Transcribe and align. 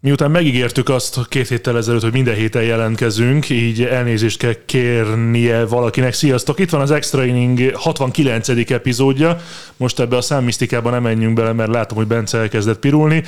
Miután 0.00 0.30
megígértük 0.30 0.88
azt 0.88 1.28
két 1.28 1.48
héttel 1.48 1.76
ezelőtt, 1.76 2.02
hogy 2.02 2.12
minden 2.12 2.34
héten 2.34 2.62
jelentkezünk, 2.62 3.48
így 3.48 3.82
elnézést 3.82 4.38
kell 4.38 4.54
kérnie 4.66 5.64
valakinek. 5.64 6.12
Sziasztok! 6.12 6.58
Itt 6.58 6.70
van 6.70 6.80
az 6.80 6.90
Extra 6.90 7.24
Inning 7.24 7.74
69. 7.74 8.48
epizódja. 8.70 9.40
Most 9.76 10.00
ebbe 10.00 10.16
a 10.16 10.20
számmisztikában 10.20 10.92
nem 10.92 11.02
menjünk 11.02 11.34
bele, 11.34 11.52
mert 11.52 11.70
látom, 11.70 11.98
hogy 11.98 12.06
Bence 12.06 12.38
elkezdett 12.38 12.78
pirulni. 12.78 13.22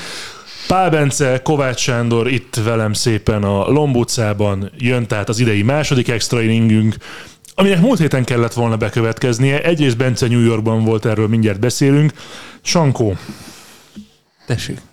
Pál 0.67 0.91
Bence, 0.91 1.41
Kovács 1.43 1.81
Sándor 1.81 2.29
itt 2.29 2.55
velem 2.65 2.93
szépen 2.93 3.43
a 3.43 3.69
Lomb 3.69 3.97
utcában 3.97 4.71
jön 4.79 5.07
tehát 5.07 5.29
az 5.29 5.39
idei 5.39 5.63
második 5.63 6.09
extra 6.09 6.43
inningünk, 6.43 6.97
aminek 7.55 7.81
múlt 7.81 7.99
héten 7.99 8.25
kellett 8.25 8.53
volna 8.53 8.77
bekövetkeznie. 8.77 9.63
Egyrészt 9.63 9.97
Bence 9.97 10.29
New 10.29 10.45
Yorkban 10.45 10.85
volt, 10.85 11.07
erről 11.07 11.29
mindjárt 11.29 11.61
beszélünk. 11.61 12.13
Sankó, 12.63 13.17
Tessék. 14.47 14.88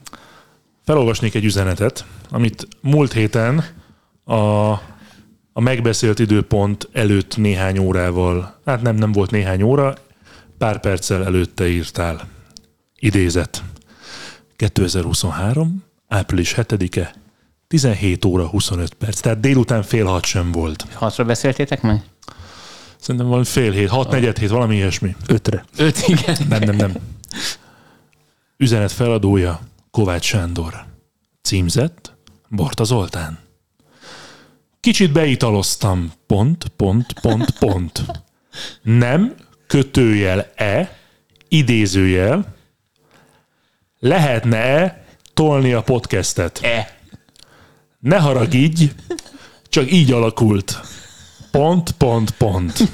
Felolvasnék 0.86 1.36
egy 1.36 1.46
üzenetet, 1.46 2.06
amit 2.30 2.68
múlt 2.82 3.14
héten 3.14 3.64
a, 4.24 4.72
a 5.54 5.62
megbeszélt 5.62 6.20
időpont 6.20 6.90
előtt 6.94 7.38
néhány 7.38 7.78
órával, 7.78 8.60
hát 8.66 8.82
nem, 8.82 8.96
nem 8.96 9.12
volt 9.12 9.32
néhány 9.32 9.62
óra, 9.62 9.94
pár 10.58 10.80
perccel 10.80 11.26
előtte 11.26 11.68
írtál. 11.68 12.28
Idézet. 13.00 13.64
2023. 14.56 15.84
április 16.08 16.54
7-e, 16.58 17.14
17 17.68 18.26
óra 18.26 18.48
25 18.48 18.94
perc, 18.94 19.20
tehát 19.20 19.40
délután 19.40 19.84
fél 19.84 20.06
hat 20.06 20.26
sem 20.26 20.52
volt. 20.52 20.86
Hatra 20.94 21.24
beszéltétek 21.26 21.82
meg? 21.82 22.04
Szerintem 23.00 23.30
valami 23.30 23.46
fél 23.46 23.72
hét, 23.72 23.90
hat, 23.90 24.12
negyed 24.12 24.38
hét, 24.38 24.50
valami 24.50 24.76
ilyesmi. 24.76 25.16
Ötre. 25.28 25.66
Öt, 25.78 26.08
igen. 26.08 26.38
Nem, 26.50 26.62
nem, 26.62 26.76
nem. 26.76 26.94
Üzenet 28.58 28.92
feladója 28.92 29.60
Kovács 29.96 30.26
Sándor. 30.26 30.86
Címzett 31.42 32.14
Barta 32.50 32.84
Zoltán. 32.84 33.40
Kicsit 34.80 35.12
beitaloztam. 35.12 36.12
Pont, 36.28 36.68
pont, 36.68 37.20
pont, 37.20 37.52
pont. 37.60 38.06
Nem, 38.82 39.36
kötőjel 39.68 40.52
e, 40.56 40.98
idézőjel, 41.48 42.56
lehetne-e 44.00 45.06
tolni 45.34 45.74
a 45.74 45.82
podcastet? 45.82 46.60
E. 46.64 46.98
Ne 48.00 48.18
haragudj, 48.18 48.86
csak 49.70 49.92
így 49.92 50.12
alakult. 50.12 50.80
Pont, 51.52 51.92
pont, 51.92 52.32
pont. 52.32 52.92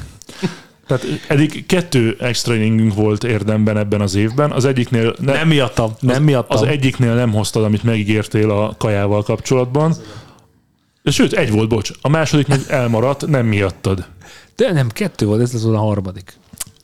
Tehát 0.97 1.21
eddig 1.27 1.65
kettő 1.65 2.15
extra 2.19 2.55
inningünk 2.55 2.93
volt 2.93 3.23
érdemben 3.23 3.77
ebben 3.77 4.01
az 4.01 4.15
évben. 4.15 4.51
Az 4.51 4.65
egyiknél 4.65 5.15
ne, 5.19 5.33
Nem 5.33 5.47
miattam. 5.47 5.91
Nem 5.99 6.15
az, 6.15 6.21
miattam. 6.21 6.57
Az 6.57 6.67
egyiknél 6.67 7.13
nem 7.13 7.31
hoztad, 7.31 7.63
amit 7.63 7.83
megígértél 7.83 8.49
a 8.49 8.75
kajával 8.77 9.23
kapcsolatban. 9.23 9.95
Sőt, 11.03 11.33
egy 11.33 11.51
volt, 11.51 11.69
bocs. 11.69 11.91
A 12.01 12.09
második 12.09 12.47
meg 12.47 12.59
elmaradt, 12.67 13.27
nem 13.27 13.45
miattad. 13.45 14.05
De 14.55 14.71
nem, 14.71 14.89
kettő 14.89 15.25
volt, 15.25 15.41
ez 15.41 15.53
lesz 15.53 15.61
volna 15.61 15.79
a 15.79 15.83
harmadik. 15.83 16.33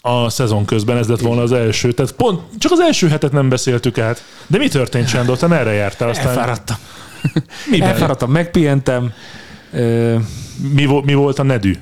A 0.02 0.30
szezon 0.30 0.66
közben 0.66 0.97
ez 0.97 1.08
lett 1.08 1.19
volna 1.19 1.41
az 1.41 1.52
első. 1.52 1.91
Tehát 1.91 2.11
pont, 2.11 2.41
csak 2.58 2.72
az 2.72 2.80
első 2.80 3.08
hetet 3.08 3.31
nem 3.31 3.50
beszéltük 3.50 3.97
át. 3.97 4.23
De 4.47 4.58
mi 4.58 4.67
történt, 4.67 5.08
Sándor? 5.08 5.38
Te 5.38 5.47
merre 5.47 5.72
jártál? 5.72 6.09
Aztán 6.09 6.28
Elfáradtam. 6.28 6.78
miben? 7.72 7.89
Elfáradtam, 7.89 8.31
megpihentem. 8.31 9.13
Mi, 10.74 10.85
mi 11.03 11.13
volt 11.13 11.39
a 11.39 11.44
nedű? 11.44 11.74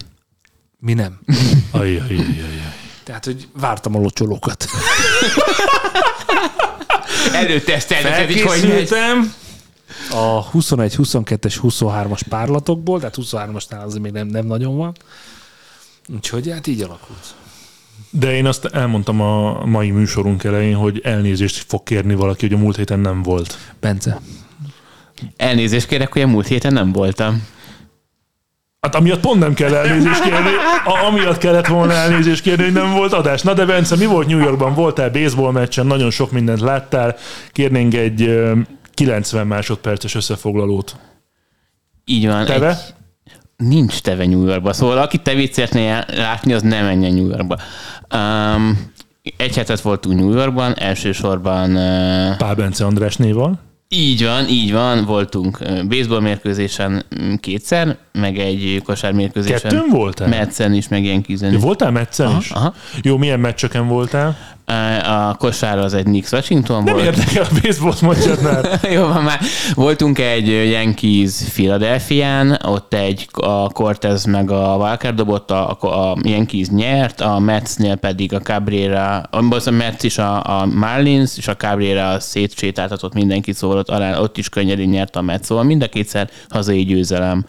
Mi 0.85 0.94
nem. 0.94 1.19
Ajj, 1.72 1.97
ajj, 1.97 2.18
ajj. 2.18 2.62
Tehát, 3.03 3.25
hogy 3.25 3.47
vártam 3.59 3.96
a 3.96 4.00
locsolókat. 4.00 4.66
Így 8.29 8.41
hogy. 8.41 8.59
Felkészültem 8.59 9.34
a 10.12 10.41
21, 10.41 10.95
22-es, 10.97 11.56
23-as 11.62 12.22
párlatokból, 12.29 12.97
tehát 13.00 13.16
23-asnál 13.22 13.84
azért 13.84 14.01
még 14.01 14.12
nem, 14.12 14.28
nem 14.28 14.45
nagyon 14.45 14.78
van. 14.78 14.95
Úgyhogy 16.16 16.51
hát 16.51 16.68
így 16.68 16.81
alakult. 16.81 17.35
De 18.09 18.35
én 18.35 18.45
azt 18.45 18.66
elmondtam 18.66 19.22
a 19.22 19.66
mai 19.66 19.91
műsorunk 19.91 20.44
elején, 20.44 20.75
hogy 20.75 21.01
elnézést 21.03 21.66
fog 21.68 21.84
kérni 21.84 22.16
valaki, 22.16 22.47
hogy 22.47 22.56
a 22.56 22.62
múlt 22.62 22.75
héten 22.75 23.00
nem 23.00 23.22
volt. 23.22 23.57
Bence. 23.79 24.22
Elnézést 25.38 25.88
kérek, 25.88 26.13
hogy 26.13 26.22
a 26.22 26.28
múlt 26.28 26.47
héten 26.47 26.74
nem 26.74 26.91
voltam. 26.91 27.47
Hát 28.85 28.96
amiatt 28.96 29.19
pont 29.19 29.40
nem 29.40 29.53
kell 29.53 29.73
elnézést 29.73 30.22
kérni, 30.22 30.50
a, 30.85 31.06
amiatt 31.06 31.38
kellett 31.38 31.68
volna 31.68 31.94
elnézést 31.94 32.41
kérni, 32.41 32.63
hogy 32.63 32.73
nem 32.73 32.94
volt 32.94 33.13
adás. 33.13 33.41
Na 33.41 33.53
de 33.53 33.66
Bence, 33.66 33.96
mi 33.96 34.06
volt 34.06 34.28
New 34.28 34.40
Yorkban? 34.40 34.73
Voltál 34.73 35.09
baseball 35.09 35.51
meccsen, 35.51 35.85
nagyon 35.85 36.12
sok 36.12 36.31
mindent 36.31 36.59
láttál. 36.59 37.16
Kérnénk 37.51 37.94
egy 37.94 38.22
ö, 38.22 38.53
90 38.94 39.47
másodperces 39.47 40.16
összefoglalót. 40.16 40.95
Így 42.06 42.28
van. 42.28 42.45
Teve? 42.45 42.69
Egy, 42.69 42.78
nincs 43.57 44.01
teve 44.01 44.25
New 44.25 44.45
Yorkba. 44.45 44.74
Szóval 44.74 44.97
aki 44.97 45.18
tevét 45.18 45.53
szeretné 45.53 46.00
látni, 46.07 46.53
az 46.53 46.62
nem 46.62 46.85
menjen 46.85 47.13
New 47.13 47.28
Yorkba. 47.28 47.57
Um, 48.16 48.91
egy 49.38 49.56
hetet 49.56 49.81
voltunk 49.81 50.19
New 50.19 50.34
Yorkban, 50.34 50.74
elsősorban 50.78 51.69
uh, 51.69 52.38
Pál 52.38 52.56
Bence 52.56 52.85
András 52.85 53.16
néval. 53.16 53.59
Így 53.95 54.23
van, 54.23 54.47
így 54.47 54.72
van, 54.72 55.06
voltunk 55.06 55.59
baseball 55.88 56.19
mérkőzésen 56.19 57.06
mm, 57.22 57.33
kétszer, 57.33 57.97
meg 58.11 58.38
egy 58.39 58.81
kosár 58.85 59.11
mérkőzésen. 59.11 59.59
Kettőn 59.72 59.89
voltál? 59.89 60.28
Metszen 60.28 60.73
is, 60.73 60.88
meg 60.88 61.03
ilyen 61.03 61.22
Ja, 61.51 61.57
is. 61.57 61.63
voltál 61.63 61.91
meccsen 61.91 62.38
is? 62.39 62.50
aha. 62.51 62.73
Jó, 63.01 63.17
milyen 63.17 63.39
meccseken 63.39 63.88
voltál? 63.88 64.38
A 65.03 65.36
kosár 65.38 65.78
az 65.78 65.94
egy 65.94 66.03
Knicks 66.03 66.31
Washington 66.31 66.84
Nem 66.84 66.94
volt. 66.94 67.06
érdekel 67.06 67.44
a 67.44 67.59
baseball 67.62 67.94
meccsatnál. 68.02 68.80
Jó, 68.96 69.08
van 69.08 69.24
már. 69.24 69.40
Voltunk 69.74 70.20
egy 70.20 70.48
Yankees 70.48 71.31
Philadelphián, 71.53 72.59
ott 72.66 72.94
egy 72.94 73.28
a 73.31 73.70
Cortez 73.70 74.25
meg 74.25 74.52
a 74.52 74.75
Walker 74.75 75.14
dobott, 75.14 75.52
a, 75.52 75.70
a 75.70 76.18
Yankees 76.22 76.68
nyert, 76.68 77.22
a 77.22 77.40
Metsnél 77.40 77.96
pedig 77.96 78.34
a 78.34 78.40
Cabrera, 78.40 79.18
a 79.18 79.72
Mets 79.72 80.04
is 80.04 80.18
a, 80.18 80.59
a 80.59 80.66
Marlins, 80.66 81.38
és 81.38 81.48
a 81.48 81.56
Cabrera 81.56 82.20
szétsétáltatott 82.20 83.14
mindenkit, 83.14 83.56
szóval 83.56 83.78
ott, 83.78 83.90
alá, 83.90 84.20
ott 84.20 84.38
is 84.38 84.50
könnyedén 84.50 84.90
nyert 84.90 85.16
a 85.16 85.22
Mets, 85.22 85.44
szóval 85.44 85.64
mind 85.64 85.84
a 85.84 85.88
kétszer 85.88 86.30
hazai 86.50 86.84
győzelem. 86.86 87.46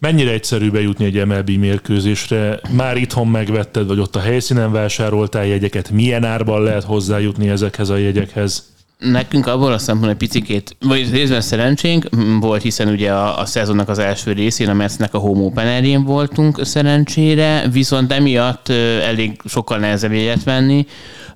Mennyire 0.00 0.30
egyszerű 0.30 0.70
bejutni 0.70 1.04
egy 1.04 1.26
MLB 1.26 1.50
mérkőzésre? 1.50 2.60
Már 2.70 2.96
itthon 2.96 3.26
megvetted, 3.26 3.86
vagy 3.86 3.98
ott 3.98 4.16
a 4.16 4.20
helyszínen 4.20 4.72
vásároltál 4.72 5.46
jegyeket? 5.46 5.90
Milyen 5.90 6.24
árban 6.24 6.62
lehet 6.62 6.84
hozzájutni 6.84 7.48
ezekhez 7.48 7.88
a 7.88 7.96
jegyekhez? 7.96 8.72
Nekünk 8.98 9.46
abból 9.46 9.72
a 9.72 9.78
szempontból 9.78 10.10
egy 10.10 10.16
picikét, 10.16 10.76
vagy 10.80 11.10
részben 11.10 11.40
szerencsénk 11.40 12.08
volt, 12.40 12.62
hiszen 12.62 12.88
ugye 12.88 13.12
a, 13.12 13.38
a 13.38 13.44
szezonnak 13.44 13.88
az 13.88 13.98
első 13.98 14.32
részén 14.32 14.68
a 14.68 14.74
Metsnek 14.74 15.14
a 15.14 15.18
home 15.18 15.42
openerjén 15.42 16.04
voltunk 16.04 16.64
szerencsére, 16.64 17.68
viszont 17.72 18.12
emiatt 18.12 18.68
elég 19.02 19.40
sokkal 19.44 19.78
nehezebb 19.78 20.12
jegyet 20.12 20.44
venni, 20.44 20.86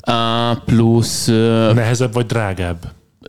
uh, 0.06 0.58
plusz 0.64 1.26
Nehezebb 1.75 2.12
vagy 2.12 2.26
drágább? 2.26 2.78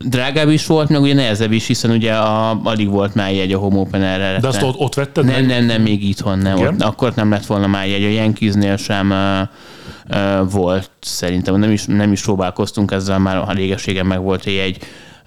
Drágább 0.04 0.50
is 0.50 0.66
volt, 0.66 0.90
meg 0.90 1.02
ugye 1.02 1.14
nehezebb 1.14 1.52
is, 1.52 1.68
hiszen 1.68 1.92
ugye 1.92 2.14
a, 2.14 2.60
alig 2.64 2.90
volt 2.90 3.16
már 3.16 3.34
jegy 3.34 3.52
a 3.54 3.58
home 3.58 3.80
openerre. 3.80 4.40
De 4.40 4.48
azt 4.48 4.62
ott, 4.62 4.78
ott 4.78 4.94
vetted 4.94 5.26
nem, 5.26 5.34
meg? 5.34 5.46
nem, 5.46 5.66
nem, 5.66 5.82
még 5.82 6.04
itthon 6.04 6.38
nem. 6.38 6.58
Igen? 6.58 6.74
Ott, 6.74 6.82
akkor 6.82 7.14
nem 7.16 7.30
lett 7.30 7.46
volna 7.46 7.68
már 7.68 7.88
jegy. 7.88 8.04
A 8.04 8.10
Yankeesnél 8.10 8.78
sem 8.78 9.12
uh, 9.12 10.18
uh, 10.18 10.52
volt 10.52 10.90
szerintem. 11.02 11.56
Nem 11.56 11.72
is, 11.72 11.86
nem 11.86 12.12
is 12.12 12.22
próbálkoztunk 12.24 12.92
ezzel, 12.92 13.20
már 13.20 13.38
a 13.38 13.52
régeségen 13.52 14.06
meg 14.06 14.22
volt 14.22 14.46
egy 14.46 14.54
jegy. 14.54 14.78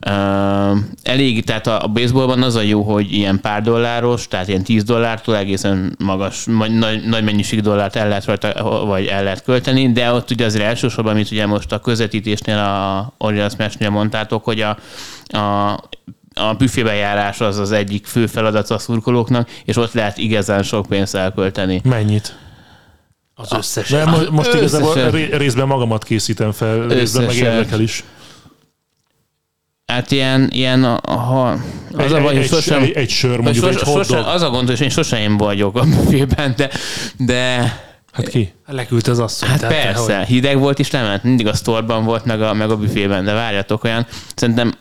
Uh, 0.06 0.78
elég, 1.02 1.44
tehát 1.44 1.66
a, 1.66 1.82
a 1.82 1.86
baseballban 1.86 2.42
az 2.42 2.54
a 2.54 2.60
jó, 2.60 2.82
hogy 2.82 3.12
ilyen 3.12 3.40
pár 3.40 3.62
dolláros, 3.62 4.28
tehát 4.28 4.48
ilyen 4.48 4.62
10 4.62 4.84
dollártól 4.84 5.36
egészen 5.36 5.96
magas, 6.04 6.44
nagy, 6.44 6.72
nagy, 7.06 7.24
mennyiség 7.24 7.60
dollárt 7.60 7.96
el 7.96 8.08
lehet 8.08 8.24
rajta, 8.24 8.84
vagy 8.86 9.06
el 9.06 9.22
lehet 9.22 9.42
költeni, 9.42 9.92
de 9.92 10.12
ott 10.12 10.30
ugye 10.30 10.44
azért 10.44 10.64
elsősorban, 10.64 11.12
amit 11.12 11.30
ugye 11.30 11.46
most 11.46 11.72
a 11.72 11.78
közvetítésnél, 11.78 12.58
a 12.58 13.12
Orioles 13.18 13.56
meccsnél 13.56 13.90
mondtátok, 13.90 14.44
hogy 14.44 14.60
a, 14.60 14.76
a 15.38 15.80
a 16.34 16.54
büfébejárás 16.54 17.40
az 17.40 17.58
az 17.58 17.72
egyik 17.72 18.06
fő 18.06 18.26
feladat 18.26 18.70
a 18.70 18.78
szurkolóknak, 18.78 19.48
és 19.64 19.76
ott 19.76 19.92
lehet 19.92 20.18
igazán 20.18 20.62
sok 20.62 20.86
pénzt 20.86 21.14
elkölteni. 21.14 21.80
Mennyit? 21.84 22.38
Az 23.34 23.52
összes. 23.52 23.90
De 23.90 24.04
mo- 24.04 24.30
most 24.30 24.54
Összesen. 24.54 24.80
igazából 24.80 25.10
ré- 25.10 25.34
részben 25.36 25.66
magamat 25.66 26.04
készítem 26.04 26.52
fel, 26.52 26.86
részben 26.88 27.22
meg 27.22 27.30
Összesen. 27.30 27.52
érdekel 27.52 27.80
is. 27.80 28.04
Hát 29.92 30.10
ilyen, 30.10 30.48
ilyen 30.52 30.84
a, 30.84 31.12
ha, 31.12 31.48
az 31.48 31.58
Egy, 31.98 32.12
a 32.12 32.20
baj, 32.20 32.32
egy, 32.32 32.38
hogy 32.38 32.46
sosem, 32.46 32.82
egy, 32.82 32.90
egy 32.92 33.08
sör, 33.08 33.40
mondjuk 33.40 33.64
sos, 33.64 33.74
egy 33.74 33.88
sosem, 33.88 34.24
az 34.24 34.42
a 34.42 34.50
gond, 34.50 34.68
hogy 34.68 34.80
én 34.80 34.88
sosem 34.88 35.36
vagyok 35.36 35.76
a 35.76 35.84
büfében, 35.84 36.54
de, 36.56 36.70
de 37.16 37.72
Hát 38.12 38.28
ki? 38.28 38.52
Leküldte 38.66 39.10
az 39.10 39.18
asszony. 39.18 39.48
Hát 39.48 39.60
tehát, 39.60 39.82
persze, 39.82 40.16
hogy- 40.16 40.26
hideg 40.26 40.58
volt 40.58 40.78
és 40.78 40.90
lement. 40.90 41.22
Mindig 41.22 41.46
a 41.46 41.54
sztorban 41.54 42.04
volt, 42.04 42.24
meg 42.24 42.42
a, 42.42 42.54
meg 42.54 42.70
a 42.70 42.76
büfében, 42.76 43.24
de 43.24 43.32
várjatok 43.32 43.84
olyan. 43.84 44.06
Szerintem 44.34 44.72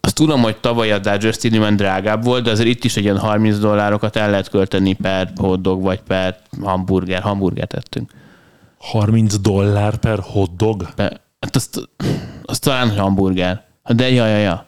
azt 0.00 0.14
tudom, 0.14 0.42
hogy 0.42 0.56
tavaly 0.56 0.92
a 0.92 0.98
Dodger 0.98 1.32
Stadiumon 1.32 1.76
drágább 1.76 2.24
volt, 2.24 2.44
de 2.44 2.50
azért 2.50 2.68
itt 2.68 2.84
is 2.84 2.96
egy 2.96 3.02
ilyen 3.02 3.18
30 3.18 3.58
dollárokat 3.58 4.16
el 4.16 4.30
lehet 4.30 4.48
költeni 4.48 4.92
per 4.92 5.32
hotdog, 5.36 5.82
vagy 5.82 6.00
per 6.00 6.36
hamburger. 6.62 7.22
Hamburgert 7.22 7.68
tettünk. 7.68 8.10
30 8.78 9.38
dollár 9.38 9.96
per 9.96 10.18
hotdog? 10.22 10.88
Be, 10.96 11.20
hát 11.40 11.56
azt, 11.56 11.88
azt 12.44 12.62
talán, 12.64 12.88
hogy 12.88 12.98
hamburger. 12.98 13.63
De 13.86 14.10
ja, 14.10 14.26
ja, 14.26 14.36
ja. 14.36 14.66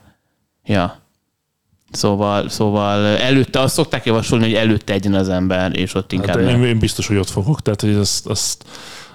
Ja. 0.65 1.01
Szóval, 1.91 2.49
szóval 2.49 3.07
előtte 3.07 3.61
azt 3.61 3.75
szokták 3.75 4.05
javasolni, 4.05 4.45
hogy 4.45 4.55
előtte 4.55 4.93
egyen 4.93 5.15
az 5.15 5.29
ember, 5.29 5.79
és 5.79 5.95
ott 5.95 6.13
inkább 6.13 6.41
Hát 6.41 6.49
én, 6.49 6.63
én 6.63 6.79
biztos, 6.79 7.07
hogy 7.07 7.17
ott 7.17 7.31
fogok. 7.31 7.63
Tehát, 7.63 7.81
hogy 7.81 7.95
azt, 7.95 8.27
azt, 8.27 8.65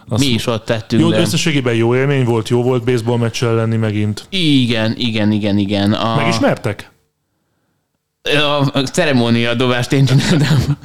azt 0.08 0.24
Mi 0.24 0.30
is 0.30 0.48
ott 0.48 0.66
tettünk, 0.66 1.02
Jó, 1.02 1.10
de... 1.10 1.20
összességében 1.20 1.74
jó 1.74 1.96
élmény 1.96 2.26
volt, 2.26 2.50
jó 2.50 2.64
volt 2.64 2.84
baseball 2.84 3.18
meccsel 3.18 3.56
lenni 3.56 3.76
megint. 3.76 4.26
Igen, 4.30 4.94
igen, 4.98 5.32
igen, 5.32 5.58
igen. 5.58 5.94
A... 5.94 6.16
Megismertek? 6.16 6.92
a, 8.24 8.70
a 8.74 8.84
ceremónia 8.84 9.54
dobást 9.54 9.92
én 9.92 10.06
csináltam. 10.06 10.78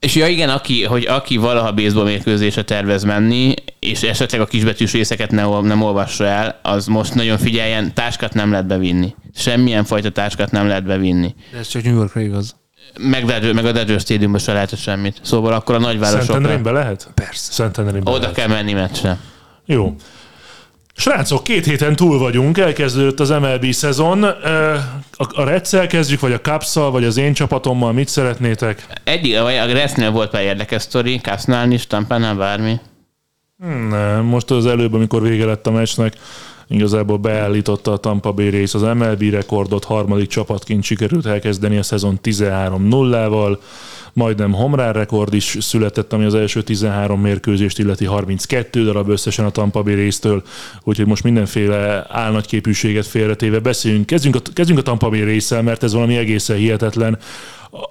És 0.00 0.14
ja 0.14 0.26
igen, 0.26 0.48
aki, 0.48 0.84
hogy 0.84 1.06
aki 1.06 1.36
valaha 1.36 1.72
baseball 1.72 2.04
mérkőzésre 2.04 2.62
tervez 2.62 3.04
menni, 3.04 3.54
és 3.78 4.02
esetleg 4.02 4.40
a 4.40 4.46
kisbetűs 4.46 4.92
részeket 4.92 5.30
ne, 5.30 5.46
ol- 5.46 5.66
nem 5.66 5.82
olvassa 5.82 6.24
el, 6.24 6.58
az 6.62 6.86
most 6.86 7.14
nagyon 7.14 7.38
figyeljen, 7.38 7.94
táskát 7.94 8.34
nem 8.34 8.50
lehet 8.50 8.66
bevinni. 8.66 9.14
Semmilyen 9.34 9.84
fajta 9.84 10.10
táskát 10.10 10.50
nem 10.50 10.66
lehet 10.66 10.84
bevinni. 10.84 11.34
De 11.52 11.58
ez 11.58 11.68
csak 11.68 11.82
New 11.82 11.94
Yorkra 11.94 12.20
igaz. 12.20 12.56
Meg, 13.00 13.24
Dodger- 13.24 13.52
meg 13.54 13.64
a 13.64 13.72
Dodger 13.72 14.00
Stadiumban 14.00 14.40
se 14.40 14.52
lehet 14.52 14.78
semmit. 14.78 15.18
Szóval 15.22 15.52
akkor 15.52 15.74
a 15.74 15.78
nagyvárosokra 15.78 16.24
Szentendrénybe 16.32 16.70
lehet? 16.70 17.08
Persze. 17.14 17.52
Szentendrénybe 17.52 18.10
oda 18.10 18.20
lehet. 18.20 18.34
kell 18.36 18.48
menni 18.48 18.72
meccsre. 18.72 19.18
Jó. 19.66 19.94
Srácok, 20.96 21.44
két 21.44 21.64
héten 21.64 21.96
túl 21.96 22.18
vagyunk, 22.18 22.58
elkezdődött 22.58 23.20
az 23.20 23.28
MLB 23.28 23.72
szezon. 23.72 24.22
A, 24.22 25.44
Redszel 25.44 25.86
kezdjük, 25.86 26.20
vagy 26.20 26.32
a 26.32 26.40
cubs 26.40 26.74
vagy 26.74 27.04
az 27.04 27.16
én 27.16 27.32
csapatommal, 27.32 27.92
mit 27.92 28.08
szeretnétek? 28.08 28.86
Egyik, 29.04 29.38
a 29.38 29.72
Resznél 29.72 30.10
volt 30.10 30.30
pár 30.30 30.42
érdekes 30.42 30.82
sztori, 30.82 31.20
Kasznál 31.20 31.70
is, 31.70 31.86
Tampánál 31.86 32.34
bármi. 32.34 32.80
Nem, 33.56 34.24
most 34.24 34.50
az 34.50 34.66
előbb, 34.66 34.94
amikor 34.94 35.22
vége 35.22 35.44
lett 35.44 35.66
a 35.66 35.70
meccsnek, 35.70 36.16
igazából 36.68 37.16
beállította 37.16 37.92
a 37.92 37.96
Tampa 37.96 38.32
Bay 38.32 38.48
rész 38.48 38.74
az 38.74 38.82
MLB 38.82 39.22
rekordot, 39.22 39.84
harmadik 39.84 40.28
csapatként 40.28 40.82
sikerült 40.82 41.26
elkezdeni 41.26 41.76
a 41.76 41.82
szezon 41.82 42.18
13-0-val, 42.22 43.58
majdnem 44.12 44.52
homrán 44.52 44.92
rekord 44.92 45.34
is 45.34 45.56
született, 45.60 46.12
ami 46.12 46.24
az 46.24 46.34
első 46.34 46.62
13 46.62 47.20
mérkőzést 47.20 47.78
illeti 47.78 48.04
32 48.04 48.84
darab 48.84 49.08
összesen 49.08 49.44
a 49.44 49.50
Tampa 49.50 49.82
Bay 49.82 49.94
résztől, 49.94 50.42
úgyhogy 50.82 51.06
most 51.06 51.22
mindenféle 51.22 52.06
álnagyképűséget 52.08 53.06
félretéve 53.06 53.58
beszéljünk. 53.58 54.06
Kezdjünk 54.06 54.36
a, 54.36 54.40
kezdjünk 54.52 54.80
a 54.80 54.84
Tampa 54.84 55.08
Bay 55.08 55.22
résszel, 55.22 55.62
mert 55.62 55.82
ez 55.82 55.92
valami 55.92 56.16
egészen 56.16 56.56
hihetetlen. 56.56 57.18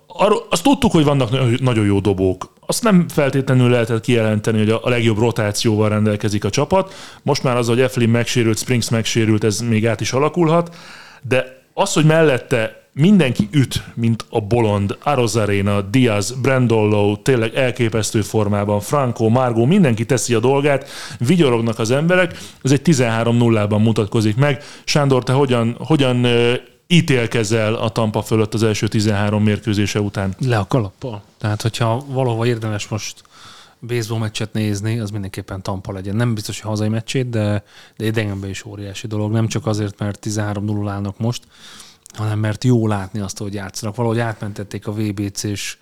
Arról, 0.07 0.45
azt 0.49 0.63
tudtuk, 0.63 0.91
hogy 0.91 1.03
vannak 1.03 1.59
nagyon- 1.59 1.85
jó 1.85 1.99
dobók. 1.99 2.53
Azt 2.65 2.83
nem 2.83 3.05
feltétlenül 3.07 3.69
lehetett 3.69 4.01
kijelenteni, 4.01 4.57
hogy 4.57 4.69
a 4.69 4.89
legjobb 4.89 5.17
rotációval 5.17 5.89
rendelkezik 5.89 6.43
a 6.43 6.49
csapat. 6.49 6.93
Most 7.23 7.43
már 7.43 7.57
az, 7.57 7.67
hogy 7.67 7.81
Eflin 7.81 8.09
megsérült, 8.09 8.57
Springs 8.57 8.89
megsérült, 8.89 9.43
ez 9.43 9.59
még 9.59 9.87
át 9.87 10.01
is 10.01 10.13
alakulhat. 10.13 10.75
De 11.21 11.63
az, 11.73 11.93
hogy 11.93 12.05
mellette 12.05 12.83
mindenki 12.93 13.47
üt, 13.51 13.83
mint 13.93 14.25
a 14.29 14.41
bolond, 14.41 14.97
Arozarena, 15.03 15.81
Diaz, 15.81 16.31
Brandollo, 16.41 17.15
tényleg 17.15 17.55
elképesztő 17.55 18.21
formában, 18.21 18.79
Franco, 18.79 19.29
Margo, 19.29 19.65
mindenki 19.65 20.05
teszi 20.05 20.33
a 20.33 20.39
dolgát, 20.39 20.89
vigyorognak 21.19 21.79
az 21.79 21.91
emberek, 21.91 22.37
ez 22.61 22.71
egy 22.71 22.81
13-0-ban 22.83 23.83
mutatkozik 23.83 24.35
meg. 24.35 24.63
Sándor, 24.83 25.23
te 25.23 25.33
hogyan, 25.33 25.75
hogyan 25.79 26.27
ítélkezel 26.87 27.73
a 27.73 27.89
Tampa 27.89 28.21
fölött 28.21 28.53
az 28.53 28.63
első 28.63 28.87
13 28.87 29.43
mérkőzése 29.43 30.01
után? 30.01 30.35
Le 30.39 30.57
a 30.57 30.67
kalappal. 30.67 31.23
Tehát, 31.37 31.61
hogyha 31.61 32.05
valahova 32.07 32.45
érdemes 32.45 32.87
most 32.87 33.23
baseball 33.79 34.19
meccset 34.19 34.53
nézni, 34.53 34.99
az 34.99 35.09
mindenképpen 35.09 35.61
Tampa 35.61 35.91
legyen. 35.91 36.15
Nem 36.15 36.33
biztos, 36.33 36.61
hogy 36.61 36.69
hazai 36.69 36.89
meccsét, 36.89 37.29
de, 37.29 37.63
de 37.97 38.05
idegenben 38.05 38.49
is 38.49 38.65
óriási 38.65 39.07
dolog. 39.07 39.31
Nem 39.31 39.47
csak 39.47 39.65
azért, 39.65 39.99
mert 39.99 40.19
13 40.19 40.65
0 40.65 40.91
állnak 40.91 41.17
most, 41.17 41.43
hanem 42.13 42.39
mert 42.39 42.63
jó 42.63 42.87
látni 42.87 43.19
azt, 43.19 43.37
hogy 43.37 43.53
játszanak. 43.53 43.95
Valahogy 43.95 44.19
átmentették 44.19 44.87
a 44.87 44.93
VBC-s 44.93 45.77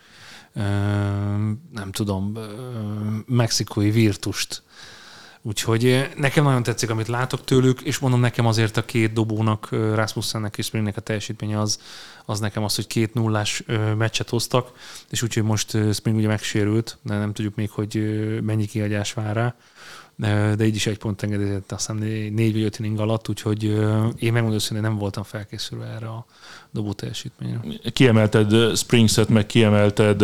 nem 1.73 1.91
tudom, 1.91 2.38
mexikói 3.25 3.91
virtust. 3.91 4.62
Úgyhogy 5.45 5.85
eh, 5.85 6.09
nekem 6.15 6.43
nagyon 6.43 6.63
tetszik, 6.63 6.89
amit 6.89 7.07
látok 7.07 7.43
tőlük, 7.43 7.81
és 7.81 7.99
mondom 7.99 8.19
nekem 8.19 8.45
azért 8.45 8.77
a 8.77 8.85
két 8.85 9.13
dobónak, 9.13 9.67
ö, 9.71 9.95
Rasmussennek 9.95 10.57
és 10.57 10.65
Springnek 10.65 10.97
a 10.97 11.01
teljesítménye 11.01 11.59
az, 11.59 11.79
az 12.25 12.39
nekem 12.39 12.63
az, 12.63 12.75
hogy 12.75 12.87
két 12.87 13.13
nullás 13.13 13.63
ö, 13.65 13.93
meccset 13.93 14.29
hoztak, 14.29 14.71
és 15.09 15.21
úgyhogy 15.21 15.43
most 15.43 15.77
Spring 15.93 16.17
ugye 16.17 16.27
megsérült, 16.27 16.97
de 17.01 17.17
nem 17.17 17.33
tudjuk 17.33 17.55
még, 17.55 17.69
hogy 17.69 17.95
mennyi 18.41 18.65
kiadás 18.65 19.13
vár 19.13 19.35
rá, 19.35 19.55
de 20.55 20.65
így 20.65 20.75
is 20.75 20.87
egy 20.87 20.97
pont 20.97 21.23
engedélyezett, 21.23 21.71
azt 21.71 21.87
hiszem 21.87 22.03
né- 22.03 22.33
négy 22.33 22.53
vagy 22.53 22.63
öt 22.63 22.79
inning 22.79 22.99
alatt, 22.99 23.29
úgyhogy 23.29 23.63
én 23.63 24.31
megmondom 24.31 24.53
őszintén, 24.53 24.81
nem 24.81 24.97
voltam 24.97 25.23
felkészülve 25.23 25.85
erre 25.85 26.07
a 26.07 26.25
dobó 26.73 26.93
teljesítményre. 26.93 27.59
Kiemelted 27.93 28.77
Springset, 28.77 29.29
meg 29.29 29.45
kiemelted 29.45 30.21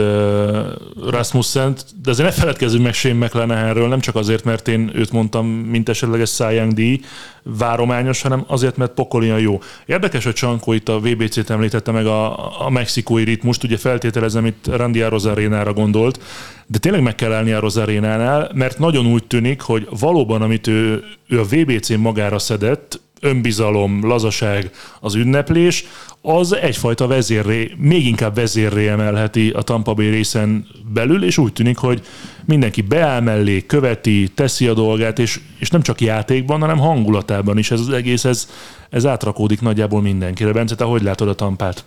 Rasmussen-t, 1.10 1.86
de 2.02 2.10
azért 2.10 2.30
ne 2.30 2.34
feledkezzünk 2.36 2.84
meg 2.84 2.94
Shane 2.94 3.26
McClanahanről, 3.26 3.88
nem 3.88 4.00
csak 4.00 4.16
azért, 4.16 4.44
mert 4.44 4.68
én 4.68 4.92
őt 4.94 5.12
mondtam, 5.12 5.48
mint 5.48 5.90
esetleges 5.90 6.30
Cy 6.30 6.68
díj 6.70 7.00
várományos, 7.44 8.22
hanem 8.22 8.44
azért, 8.48 8.78
mert 8.78 8.92
pokolian 8.92 9.40
jó. 9.40 9.60
Érdekes, 9.86 10.24
hogy 10.24 10.34
Csankó 10.34 10.74
itt 10.74 10.90
a 10.90 11.00
VBC-t 11.00 11.50
említette 11.50 11.92
meg 11.92 12.06
a, 12.06 12.66
a 12.66 12.70
mexikói 12.70 13.24
ritmust, 13.24 13.64
ugye 13.64 13.78
feltételezem 13.78 14.46
itt 14.46 14.68
Randy 14.68 15.02
Arozarénára 15.02 15.74
gondolt, 15.74 16.20
de 16.68 16.78
tényleg 16.78 17.02
meg 17.02 17.16
kell 17.16 17.34
állni 17.34 17.52
a 17.52 17.60
Rosarénánál, 17.60 18.52
mert 18.54 18.80
nagyon 18.80 19.06
úgy 19.06 19.28
tűnik, 19.28 19.62
hogy 19.62 19.88
valóban, 20.00 20.42
amit 20.42 20.68
ő, 20.68 21.04
ő 21.28 21.40
a 21.40 21.44
VBC 21.44 21.90
magára 21.90 22.40
szedett, 22.40 23.02
önbizalom, 23.20 24.08
lazaság, 24.08 24.72
az 25.00 25.16
ünneplés, 25.16 25.86
az 26.22 26.56
egyfajta 26.56 27.08
vezérré, 27.08 27.72
még 27.78 28.06
inkább 28.06 28.36
vezérré 28.36 28.88
emelheti 28.88 29.50
a 29.50 29.62
Tampa 29.62 29.94
Bay 29.94 30.10
részen 30.10 30.68
belül, 30.94 31.24
és 31.24 31.38
úgy 31.38 31.54
tűnik, 31.54 31.78
hogy 31.78 32.02
mindenki 32.46 32.82
beáll 32.82 33.22
mellé, 33.22 33.66
követi, 33.66 34.28
teszi 34.36 34.68
a 34.68 34.74
dolgát, 34.74 35.20
és, 35.20 35.40
és 35.60 35.70
nem 35.70 35.82
csak 35.82 36.02
játékban, 36.02 36.60
hanem 36.60 36.78
hangulatában 36.78 37.58
is 37.58 37.72
ez 37.72 37.80
az 37.80 37.90
egész, 37.90 38.26
ez, 38.26 38.50
ez 38.90 39.06
átrakódik 39.06 39.62
nagyjából 39.62 40.02
mindenkire. 40.02 40.52
Bence, 40.52 40.76
te 40.76 40.84
hogy 40.84 41.02
látod 41.02 41.28
a 41.28 41.36
Tampát? 41.36 41.86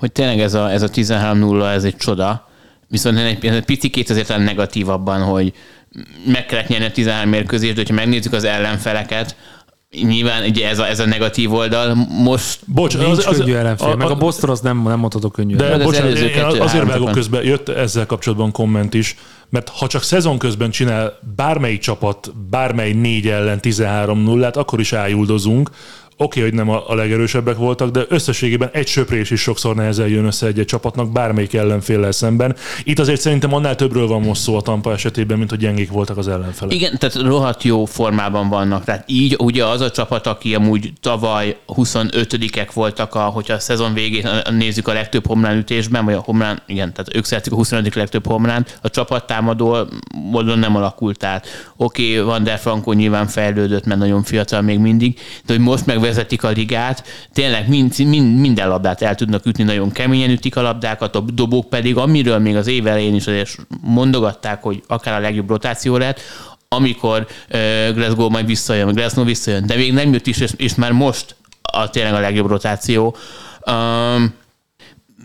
hogy 0.00 0.12
tényleg 0.12 0.40
ez 0.40 0.54
a, 0.54 0.70
ez 0.70 0.82
a 0.82 0.88
13-0, 0.88 1.72
ez 1.72 1.84
egy 1.84 1.96
csoda, 1.96 2.48
viszont 2.88 3.18
egy, 3.18 3.46
egy 3.46 3.64
picit 3.64 4.10
azért 4.10 4.38
negatívabban, 4.38 5.22
hogy 5.22 5.52
meg 6.26 6.46
kellett 6.46 6.68
nyerni 6.68 6.86
a 6.86 6.90
13 6.90 7.30
mérkőzést, 7.30 7.72
de 7.72 7.80
hogyha 7.80 7.94
megnézzük 7.94 8.32
az 8.32 8.44
ellenfeleket, 8.44 9.36
nyilván 9.90 10.44
ugye 10.48 10.68
ez 10.68 10.78
a, 10.78 10.86
ez 10.86 11.00
a 11.00 11.06
negatív 11.06 11.52
oldal, 11.52 11.94
most 12.08 12.58
Bocs, 12.66 12.98
Nincs 12.98 13.26
az, 13.26 13.36
könnyű 13.36 13.54
ellenfél. 13.54 13.94
Meg 13.94 14.10
a 14.10 14.14
Boston 14.14 14.50
az 14.50 14.60
nem, 14.60 14.82
nem 14.82 14.98
mondhatok 14.98 15.32
könnyű 15.32 15.56
De 15.56 15.64
az 15.64 15.82
bocsánat, 15.82 16.08
előző 16.08 16.26
én 16.26 16.44
azért 16.44 16.86
vágok 16.86 17.10
közben, 17.10 17.44
jött 17.44 17.68
ezzel 17.68 18.06
kapcsolatban 18.06 18.52
komment 18.52 18.94
is, 18.94 19.16
mert 19.48 19.68
ha 19.68 19.86
csak 19.86 20.02
szezon 20.02 20.38
közben 20.38 20.70
csinál 20.70 21.18
bármelyik 21.36 21.80
csapat, 21.80 22.32
bármely 22.50 22.92
négy 22.92 23.28
ellen 23.28 23.58
13-0-át, 23.62 24.56
akkor 24.56 24.80
is 24.80 24.92
ájuldozunk. 24.92 25.70
Oké, 26.22 26.40
hogy 26.40 26.54
nem 26.54 26.68
a, 26.68 26.88
a 26.88 26.94
legerősebbek 26.94 27.56
voltak, 27.56 27.90
de 27.90 28.04
összességében 28.08 28.70
egy 28.72 28.86
söprés 28.86 29.30
is 29.30 29.40
sokszor 29.40 29.74
nehezen 29.74 30.08
jön 30.08 30.24
össze 30.24 30.46
egy, 30.46 30.58
egy 30.58 30.64
csapatnak 30.64 31.12
bármelyik 31.12 31.54
ellenféllel 31.54 32.12
szemben. 32.12 32.56
Itt 32.84 32.98
azért 32.98 33.20
szerintem 33.20 33.54
annál 33.54 33.76
többről 33.76 34.06
van 34.06 34.20
most 34.20 34.40
szó 34.40 34.56
a 34.56 34.60
Tampa 34.60 34.92
esetében, 34.92 35.38
mint 35.38 35.50
hogy 35.50 35.58
gyengék 35.58 35.90
voltak 35.90 36.16
az 36.16 36.28
ellenfelek. 36.28 36.74
Igen, 36.74 36.98
tehát 36.98 37.16
rohadt 37.16 37.62
jó 37.62 37.84
formában 37.84 38.48
vannak. 38.48 38.84
Tehát 38.84 39.04
így 39.06 39.36
ugye 39.38 39.64
az 39.64 39.80
a 39.80 39.90
csapat, 39.90 40.26
aki 40.26 40.54
amúgy 40.54 40.92
tavaly 41.00 41.56
25-ek 41.66 42.68
voltak, 42.74 43.14
a, 43.14 43.20
hogyha 43.20 43.54
a 43.54 43.58
szezon 43.58 43.94
végén 43.94 44.28
nézzük 44.50 44.88
a 44.88 44.92
legtöbb 44.92 45.26
homlán 45.26 45.56
ütésben, 45.56 46.04
vagy 46.04 46.14
a 46.14 46.22
homlán, 46.24 46.62
igen, 46.66 46.92
tehát 46.92 47.16
ők 47.16 47.24
szeretik 47.24 47.52
a 47.52 47.56
25. 47.56 47.94
legtöbb 47.94 48.26
homlán, 48.26 48.66
a 48.82 48.90
csapat 48.90 49.26
támadó 49.26 49.76
módon 50.30 50.58
nem 50.58 50.76
alakult 50.76 51.24
át. 51.24 51.46
Oké, 51.76 52.18
Van 52.18 52.44
der 52.44 52.58
Franco 52.58 52.92
nyilván 52.92 53.26
fejlődött, 53.26 53.84
mert 53.84 54.00
nagyon 54.00 54.22
fiatal 54.22 54.60
még 54.60 54.78
mindig, 54.78 55.18
de 55.46 55.52
hogy 55.52 55.62
most 55.62 55.86
megvezetik 56.10 56.42
a 56.42 56.48
ligát, 56.48 57.04
tényleg 57.32 57.68
mind, 57.68 57.98
mind, 57.98 58.38
minden 58.38 58.68
labdát 58.68 59.02
el 59.02 59.14
tudnak 59.14 59.46
ütni, 59.46 59.64
nagyon 59.64 59.90
keményen 59.92 60.30
ütik 60.30 60.56
a 60.56 60.62
labdákat, 60.62 61.16
a 61.16 61.20
dobók 61.20 61.68
pedig, 61.68 61.96
amiről 61.96 62.38
még 62.38 62.56
az 62.56 62.66
év 62.66 62.86
elején 62.86 63.14
is 63.14 63.26
azért 63.26 63.56
mondogatták, 63.80 64.62
hogy 64.62 64.82
akár 64.86 65.14
a 65.14 65.20
legjobb 65.20 65.48
rotáció 65.48 65.96
lehet, 65.96 66.20
amikor 66.68 67.26
uh, 67.50 67.94
Glasgow 67.94 68.28
majd 68.28 68.46
visszajön, 68.46 68.92
Glasgow 68.94 69.24
visszajön, 69.24 69.66
de 69.66 69.76
még 69.76 69.92
nem 69.92 70.12
jött 70.12 70.26
is, 70.26 70.38
és, 70.38 70.50
és 70.56 70.74
már 70.74 70.92
most 70.92 71.36
a, 71.62 71.90
tényleg 71.90 72.14
a 72.14 72.20
legjobb 72.20 72.48
rotáció. 72.48 73.16
Um, 73.66 74.38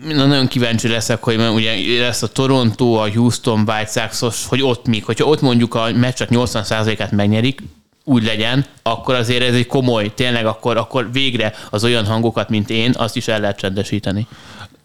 Na, 0.08 0.26
nagyon 0.26 0.46
kíváncsi 0.46 0.88
leszek, 0.88 1.22
hogy 1.22 1.38
ugye 1.38 2.00
lesz 2.00 2.22
a 2.22 2.26
Toronto, 2.26 2.92
a 2.92 3.08
Houston 3.08 3.64
White 3.66 4.08
Sox, 4.12 4.46
hogy 4.48 4.62
ott 4.62 4.86
még, 4.86 5.04
hogyha 5.04 5.24
ott 5.24 5.40
mondjuk 5.40 5.74
a 5.74 5.90
meccsek 5.94 6.28
80%-át 6.32 7.10
megnyerik, 7.10 7.62
úgy 8.08 8.24
legyen, 8.24 8.64
akkor 8.82 9.14
azért 9.14 9.42
ez 9.42 9.54
egy 9.54 9.66
komoly, 9.66 10.14
tényleg 10.14 10.46
akkor, 10.46 10.76
akkor 10.76 11.12
végre 11.12 11.52
az 11.70 11.84
olyan 11.84 12.06
hangokat, 12.06 12.48
mint 12.48 12.70
én, 12.70 12.94
azt 12.96 13.16
is 13.16 13.28
el 13.28 13.40
lehet 13.40 13.58
csendesíteni 13.58 14.26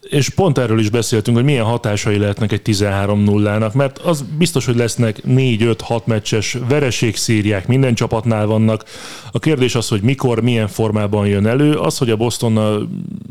és 0.08 0.28
pont 0.28 0.58
erről 0.58 0.78
is 0.78 0.90
beszéltünk, 0.90 1.36
hogy 1.36 1.46
milyen 1.46 1.64
hatásai 1.64 2.18
lehetnek 2.18 2.52
egy 2.52 2.60
13-0-nak, 2.64 3.72
mert 3.72 3.98
az 3.98 4.24
biztos, 4.38 4.64
hogy 4.64 4.76
lesznek 4.76 5.20
4-5-6 5.28 6.04
meccses 6.04 6.56
vereségszíriák, 6.68 7.66
minden 7.66 7.94
csapatnál 7.94 8.46
vannak. 8.46 8.84
A 9.32 9.38
kérdés 9.38 9.74
az, 9.74 9.88
hogy 9.88 10.02
mikor, 10.02 10.40
milyen 10.40 10.68
formában 10.68 11.26
jön 11.26 11.46
elő. 11.46 11.74
Az, 11.74 11.98
hogy 11.98 12.10
a 12.10 12.16
Boston 12.16 12.88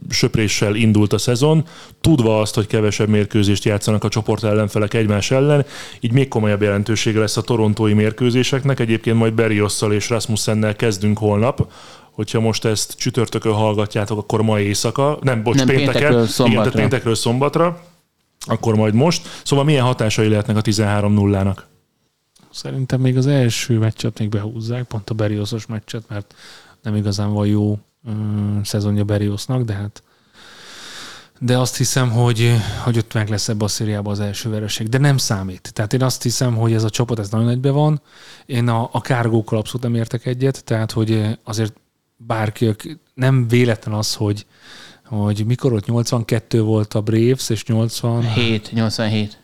söpréssel 0.10 0.76
indult 0.76 1.14
a 1.14 1.18
szezon, 1.18 1.66
tudva 2.02 2.40
azt, 2.40 2.56
hogy 2.56 2.68
kevesebb 2.68 3.10
mérkőzést 3.10 3.66
játszanak 3.66 4.04
a 4.04 4.10
csoport 4.10 4.44
ellenfelek 4.44 4.94
egymás 4.94 5.32
ellen, 5.32 5.66
így 6.00 6.12
még 6.12 6.28
komolyabb 6.28 6.62
jelentősége 6.62 7.20
lesz 7.20 7.38
a 7.38 7.42
torontói 7.42 7.94
mérkőzéseknek. 7.94 8.80
Egyébként 8.80 9.18
majd 9.18 9.34
Berriosszal 9.34 9.94
és 9.94 10.10
Rasmussennel 10.10 10.76
kezdünk 10.76 11.18
holnap, 11.18 11.72
hogyha 12.12 12.40
most 12.40 12.66
ezt 12.66 12.94
csütörtökön 12.98 13.54
hallgatjátok, 13.54 14.18
akkor 14.18 14.42
ma 14.42 14.60
éjszaka, 14.60 15.18
nem, 15.22 15.44
bocs, 15.44 15.56
nem, 15.56 15.66
pénteken, 15.66 15.94
péntekről 15.94 16.28
szombatra. 16.28 16.70
Igen, 16.70 16.80
péntekről 16.82 17.16
szombatra, 17.16 17.82
akkor 18.40 18.76
majd 18.76 18.94
most. 18.94 19.28
Szóval 19.44 19.66
milyen 19.66 19.84
hatásai 19.84 20.28
lehetnek 20.28 20.58
a 20.58 20.62
13-0-nak? 20.62 21.58
Szerintem 22.52 23.02
még 23.02 23.18
az 23.18 23.28
első 23.28 23.78
meccset 23.78 24.20
még 24.20 24.30
behúzzák, 24.30 24.84
pont 24.84 25.10
a 25.10 25.14
Berioszos 25.14 25.66
meccset, 25.66 26.04
mert 26.08 26.36
nem 26.82 26.96
igazán 26.96 27.34
van 27.34 27.48
jó 27.48 27.80
ö, 28.08 28.12
szezonja 28.64 29.04
Beriosznak, 29.04 29.64
de 29.64 29.74
hát 29.74 30.04
de 31.44 31.58
azt 31.58 31.78
hiszem, 31.78 32.12
hogy, 32.12 32.56
hogy 32.84 32.98
ott 32.98 33.14
meg 33.14 33.30
lesz 33.30 33.50
ebbe 33.50 33.64
a 33.64 33.68
szériába 33.68 34.12
az 34.12 34.20
első 34.20 34.50
vereség. 34.50 34.90
De 34.90 34.98
nem 34.98 35.18
számít. 35.18 35.74
Tehát 35.74 35.94
én 35.94 36.04
azt 36.04 36.24
hiszem, 36.24 36.56
hogy 36.56 36.74
ez 36.74 36.84
a 36.84 36.90
csapat 36.90 37.20
ez 37.20 37.30
nagyon 37.30 37.50
egybe 37.50 37.72
van. 37.72 38.02
Én 38.46 38.68
a, 38.68 38.90
a 38.92 39.02
kárgókkal 39.02 39.58
abszolút 39.58 39.82
nem 39.82 39.96
értek 39.96 40.26
egyet, 40.26 40.64
tehát 40.64 40.92
hogy 40.92 41.38
azért 41.44 41.74
bárki, 42.28 42.76
nem 43.14 43.48
véletlen 43.48 43.96
az, 43.96 44.16
hogy, 44.16 44.46
hogy 45.06 45.46
mikor 45.46 45.74
ott 45.74 45.86
82 45.86 46.62
volt 46.62 46.94
a 46.94 47.02
Braves, 47.02 47.50
és 47.50 47.64
80... 47.64 48.32
7, 48.34 48.72
87. 48.72 49.40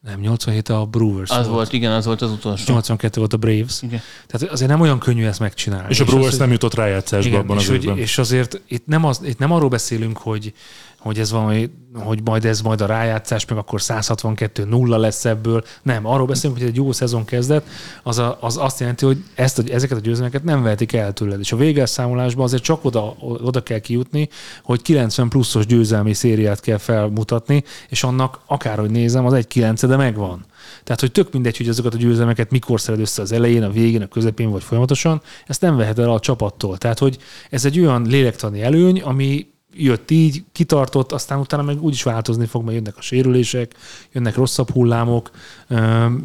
Nem, 0.00 0.20
87 0.20 0.68
a 0.68 0.84
Brewers 0.84 1.30
Az 1.30 1.36
volt. 1.36 1.48
volt, 1.48 1.72
igen, 1.72 1.92
az 1.92 2.04
volt 2.04 2.22
az 2.22 2.30
utolsó. 2.30 2.64
82 2.66 3.18
volt 3.18 3.32
a 3.32 3.36
Braves. 3.36 3.82
Igen. 3.82 4.00
Tehát 4.26 4.52
azért 4.52 4.70
nem 4.70 4.80
olyan 4.80 4.98
könnyű 4.98 5.24
ezt 5.24 5.40
megcsinálni. 5.40 5.86
És 5.88 6.00
a 6.00 6.04
Brewers 6.04 6.32
és 6.32 6.38
nem 6.38 6.50
jutott 6.50 6.74
rájátszásba 6.74 7.38
abban 7.38 7.56
és 7.58 7.68
az 7.68 7.84
hogy, 7.84 7.98
És 7.98 8.18
azért 8.18 8.60
itt 8.68 8.86
nem, 8.86 9.04
az, 9.04 9.20
itt 9.24 9.38
nem 9.38 9.52
arról 9.52 9.68
beszélünk, 9.68 10.18
hogy, 10.18 10.52
hogy 10.98 11.18
ez 11.18 11.30
valami, 11.30 11.70
hogy 11.94 12.20
majd 12.24 12.44
ez 12.44 12.60
majd 12.60 12.80
a 12.80 12.86
rájátszás, 12.86 13.44
meg 13.44 13.58
akkor 13.58 13.80
162 13.80 14.64
nulla 14.64 14.96
lesz 14.96 15.24
ebből. 15.24 15.64
Nem, 15.82 16.06
arról 16.06 16.26
beszélünk, 16.26 16.58
hogy 16.58 16.68
egy 16.68 16.76
jó 16.76 16.92
szezon 16.92 17.24
kezdett, 17.24 17.66
az, 18.02 18.18
a, 18.18 18.38
az 18.40 18.56
azt 18.56 18.80
jelenti, 18.80 19.04
hogy 19.04 19.24
ezt, 19.34 19.56
hogy 19.56 19.70
ezeket 19.70 19.96
a 19.96 20.00
győzelmeket 20.00 20.44
nem 20.44 20.62
vehetik 20.62 20.92
el 20.92 21.12
tőled. 21.12 21.40
És 21.40 21.52
a 21.52 21.56
végelszámolásban 21.56 22.44
azért 22.44 22.62
csak 22.62 22.84
oda, 22.84 23.16
oda 23.20 23.62
kell 23.62 23.78
kijutni, 23.78 24.28
hogy 24.62 24.82
90 24.82 25.28
pluszos 25.28 25.66
győzelmi 25.66 26.12
szériát 26.12 26.60
kell 26.60 26.78
felmutatni, 26.78 27.64
és 27.88 28.02
annak 28.02 28.40
akárhogy 28.46 28.90
nézem, 28.90 29.26
az 29.26 29.32
egy 29.32 29.46
9 29.46 29.86
de 29.86 29.96
megvan. 29.96 30.44
Tehát, 30.84 31.00
hogy 31.00 31.12
tök 31.12 31.32
mindegy, 31.32 31.56
hogy 31.56 31.68
azokat 31.68 31.94
a 31.94 31.96
győzelmeket 31.96 32.50
mikor 32.50 32.80
szered 32.80 33.00
össze 33.00 33.22
az 33.22 33.32
elején, 33.32 33.62
a 33.62 33.70
végén, 33.70 34.02
a 34.02 34.06
közepén 34.06 34.50
vagy 34.50 34.62
folyamatosan, 34.62 35.22
ezt 35.46 35.60
nem 35.60 35.76
vehet 35.76 35.98
el 35.98 36.10
a 36.10 36.20
csapattól. 36.20 36.78
Tehát, 36.78 36.98
hogy 36.98 37.18
ez 37.50 37.64
egy 37.64 37.80
olyan 37.80 38.06
lélektani 38.06 38.62
előny, 38.62 39.02
ami 39.02 39.46
jött 39.78 40.10
így, 40.10 40.44
kitartott, 40.52 41.12
aztán 41.12 41.38
utána 41.38 41.62
meg 41.62 41.82
úgyis 41.82 42.02
változni 42.02 42.46
fog, 42.46 42.62
mert 42.62 42.76
jönnek 42.76 42.96
a 42.96 43.00
sérülések, 43.00 43.74
jönnek 44.12 44.36
rosszabb 44.36 44.70
hullámok, 44.70 45.30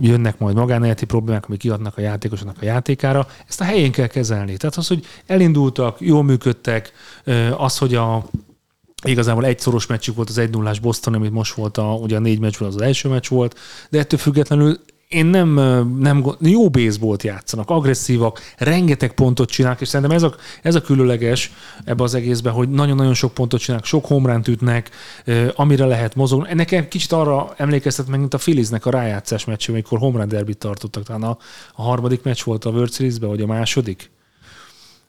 jönnek 0.02 0.38
majd 0.38 0.56
magánéleti 0.56 1.06
problémák, 1.06 1.46
amik 1.48 1.60
kiadnak 1.60 1.98
a 1.98 2.02
játékosnak 2.02 2.58
a 2.62 2.66
játékára. 2.66 3.28
Ezt 3.48 3.62
a 3.62 3.64
helyén 3.64 3.92
kell 3.92 4.08
kezelni. 4.08 4.58
Tehát 4.58 4.76
az, 4.76 4.88
hogy 4.88 5.06
elindultak, 5.26 6.02
jól 6.02 6.24
működtek, 6.24 6.92
az, 7.58 7.78
hogy 7.78 7.96
a 7.96 8.26
Igazából 9.04 9.46
egy 9.46 9.60
szoros 9.60 9.88
meccsük 9.88 10.16
volt 10.16 10.30
az 10.30 10.38
1 10.38 10.50
0 10.50 10.74
Boston, 10.82 11.14
amit 11.14 11.32
most 11.32 11.54
volt, 11.54 11.78
a, 11.78 11.94
ugye 11.94 12.16
a 12.16 12.20
négy 12.20 12.40
meccsből 12.40 12.68
az, 12.68 12.76
az 12.76 12.82
első 12.82 13.10
meccs 13.10 13.28
volt, 13.30 13.58
de 13.90 14.00
ettől 14.00 14.20
függetlenül 14.20 14.80
én 15.12 15.26
nem, 15.26 15.50
nem 15.98 16.26
jó 16.40 16.70
baseballt 16.70 17.24
játszanak, 17.24 17.70
agresszívak, 17.70 18.42
rengeteg 18.58 19.14
pontot 19.14 19.50
csinálnak, 19.50 19.82
és 19.82 19.88
szerintem 19.88 20.16
ez 20.16 20.24
a, 20.24 20.36
ez 20.62 20.76
a 20.76 20.82
különleges 20.82 21.52
ebbe 21.84 22.04
az 22.04 22.14
egészben, 22.14 22.54
hogy 22.54 22.70
nagyon-nagyon 22.70 23.14
sok 23.14 23.34
pontot 23.34 23.60
csinálnak, 23.60 23.86
sok 23.86 24.06
homránt 24.06 24.48
ütnek, 24.48 24.90
amire 25.56 25.86
lehet 25.86 26.16
mozogni. 26.16 26.54
Nekem 26.54 26.88
kicsit 26.88 27.12
arra 27.12 27.54
emlékeztet 27.58 28.08
meg, 28.08 28.20
mint 28.20 28.34
a 28.34 28.38
Philliesnek 28.38 28.86
a 28.86 28.90
rájátszás 28.90 29.46
meccs, 29.46 29.70
amikor 29.70 30.00
homrán 30.00 30.28
derbit 30.28 30.58
tartottak. 30.58 31.04
Talán 31.04 31.24
a, 31.24 31.38
a 31.76 31.82
harmadik 31.82 32.24
meccs 32.24 32.44
volt 32.44 32.66
a 32.66 32.70
World 32.70 32.94
series 32.94 33.18
vagy 33.20 33.42
a 33.42 33.46
második 33.46 34.12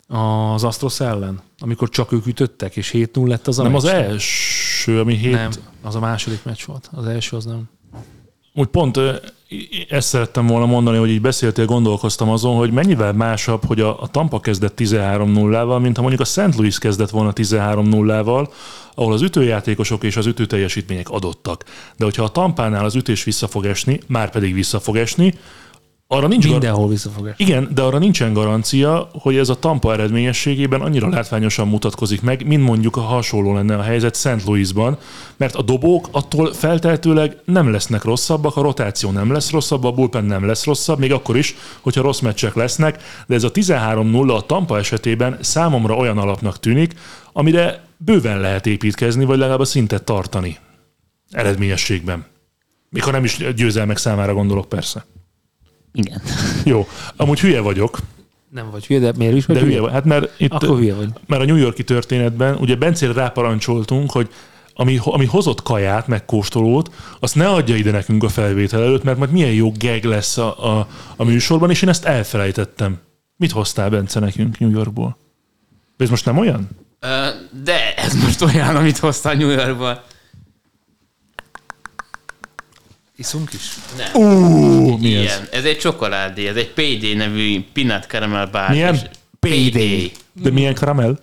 az 0.09 0.65
Astros 0.65 1.01
ellen, 1.01 1.41
amikor 1.59 1.89
csak 1.89 2.13
ők 2.13 2.27
ütöttek, 2.27 2.77
és 2.77 2.91
7-0 2.95 3.27
lett 3.27 3.47
az 3.47 3.59
a 3.59 3.63
Nem 3.63 3.73
meccs. 3.73 3.83
az 3.83 3.91
első, 3.91 5.01
ami 5.01 5.15
7... 5.15 5.33
Nem, 5.33 5.51
az 5.83 5.95
a 5.95 6.01
második 6.01 6.45
meccs 6.45 6.65
volt. 6.67 6.91
Az 6.93 7.07
első 7.07 7.37
az 7.37 7.45
nem. 7.45 7.69
Úgy 8.55 8.67
pont 8.67 9.01
ezt 9.89 10.09
szerettem 10.09 10.47
volna 10.47 10.67
mondani, 10.67 10.99
hogy 10.99 11.11
így 11.11 11.21
beszéltél, 11.21 11.65
gondolkoztam 11.65 12.31
azon, 12.31 12.57
hogy 12.57 12.71
mennyivel 12.71 13.13
másabb, 13.13 13.65
hogy 13.65 13.81
a, 13.81 14.03
a 14.03 14.07
Tampa 14.07 14.41
kezdett 14.41 14.75
13-0-val, 14.77 15.81
mint 15.81 15.97
ha 15.97 16.03
mondjuk 16.03 16.21
a 16.21 16.25
St. 16.25 16.57
Louis 16.57 16.79
kezdett 16.79 17.11
volna 17.11 17.33
13-0-val, 17.35 18.49
ahol 18.95 19.13
az 19.13 19.23
ütőjátékosok 19.23 20.03
és 20.05 20.17
az 20.17 20.27
ütőteljesítmények 20.27 21.09
adottak. 21.09 21.65
De 21.97 22.05
hogyha 22.05 22.25
a 22.25 22.29
Tampánál 22.29 22.85
az 22.85 22.95
ütés 22.95 23.25
vissza 23.25 23.49
fog 23.49 23.65
esni, 23.65 24.01
már 24.07 24.31
pedig 24.31 24.55
vissza 24.55 24.81
fog 24.81 24.97
esni, 24.97 25.35
arra 26.13 26.27
nincs 26.27 26.49
Mindenhol 26.49 26.89
visszafogás. 26.89 27.35
Igen, 27.37 27.69
de 27.75 27.83
arra 27.83 27.99
nincsen 27.99 28.33
garancia, 28.33 29.09
hogy 29.13 29.37
ez 29.37 29.49
a 29.49 29.55
Tampa 29.55 29.93
eredményességében 29.93 30.81
annyira 30.81 31.09
látványosan 31.09 31.69
mutatkozik 31.69 32.23
meg, 32.23 32.47
mint 32.47 32.63
mondjuk 32.63 32.97
a 32.97 33.01
hasonló 33.01 33.55
lenne 33.55 33.77
a 33.77 33.83
helyzet 33.83 34.17
St. 34.17 34.45
Louisban, 34.45 34.99
mert 35.37 35.55
a 35.55 35.63
dobók 35.63 36.09
attól 36.11 36.53
felteltőleg 36.53 37.37
nem 37.45 37.71
lesznek 37.71 38.05
rosszabbak, 38.05 38.57
a 38.57 38.63
rotáció 38.63 39.11
nem 39.11 39.33
lesz 39.33 39.51
rosszabb, 39.51 39.85
a 39.85 39.93
bullpen 39.93 40.25
nem 40.25 40.47
lesz 40.47 40.65
rosszabb, 40.65 40.99
még 40.99 41.13
akkor 41.13 41.37
is, 41.37 41.55
hogyha 41.81 42.03
rossz 42.03 42.21
meccsek 42.21 42.55
lesznek, 42.55 43.03
de 43.27 43.35
ez 43.35 43.45
a 43.45 43.51
13-0 43.51 44.37
a 44.37 44.47
Tampa 44.47 44.79
esetében 44.79 45.39
számomra 45.41 45.97
olyan 45.97 46.19
alapnak 46.19 46.61
tűnik, 46.61 46.95
amire 47.33 47.85
bőven 47.97 48.41
lehet 48.41 48.67
építkezni, 48.67 49.25
vagy 49.25 49.39
legalább 49.39 49.61
a 49.61 49.65
szintet 49.65 50.03
tartani 50.03 50.59
eredményességben. 51.31 52.25
Mikor 52.89 53.13
nem 53.13 53.25
is 53.25 53.37
győzelmek 53.55 53.97
számára 53.97 54.35
gondolok 54.35 54.69
persze. 54.69 55.05
Igen. 55.93 56.23
Jó, 56.65 56.87
amúgy 57.17 57.41
hülye 57.41 57.61
vagyok. 57.61 57.99
Nem 58.51 58.71
vagy 58.71 58.87
hülye, 58.87 59.01
de 59.01 59.13
miért 59.17 59.37
is 59.37 59.47
vagy 59.47 59.57
De 59.57 59.63
hülye, 59.63 59.79
hülye? 59.79 59.91
Hát 59.91 60.05
mert 60.05 60.41
itt, 60.41 60.53
Akkor 60.53 60.79
hülye 60.79 60.95
vagy. 60.95 61.09
Mert 61.27 61.43
a 61.43 61.45
New 61.45 61.57
Yorki 61.57 61.85
történetben 61.85 62.57
ugye 62.57 62.77
Bencére 62.77 63.13
ráparancsoltunk, 63.13 64.11
hogy 64.11 64.29
ami, 64.75 64.99
ami 65.05 65.25
hozott 65.25 65.63
kaját, 65.63 66.07
meg 66.07 66.25
kóstolót, 66.25 66.91
azt 67.21 67.35
ne 67.35 67.49
adja 67.49 67.77
ide 67.77 67.91
nekünk 67.91 68.23
a 68.23 68.29
felvétel 68.29 68.83
előtt, 68.83 69.03
mert 69.03 69.19
majd 69.19 69.31
milyen 69.31 69.53
jó 69.53 69.73
geg 69.73 70.05
lesz 70.05 70.39
a, 70.39 70.79
a, 70.79 70.89
a 71.17 71.25
műsorban, 71.25 71.71
és 71.71 71.83
én 71.83 71.89
ezt 71.89 72.05
elfelejtettem. 72.05 72.99
Mit 73.37 73.51
hoztál, 73.51 73.91
Bence, 73.91 74.21
nekünk 74.21 74.59
New 74.59 74.71
Yorkból? 74.71 75.17
Ez 75.97 76.11
most 76.11 76.25
nem 76.25 76.39
olyan? 76.39 76.69
De 77.65 77.95
ez 77.97 78.15
most 78.15 78.43
olyan, 78.43 78.77
amit 78.77 78.99
hoztál 78.99 79.35
New 79.35 79.49
Yorkból. 79.51 80.03
Iszunk 83.17 83.53
is? 83.53 83.75
Nem. 83.97 84.23
Uh, 84.23 85.01
mi 85.01 85.17
ez? 85.17 85.41
Ez 85.51 85.65
egy 85.65 85.79
csokoládé, 85.79 86.49
ez 86.49 86.57
egy 86.57 86.71
PD 86.71 87.17
nevű 87.17 87.65
peanut 87.73 88.05
caramel 88.05 88.47
bár. 88.47 88.71
Milyen? 88.71 89.01
PD. 89.41 89.79
De 90.33 90.51
milyen 90.51 90.75
karamell? 90.75 91.19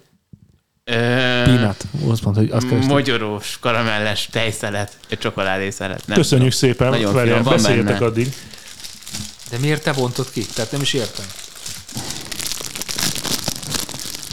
Peanut. 0.84 1.86
Azt 2.08 2.24
mondta, 2.24 2.42
hogy 2.42 2.52
azt 2.52 2.68
kerestem. 2.68 2.92
Mogyorós, 2.94 3.58
karamelles 3.60 4.28
tejszelet, 4.32 4.98
egy 5.10 5.18
csokoládészelet. 5.18 6.08
Nem 6.08 6.18
Köszönjük 6.18 6.54
tudom. 6.54 6.70
szépen, 6.70 6.90
Nagyon 6.90 7.14
Várjál, 7.14 7.44
beszéljetek 7.44 8.02
addig. 8.02 8.34
De 9.50 9.58
miért 9.58 9.84
te 9.84 9.94
bontod 9.94 10.32
ki? 10.32 10.46
Tehát 10.54 10.72
nem 10.72 10.82
is 10.82 10.94
értem. 10.94 11.26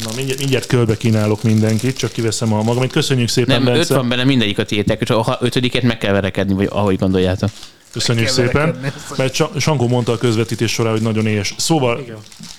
Na, 0.04 0.10
mindjárt, 0.16 0.38
mindjárt 0.38 0.66
körbe 0.66 0.96
kínálok 0.96 1.42
mindenkit, 1.42 1.96
csak 1.96 2.12
kiveszem 2.12 2.52
a 2.52 2.62
magam. 2.62 2.88
Köszönjük 2.88 3.28
szépen, 3.28 3.54
Nem, 3.54 3.64
Bence. 3.64 3.80
öt 3.80 3.98
van 3.98 4.08
benne, 4.08 4.24
mindegyik 4.24 4.58
a 4.58 4.64
tiétek, 4.64 5.00
és 5.00 5.10
a 5.10 5.38
ötödiket 5.40 5.82
meg 5.82 5.98
kell 5.98 6.12
verekedni, 6.12 6.54
vagy 6.54 6.68
ahogy 6.70 6.98
gondoljátok. 6.98 7.50
Köszönjük 7.92 8.28
szépen, 8.28 8.92
mert 9.16 9.42
Sankó 9.58 9.88
mondta 9.88 10.12
a 10.12 10.18
közvetítés 10.18 10.72
során, 10.72 10.92
hogy 10.92 11.02
nagyon 11.02 11.26
éhes. 11.26 11.54
Szóval, 11.56 12.04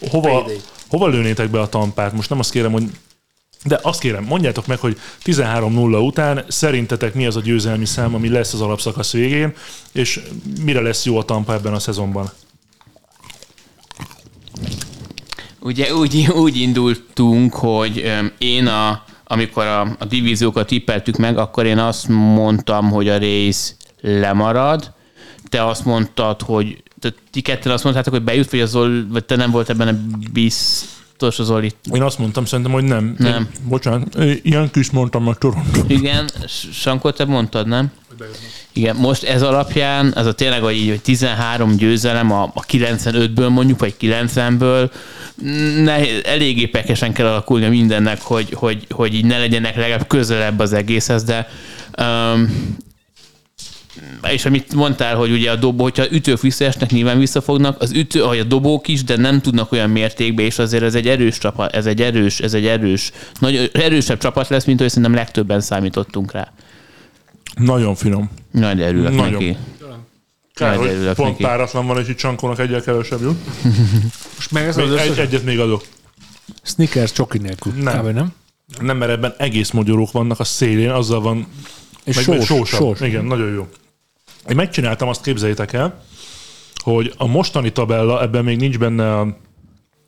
hova, 0.10 0.50
hova 0.90 1.08
lőnétek 1.08 1.50
be 1.50 1.60
a 1.60 1.70
tampát? 1.70 2.14
Most 2.14 2.30
nem 2.30 2.40
azt 2.40 2.52
kérem, 2.52 2.72
hogy 2.72 2.84
de 3.64 3.80
azt 3.82 4.00
kérem, 4.00 4.24
mondjátok 4.24 4.68
meg, 4.68 4.80
hogy 4.80 4.98
13-0 5.26 6.06
után 6.06 6.46
szerintetek 6.48 7.14
mi 7.14 7.26
az 7.26 7.36
a 7.36 7.42
győzelmi 7.42 7.86
szám, 7.86 8.16
ami 8.16 8.30
lesz 8.30 8.54
az 8.54 8.62
alapszakasz 8.62 9.12
végén, 9.12 9.54
és 9.92 10.22
mire 10.64 10.82
lesz 10.82 11.06
jó 11.06 11.18
a 11.18 11.24
Tampa 11.24 11.54
ebben 11.54 11.74
a 11.74 11.80
szezonban? 11.80 12.32
Ugye 15.68 15.96
úgy, 15.96 16.28
úgy 16.46 16.58
indultunk, 16.58 17.54
hogy 17.54 18.12
én 18.38 18.68
a 18.68 19.06
amikor 19.30 19.66
a, 19.66 19.82
a 19.82 20.06
divíziókat 20.06 20.68
tippeltük 20.68 21.18
meg, 21.18 21.38
akkor 21.38 21.66
én 21.66 21.78
azt 21.78 22.08
mondtam, 22.08 22.90
hogy 22.90 23.10
a 23.10 23.18
rész 23.18 23.76
lemarad, 24.02 24.94
te 25.50 25.66
azt 25.66 25.86
mondtad, 25.86 26.42
hogy 26.42 26.84
tehát 27.00 27.18
ti 27.32 27.42
ketten 27.42 27.72
azt 27.72 27.84
mondtátok, 27.84 28.14
hogy 28.14 28.24
bejut, 28.24 28.50
vagy, 28.50 28.60
az 28.60 28.70
Zoli, 28.70 29.06
vagy 29.10 29.26
te 29.26 29.36
nem 29.36 29.52
volt 29.52 29.70
ebben 29.70 29.88
a 29.88 29.98
biztos 30.32 31.40
az 31.40 31.46
Zoli. 31.46 31.72
Én 31.94 32.02
azt 32.02 32.20
mondtam 32.20 32.46
szerintem, 32.46 32.74
hogy 32.74 32.84
nem. 32.84 33.16
Nem. 33.18 33.42
Én, 33.42 33.48
bocsánat, 33.68 34.18
ilyen 34.42 34.72
kis 34.72 34.92
mondtam 34.92 35.24
meg 35.24 35.38
Toronto. 35.38 35.82
Igen, 35.88 36.30
Sankó, 36.72 37.10
te 37.10 37.26
mondtad, 37.26 37.68
nem? 37.68 37.92
Igen, 38.74 38.96
most 38.96 39.24
ez 39.24 39.42
alapján, 39.42 40.14
ez 40.16 40.26
a 40.26 40.34
tényleg, 40.34 40.62
hogy 40.62 40.76
így 40.76 40.90
hogy 40.90 41.02
13 41.02 41.76
győzelem 41.76 42.32
a, 42.32 42.44
a 42.44 42.62
95-ből 42.62 43.50
mondjuk, 43.50 43.80
vagy 43.80 43.96
90-ből, 44.02 44.90
ne, 45.84 46.24
eléggé 46.24 46.66
pekesen 46.66 47.14
kell 47.14 47.28
alakulnia 47.28 47.70
mindennek, 47.70 48.22
hogy, 48.22 48.50
hogy, 48.54 48.86
hogy 48.90 49.14
így 49.14 49.26
ne 49.26 49.38
legyenek 49.38 49.76
legalább 49.76 50.08
közelebb 50.08 50.60
az 50.60 50.74
egészhez, 50.74 51.24
de 51.24 51.48
um, 52.00 52.76
és 54.32 54.46
amit 54.46 54.74
mondtál, 54.74 55.16
hogy 55.16 55.32
ugye 55.32 55.52
a 55.52 55.56
dobó, 55.56 55.84
hogyha 55.84 56.12
ütők 56.12 56.42
visszaesnek, 56.42 56.92
nyilván 56.92 57.20
visszafognak, 57.20 57.82
az 57.82 57.92
ütő, 57.92 58.24
vagy 58.24 58.40
a 58.40 58.44
dobók 58.44 58.88
is, 58.88 59.04
de 59.04 59.18
nem 59.18 59.42
tudnak 59.42 59.72
olyan 59.72 59.90
mértékben, 59.90 60.46
és 60.46 60.60
azért 60.60 60.84
ez 60.84 60.96
egy 60.96 61.08
erős 61.08 61.38
csapat, 61.38 61.76
ez 61.76 61.86
egy 61.86 62.02
erős, 62.02 62.40
ez 62.40 62.54
egy 62.54 62.66
erős, 62.66 63.12
nagyon 63.40 63.68
erősebb 63.74 64.18
csapat 64.18 64.48
lesz, 64.48 64.66
mint 64.66 64.80
hogy 64.80 64.90
szerintem 64.90 65.14
legtöbben 65.14 65.62
számítottunk 65.62 66.32
rá. 66.32 66.52
Nagyon 67.56 67.96
finom. 67.96 68.30
Nagy 68.52 68.82
örülök 68.82 69.16
Nagyon. 69.16 69.32
neki. 69.32 69.58
Kár, 70.58 70.78
Nagy 70.78 70.88
hogy 70.88 71.14
pont 71.16 71.30
neki. 71.30 71.44
páratlan 71.44 71.88
van, 71.88 72.00
és 72.00 72.08
itt 72.08 72.18
Csankónak 72.18 72.60
egyel 72.60 72.82
kevesebb 72.82 73.22
jut. 73.22 73.38
Most 74.36 74.52
meg 74.52 74.64
ez 74.68 74.76
Még 74.76 74.86
az 74.86 74.92
egy, 74.92 75.08
összes 75.10 75.18
egyet 75.18 75.44
még 75.44 75.60
adok. 75.60 75.84
Snickers 76.64 77.12
csoki 77.12 77.38
nélkül. 77.38 77.74
Nem. 77.74 78.00
Kb. 78.06 78.14
nem? 78.14 78.34
Nem, 78.82 78.98
mert 78.98 79.12
ebben 79.12 79.34
egész 79.38 79.72
magyarók 79.72 80.12
vannak 80.12 80.40
a 80.40 80.44
szélén, 80.44 80.90
azzal 80.90 81.22
van 81.22 81.48
És 82.04 82.16
meg, 82.16 82.24
sós, 82.24 82.36
meg 82.38 82.46
sósabb. 82.46 82.80
sós. 82.80 83.00
Igen, 83.02 83.26
nagyon 83.26 83.54
jó. 83.54 83.68
Én 84.50 84.56
megcsináltam, 84.56 85.08
azt 85.08 85.22
képzeljétek 85.22 85.74
el, 85.74 86.04
hogy 86.84 87.14
a 87.18 87.26
mostani 87.28 87.72
tabella, 87.72 88.22
ebben 88.22 88.44
még 88.44 88.58
nincs 88.58 88.78
benne 88.78 89.20
a, 89.20 89.38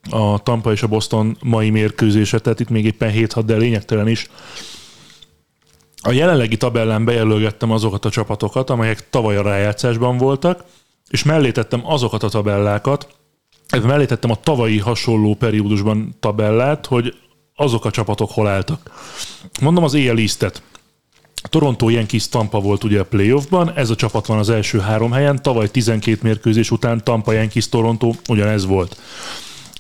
a 0.10 0.40
Tampa 0.44 0.72
és 0.72 0.84
a 0.84 0.88
Boston 0.88 1.38
mai 1.42 1.70
mérkőzése, 1.70 2.40
tehát 2.40 2.60
itt 2.60 2.70
még 2.70 2.86
éppen 2.86 3.12
7-6, 3.16 3.42
de 3.46 3.56
lényegtelen 3.56 4.08
is. 4.08 4.30
A 6.02 6.12
jelenlegi 6.12 6.58
tabellán 6.58 7.06
bejelölgettem 7.06 7.72
azokat 7.72 8.06
a 8.06 8.10
csapatokat, 8.10 8.70
amelyek 8.70 9.10
tavaly 9.10 9.38
a 9.38 9.42
rájátszásban 9.42 10.18
voltak, 10.18 10.64
és 11.10 11.24
mellé 11.24 11.52
tettem 11.52 11.82
azokat 11.84 12.24
a 12.24 12.30
tabellákat, 12.30 13.08
mellé 13.84 14.06
tettem 14.06 14.32
a 14.32 14.36
tavalyi 14.36 14.80
hasonló 14.80 15.36
periódusban 15.36 16.16
tabellát, 16.20 16.86
hogy 16.86 17.16
azok 17.56 17.86
a 17.86 17.92
csapatok 17.92 18.32
hol 18.32 18.48
álltak. 18.48 18.92
Mondom 19.62 19.84
az 19.84 19.94
éjjel 19.94 20.18
East-et. 20.18 20.62
Toronto 21.50 21.90
Yankees 21.90 22.30
Tampa 22.30 22.60
volt 22.60 22.84
ugye 22.84 23.00
a 23.00 23.06
playoffban, 23.06 23.72
ez 23.76 23.90
a 23.90 23.96
csapat 23.96 24.26
van 24.26 24.38
az 24.38 24.50
első 24.50 24.80
három 24.80 25.12
helyen, 25.12 25.42
tavaly 25.42 25.70
12 25.70 26.20
mérkőzés 26.22 26.72
után 26.72 27.04
Tampa 27.04 27.32
Yankees 27.32 27.70
Toronto 27.70 28.12
ugyanez 28.28 28.66
volt. 28.66 28.98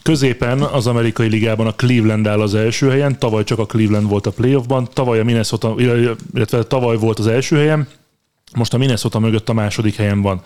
Középen 0.09 0.61
az 0.61 0.87
amerikai 0.87 1.27
ligában 1.27 1.67
a 1.67 1.73
Cleveland 1.73 2.27
áll 2.27 2.41
az 2.41 2.55
első 2.55 2.89
helyen, 2.89 3.19
tavaly 3.19 3.43
csak 3.43 3.59
a 3.59 3.65
Cleveland 3.65 4.09
volt 4.09 4.25
a 4.25 4.31
playoffban, 4.31 4.87
tavaly 4.93 5.19
a 5.19 5.23
Minnesota, 5.23 5.75
illetve 6.33 6.63
tavaly 6.63 6.97
volt 6.97 7.19
az 7.19 7.27
első 7.27 7.55
helyen, 7.55 7.87
most 8.55 8.73
a 8.73 8.77
Minnesota 8.77 9.19
mögött 9.19 9.49
a 9.49 9.53
második 9.53 9.95
helyen 9.95 10.21
van. 10.21 10.41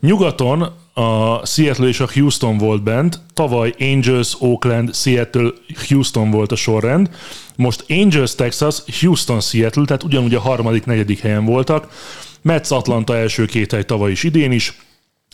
Nyugaton 0.00 0.62
a 0.94 1.46
Seattle 1.46 1.88
és 1.88 2.00
a 2.00 2.08
Houston 2.14 2.58
volt 2.58 2.82
bent, 2.82 3.20
tavaly 3.34 3.74
Angels, 3.78 4.36
Oakland, 4.40 4.94
Seattle, 4.94 5.50
Houston 5.88 6.30
volt 6.30 6.52
a 6.52 6.56
sorrend, 6.56 7.10
most 7.56 7.84
Angels, 7.88 8.34
Texas, 8.34 8.82
Houston, 9.00 9.40
Seattle, 9.40 9.84
tehát 9.84 10.02
ugyanúgy 10.02 10.34
a 10.34 10.40
harmadik, 10.40 10.84
negyedik 10.84 11.20
helyen 11.20 11.44
voltak. 11.44 11.88
Mets, 12.42 12.70
Atlanta 12.70 13.16
első 13.16 13.44
két 13.44 13.72
hely 13.72 13.84
tavaly 13.84 14.10
is, 14.10 14.22
idén 14.22 14.52
is, 14.52 14.78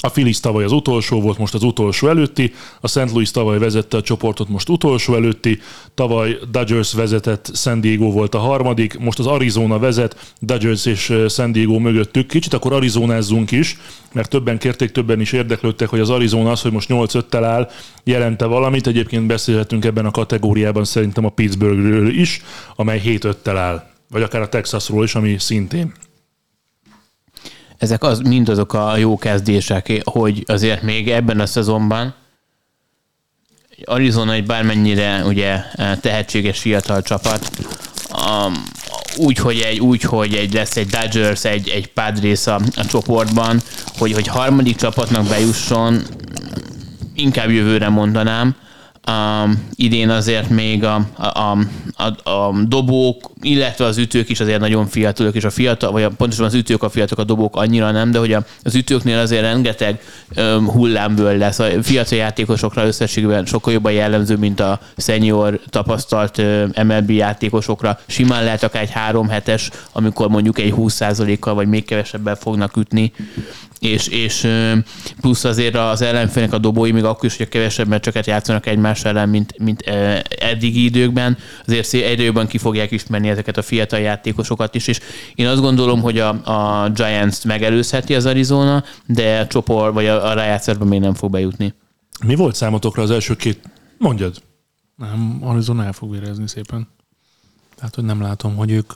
a 0.05 0.09
Phillies 0.09 0.41
tavaly 0.41 0.65
az 0.65 0.73
utolsó 0.73 1.21
volt, 1.21 1.39
most 1.39 1.55
az 1.55 1.63
utolsó 1.63 2.09
előtti, 2.09 2.53
a 2.81 2.89
St. 2.89 3.11
Louis 3.11 3.31
tavaly 3.31 3.59
vezette 3.59 3.97
a 3.97 4.03
csoportot, 4.03 4.49
most 4.49 4.69
utolsó 4.69 5.15
előtti, 5.15 5.59
tavaly 5.95 6.39
Dodgers 6.51 6.93
vezetett, 6.93 7.51
San 7.55 7.81
Diego 7.81 8.11
volt 8.11 8.35
a 8.35 8.39
harmadik, 8.39 8.99
most 8.99 9.19
az 9.19 9.27
Arizona 9.27 9.79
vezet, 9.79 10.35
Dodgers 10.41 10.87
és 10.87 11.13
San 11.29 11.53
Diego 11.53 11.79
mögöttük. 11.79 12.27
Kicsit 12.27 12.55
akkor 12.55 12.73
Arizonázzunk 12.73 13.51
is, 13.51 13.79
mert 14.13 14.31
többen 14.31 14.59
kérték, 14.59 14.91
többen 14.91 15.21
is 15.21 15.33
érdeklődtek, 15.33 15.89
hogy 15.89 16.01
az 16.01 16.11
Arizona 16.11 16.51
az, 16.51 16.63
hogy 16.63 16.73
most 16.73 16.89
8-5-tel 16.93 17.45
áll, 17.45 17.71
jelente 18.05 18.45
valamit. 18.45 18.87
Egyébként 18.87 19.27
beszélhetünk 19.27 19.85
ebben 19.85 20.07
a 20.07 20.11
kategóriában 20.11 20.85
szerintem 20.85 21.25
a 21.25 21.29
Pittsburghről 21.29 22.09
is, 22.09 22.43
amely 22.77 23.01
7-5-tel 23.05 23.57
áll. 23.57 23.91
Vagy 24.09 24.23
akár 24.23 24.43
a 24.43 24.49
Texasról 24.49 25.05
is, 25.05 25.15
ami 25.15 25.39
szintén. 25.39 25.93
Ezek 27.85 28.03
az, 28.03 28.19
mind 28.19 28.49
azok 28.49 28.73
a 28.73 28.97
jó 28.97 29.19
kezdések, 29.19 30.03
hogy 30.05 30.45
azért 30.47 30.83
még 30.83 31.11
ebben 31.11 31.41
a 31.41 31.47
szezonban 31.47 32.15
Arizona 33.85 34.33
egy 34.33 34.47
bármennyire 34.47 35.25
ugye 35.25 35.63
tehetséges 36.01 36.59
fiatal 36.59 37.03
csapat, 37.03 37.51
um, 38.11 38.63
úgy, 39.17 39.39
hogy 39.39 39.59
egy, 39.59 39.81
úgy, 39.81 40.03
hogy 40.03 40.35
egy 40.35 40.53
lesz 40.53 40.77
egy 40.77 40.87
Dodgers, 40.87 41.45
egy, 41.45 41.69
egy 41.69 41.93
Padres 41.93 42.47
a, 42.47 42.61
a 42.77 42.87
csoportban, 42.87 43.61
hogy, 43.99 44.13
hogy 44.13 44.27
harmadik 44.27 44.77
csapatnak 44.77 45.27
bejusson, 45.27 46.03
inkább 47.15 47.51
jövőre 47.51 47.89
mondanám. 47.89 48.57
Um, 49.11 49.69
idén 49.75 50.11
azért 50.11 50.49
még 50.49 50.85
a, 50.85 51.07
a, 51.17 51.59
a, 51.97 52.31
a, 52.31 52.53
dobók, 52.67 53.31
illetve 53.43 53.85
az 53.85 53.99
ütők 53.99 54.29
is 54.29 54.41
azért 54.41 54.61
nagyon 54.61 54.87
fiatalok, 54.87 55.35
és 55.35 55.45
a 55.45 55.51
fiatal, 55.51 55.93
vagy 55.93 56.03
a, 56.03 56.09
pontosan 56.09 56.45
az 56.45 56.55
ütők 56.55 56.83
a 56.83 56.89
fiatalok, 56.89 57.19
a 57.19 57.25
dobók 57.25 57.57
annyira 57.57 57.91
nem, 57.91 58.11
de 58.11 58.19
hogy 58.19 58.33
a, 58.33 58.45
az 58.63 58.75
ütőknél 58.75 59.19
azért 59.19 59.43
rengeteg 59.43 60.01
um, 60.37 60.71
hullámből 60.71 61.37
lesz. 61.37 61.59
A 61.59 61.83
fiatal 61.83 62.19
játékosokra 62.19 62.87
összességében 62.87 63.47
sokkal 63.47 63.73
jobban 63.73 63.93
jellemző, 63.93 64.37
mint 64.37 64.61
a 64.61 64.81
senior 64.97 65.61
tapasztalt 65.71 66.39
um, 66.39 66.71
MLB 66.87 67.11
játékosokra. 67.11 67.99
Simán 68.07 68.45
lehet 68.45 68.63
akár 68.63 68.83
egy 68.83 68.91
három 68.91 69.29
hetes, 69.29 69.71
amikor 69.93 70.29
mondjuk 70.29 70.59
egy 70.59 70.75
20%-kal 70.77 71.55
vagy 71.55 71.69
még 71.69 71.85
kevesebben 71.85 72.37
fognak 72.37 72.77
ütni 72.77 73.13
és, 73.85 74.07
és 74.09 74.49
plusz 75.21 75.45
azért 75.45 75.75
az 75.75 76.03
ellenfélnek 76.03 76.53
a 76.53 76.59
dobói, 76.59 76.93
még 76.93 77.05
akkor 77.05 77.25
is, 77.25 77.37
hogy 77.37 77.49
kevesebb 77.49 77.89
meccseket 77.89 78.27
játszanak 78.27 78.67
egymás 78.67 79.05
ellen, 79.05 79.29
mint, 79.29 79.59
mint 79.59 79.81
eddigi 80.39 80.85
időkben, 80.85 81.37
azért 81.67 81.93
egyre 81.93 82.23
jobban 82.23 82.47
ki 82.47 82.59
fogják 82.59 82.91
ismerni 82.91 83.29
ezeket 83.29 83.57
a 83.57 83.63
fiatal 83.63 83.99
játékosokat 83.99 84.75
is, 84.75 84.87
és 84.87 85.01
én 85.35 85.47
azt 85.47 85.61
gondolom, 85.61 86.01
hogy 86.01 86.19
a, 86.19 86.29
a 86.29 86.89
Giants 86.89 87.45
megelőzheti 87.45 88.15
az 88.15 88.27
Arizona, 88.27 88.85
de 89.07 89.39
a 89.39 89.47
csoport, 89.47 89.95
vagy 89.95 90.07
a, 90.07 90.31
a 90.31 90.33
rájátszásban 90.33 90.89
még 90.89 91.01
nem 91.01 91.15
fog 91.15 91.31
bejutni. 91.31 91.75
Mi 92.27 92.35
volt 92.35 92.55
számotokra 92.55 93.03
az 93.03 93.11
első 93.11 93.37
két? 93.37 93.61
Mondjad. 93.99 94.43
Nem, 94.97 95.39
Arizona 95.41 95.85
el 95.85 95.93
fog 95.93 96.11
vérezni 96.11 96.49
szépen. 96.49 96.89
Tehát, 97.77 97.95
hogy 97.95 98.05
nem 98.05 98.21
látom, 98.21 98.57
hogy 98.57 98.71
ők, 98.71 98.93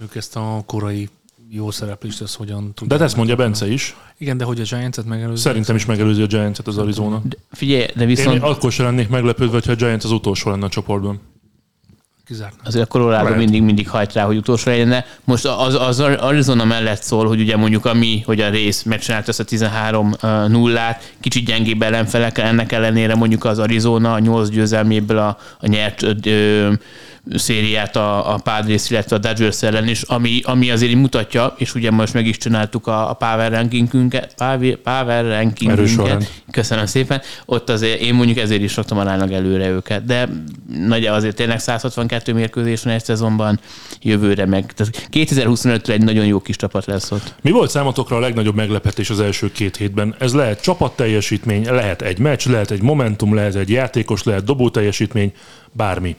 ők 0.00 0.14
ezt 0.14 0.36
a 0.36 0.62
korai 0.66 1.08
jó 1.52 1.70
szereplést, 1.70 2.20
ezt 2.22 2.36
hogyan 2.36 2.66
De 2.66 2.72
tudják. 2.74 2.98
hát 2.98 3.08
ezt 3.08 3.16
mondja. 3.16 3.36
Bence 3.36 3.72
is. 3.72 3.96
Igen, 4.18 4.36
de 4.36 4.44
hogy 4.44 4.60
a 4.60 4.62
Giants-et 4.62 5.04
megelőzni. 5.04 5.40
Szerintem 5.40 5.76
is 5.76 5.84
megelőzi 5.84 6.22
a 6.22 6.26
Giants-et 6.26 6.66
az 6.66 6.78
Arizona. 6.78 7.22
De 7.24 7.36
figyelj, 7.52 7.86
de 7.94 8.00
Én 8.00 8.06
viszont 8.06 8.42
akkor 8.42 8.72
sem 8.72 8.86
lennék 8.86 9.08
meglepődve, 9.08 9.60
ha 9.64 9.70
a 9.70 9.74
Giants 9.74 10.04
az 10.04 10.10
utolsó 10.10 10.50
lenne 10.50 10.64
a 10.64 10.68
csoportban. 10.68 11.20
Kizárt. 12.26 12.56
nem. 12.56 12.60
azért 12.64 12.84
a 12.84 12.88
Colorado 12.88 13.34
mindig, 13.34 13.62
mindig 13.62 13.88
hajt 13.88 14.12
rá, 14.12 14.24
hogy 14.24 14.36
utolsó 14.36 14.70
legyen, 14.70 14.88
de 14.88 15.06
most 15.24 15.46
az, 15.46 15.74
az 15.74 16.00
Arizona 16.00 16.64
mellett 16.64 17.02
szól, 17.02 17.26
hogy 17.26 17.40
ugye 17.40 17.56
mondjuk 17.56 17.84
a 17.84 17.94
mi, 17.94 18.22
hogy 18.26 18.40
a 18.40 18.50
rész 18.50 18.82
megcsinált 18.82 19.28
ezt 19.28 19.40
a 19.40 19.44
13 19.44 20.14
nullát, 20.48 21.14
kicsit 21.20 21.44
gyengébb 21.44 21.82
ellenfelekkel, 21.82 22.46
ennek 22.46 22.72
ellenére 22.72 23.14
mondjuk 23.14 23.44
az 23.44 23.58
Arizona 23.58 24.12
a 24.12 24.18
8 24.18 24.48
győzelméből 24.48 25.18
a, 25.18 25.38
a 25.60 25.66
nyert 25.66 26.26
ö, 26.26 26.72
szériát 27.34 27.96
a, 27.96 28.34
a 28.34 28.38
Padres, 28.38 28.90
illetve 28.90 29.16
a 29.16 29.18
Dodgers 29.18 29.62
ellen 29.62 29.88
is, 29.88 30.02
ami, 30.02 30.40
ami 30.42 30.70
azért 30.70 30.94
mutatja, 30.94 31.54
és 31.56 31.74
ugye 31.74 31.90
most 31.90 32.14
meg 32.14 32.26
is 32.26 32.36
csináltuk 32.36 32.86
a, 32.86 33.10
a 33.10 33.12
Power 33.12 33.52
rankingünket, 33.52 34.34
Power, 34.82 35.24
rankingünket. 35.24 36.30
Köszönöm 36.50 36.86
szépen. 36.86 37.20
Ott 37.46 37.70
azért 37.70 38.00
én 38.00 38.14
mondjuk 38.14 38.38
ezért 38.38 38.62
is 38.62 38.76
raktam 38.76 38.98
aránylag 38.98 39.32
előre 39.32 39.68
őket, 39.68 40.04
de 40.04 40.28
nagy 40.86 41.06
azért 41.06 41.36
tényleg 41.36 41.60
162 41.60 42.32
mérkőzés 42.32 42.82
van 42.82 42.92
egy 42.92 43.04
szezonban, 43.04 43.60
jövőre 44.02 44.46
meg. 44.46 44.72
Tehát 44.72 45.08
2025-re 45.12 45.92
egy 45.92 46.04
nagyon 46.04 46.26
jó 46.26 46.40
kis 46.40 46.56
csapat 46.56 46.86
lesz 46.86 47.10
ott. 47.10 47.34
Mi 47.42 47.50
volt 47.50 47.70
számotokra 47.70 48.16
a 48.16 48.20
legnagyobb 48.20 48.54
meglepetés 48.54 49.10
az 49.10 49.20
első 49.20 49.52
két 49.52 49.76
hétben? 49.76 50.14
Ez 50.18 50.34
lehet 50.34 50.62
csapatteljesítmény, 50.62 51.64
lehet 51.64 52.02
egy 52.02 52.18
meccs, 52.18 52.46
lehet 52.46 52.70
egy 52.70 52.82
momentum, 52.82 53.34
lehet 53.34 53.54
egy 53.54 53.70
játékos, 53.70 54.22
lehet 54.22 54.44
dobó 54.44 54.70
teljesítmény, 54.70 55.32
bármi. 55.72 56.16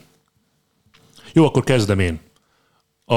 Jó, 1.32 1.44
akkor 1.44 1.64
kezdem 1.64 1.98
én. 1.98 2.20
A, 3.04 3.14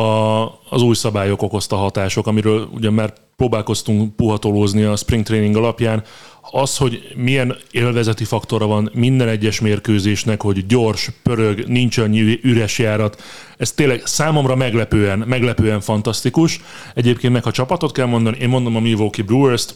az 0.70 0.82
új 0.82 0.96
szabályok 0.96 1.42
okozta 1.42 1.76
hatások, 1.76 2.28
amiről 2.28 2.70
ugye 2.74 2.90
már 2.90 3.14
próbálkoztunk 3.36 4.16
puhatolózni 4.16 4.84
a 4.84 4.96
spring 4.96 5.24
training 5.24 5.56
alapján. 5.56 6.04
az, 6.52 6.78
hogy 6.78 7.14
milyen 7.16 7.56
élvezeti 7.72 8.24
faktora 8.24 8.68
van 8.68 8.90
minden 8.94 9.28
egyes 9.28 9.60
mérkőzésnek, 9.60 10.42
hogy 10.42 10.66
gyors, 10.66 11.10
pörög, 11.24 11.68
nincs 11.68 11.98
annyi 11.98 12.40
üres 12.42 12.80
járat, 12.80 13.22
ez 13.58 13.72
tényleg 13.72 14.06
számomra 14.06 14.56
meglepően, 14.56 15.20
meglepően 15.20 15.82
fantasztikus. 15.82 16.62
Egyébként 16.94 17.34
meg 17.34 17.44
ha 17.44 17.52
csapatot 17.52 17.92
kell 17.92 18.06
mondani, 18.06 18.38
én 18.38 18.50
mondom 18.50 18.76
a 18.76 18.80
Milwaukee 18.80 19.26
Brewers-t, 19.26 19.76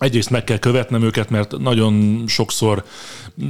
Egyrészt 0.00 0.30
meg 0.30 0.44
kell 0.44 0.58
követnem 0.58 1.02
őket, 1.02 1.30
mert 1.30 1.58
nagyon 1.58 2.24
sokszor 2.26 2.84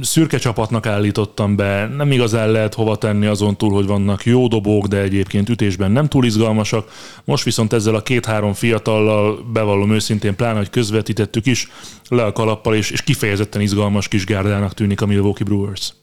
szürke 0.01 0.37
csapatnak 0.37 0.85
állítottam 0.85 1.55
be, 1.55 1.87
nem 1.87 2.11
igazán 2.11 2.51
lehet 2.51 2.73
hova 2.73 2.95
tenni 2.95 3.25
azon 3.25 3.57
túl, 3.57 3.73
hogy 3.73 3.85
vannak 3.85 4.25
jó 4.25 4.47
dobók, 4.47 4.87
de 4.87 4.97
egyébként 4.97 5.49
ütésben 5.49 5.91
nem 5.91 6.07
túl 6.07 6.25
izgalmasak. 6.25 6.91
Most 7.23 7.43
viszont 7.43 7.73
ezzel 7.73 7.95
a 7.95 8.03
két-három 8.03 8.53
fiatallal, 8.53 9.45
bevallom 9.53 9.91
őszintén, 9.91 10.35
pláne, 10.35 10.57
hogy 10.57 10.69
közvetítettük 10.69 11.45
is, 11.45 11.67
le 12.09 12.23
a 12.23 12.31
kalappal, 12.31 12.75
és, 12.75 12.89
és 12.89 13.01
kifejezetten 13.01 13.61
izgalmas 13.61 14.07
kis 14.07 14.25
gárdának 14.25 14.73
tűnik 14.73 15.01
a 15.01 15.05
Milwaukee 15.05 15.45
Brewers. 15.45 15.93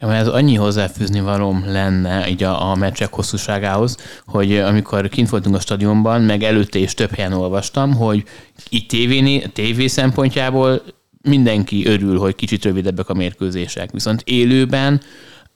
Ja, 0.00 0.06
mert 0.06 0.20
ez 0.20 0.28
annyi 0.28 0.54
hozzáfűzni 0.54 1.20
valóm 1.20 1.64
lenne 1.66 2.28
így 2.28 2.42
a, 2.42 2.70
a 2.70 2.74
meccsek 2.74 3.12
hosszúságához, 3.12 3.96
hogy 4.26 4.56
amikor 4.56 5.08
kint 5.08 5.28
voltunk 5.28 5.54
a 5.54 5.60
stadionban, 5.60 6.22
meg 6.22 6.42
előtte 6.42 6.78
is 6.78 6.94
több 6.94 7.10
helyen 7.14 7.32
olvastam, 7.32 7.94
hogy 7.94 8.24
így 8.70 8.86
tévéni, 8.86 9.52
tévé 9.52 9.86
szempontjából 9.86 10.82
mindenki 11.22 11.86
örül, 11.86 12.18
hogy 12.18 12.34
kicsit 12.34 12.64
rövidebbek 12.64 13.08
a 13.08 13.14
mérkőzések. 13.14 13.90
Viszont 13.90 14.22
élőben 14.24 15.00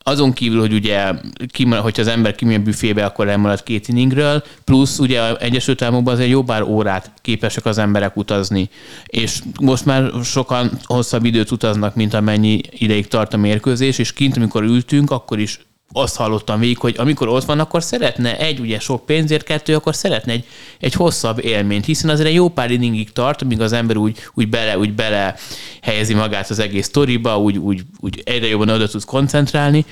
azon 0.02 0.32
kívül, 0.32 0.60
hogy 0.60 0.72
ugye, 0.72 1.12
kimarad, 1.46 1.82
hogyha 1.82 2.02
az 2.02 2.08
ember 2.08 2.34
kimegy 2.34 2.54
a 2.54 2.62
büfébe, 2.62 3.04
akkor 3.04 3.28
elmarad 3.28 3.62
két 3.62 3.88
inningről, 3.88 4.42
plusz 4.64 4.98
ugye 4.98 5.36
Egyesült 5.36 5.82
Államokban 5.82 6.14
azért 6.14 6.30
jó 6.30 6.42
pár 6.42 6.62
órát 6.62 7.12
képesek 7.22 7.64
az 7.64 7.78
emberek 7.78 8.16
utazni, 8.16 8.68
és 9.06 9.38
most 9.60 9.84
már 9.84 10.10
sokan 10.24 10.70
hosszabb 10.84 11.24
időt 11.24 11.50
utaznak, 11.50 11.94
mint 11.94 12.14
amennyi 12.14 12.60
ideig 12.70 13.06
tart 13.08 13.34
a 13.34 13.36
mérkőzés, 13.36 13.98
és 13.98 14.12
kint, 14.12 14.36
amikor 14.36 14.62
ültünk, 14.62 15.10
akkor 15.10 15.38
is 15.38 15.60
azt 15.92 16.16
hallottam 16.16 16.60
végig, 16.60 16.78
hogy 16.78 16.94
amikor 16.98 17.28
ott 17.28 17.44
van, 17.44 17.58
akkor 17.58 17.82
szeretne 17.82 18.38
egy, 18.38 18.60
ugye 18.60 18.78
sok 18.78 19.06
pénzért, 19.06 19.44
kettő, 19.44 19.74
akkor 19.74 19.94
szeretne 19.94 20.32
egy, 20.32 20.44
egy 20.80 20.92
hosszabb 20.92 21.44
élményt, 21.44 21.84
hiszen 21.84 22.10
azért 22.10 22.28
egy 22.28 22.34
jó 22.34 22.48
pár 22.48 22.70
inningig 22.70 23.12
tart, 23.12 23.42
amíg 23.42 23.60
az 23.60 23.72
ember 23.72 23.96
úgy, 23.96 24.18
úgy 24.34 24.48
bele, 24.48 24.78
úgy 24.78 24.94
bele 24.94 25.34
helyezi 25.82 26.14
magát 26.14 26.50
az 26.50 26.58
egész 26.58 26.86
sztoriba, 26.86 27.38
úgy, 27.38 27.58
úgy, 27.58 27.82
úgy 28.00 28.22
egyre 28.24 28.46
jobban 28.46 28.68
oda 28.68 28.88
tud 28.88 29.04
koncentrálni, 29.04 29.84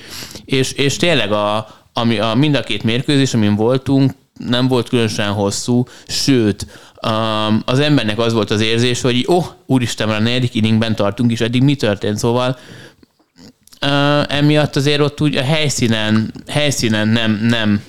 és, 0.45 0.71
és 0.71 0.97
tényleg 0.97 1.31
a, 1.31 1.67
ami, 1.93 2.19
a 2.19 2.35
mind 2.35 2.55
a 2.55 2.61
két 2.61 2.83
mérkőzés, 2.83 3.33
amin 3.33 3.55
voltunk, 3.55 4.11
nem 4.49 4.67
volt 4.67 4.89
különösen 4.89 5.31
hosszú, 5.31 5.83
sőt, 6.07 6.65
um, 7.07 7.61
az 7.65 7.79
embernek 7.79 8.19
az 8.19 8.33
volt 8.33 8.51
az 8.51 8.61
érzés, 8.61 9.01
hogy 9.01 9.25
ó, 9.27 9.35
oh, 9.35 9.45
úristen, 9.65 10.07
már 10.07 10.19
a 10.19 10.23
negyedik 10.23 10.55
inningben 10.55 10.95
tartunk, 10.95 11.31
és 11.31 11.41
eddig 11.41 11.63
mi 11.63 11.75
történt, 11.75 12.17
szóval 12.17 12.57
uh, 13.85 14.35
emiatt 14.37 14.75
azért 14.75 14.99
ott 14.99 15.21
úgy 15.21 15.35
a 15.35 15.43
helyszínen, 15.43 16.33
helyszínen 16.47 17.07
nem, 17.07 17.39
nem, 17.49 17.81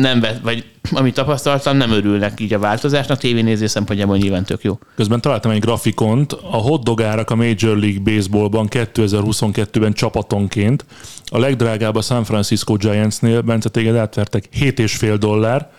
nem, 0.00 0.24
vagy 0.42 0.64
amit 0.90 1.14
tapasztaltam, 1.14 1.76
nem 1.76 1.90
örülnek 1.90 2.40
így 2.40 2.54
a 2.54 2.58
változásnak, 2.58 3.18
tévénézés 3.18 3.70
szempontjából 3.70 4.16
nyilván 4.16 4.44
tök 4.44 4.62
jó. 4.62 4.78
Közben 4.96 5.20
találtam 5.20 5.50
egy 5.50 5.60
grafikont, 5.60 6.32
a 6.32 6.56
hotdog 6.56 7.02
árak 7.02 7.30
a 7.30 7.34
Major 7.34 7.76
League 7.76 8.00
Baseballban 8.00 8.68
2022-ben 8.70 9.92
csapatonként, 9.92 10.84
a 11.24 11.38
legdrágább 11.38 11.96
a 11.96 12.00
San 12.00 12.24
Francisco 12.24 12.74
Giantsnél, 12.74 13.40
Bence 13.40 13.68
téged 13.68 13.96
átvertek 13.96 14.48
7,5 14.60 15.16
dollár, 15.18 15.70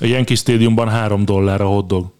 a 0.00 0.06
Yankee 0.06 0.36
Stadiumban 0.36 0.88
3 0.88 1.24
dollár 1.24 1.60
a 1.60 1.66
hotdog. 1.66 2.15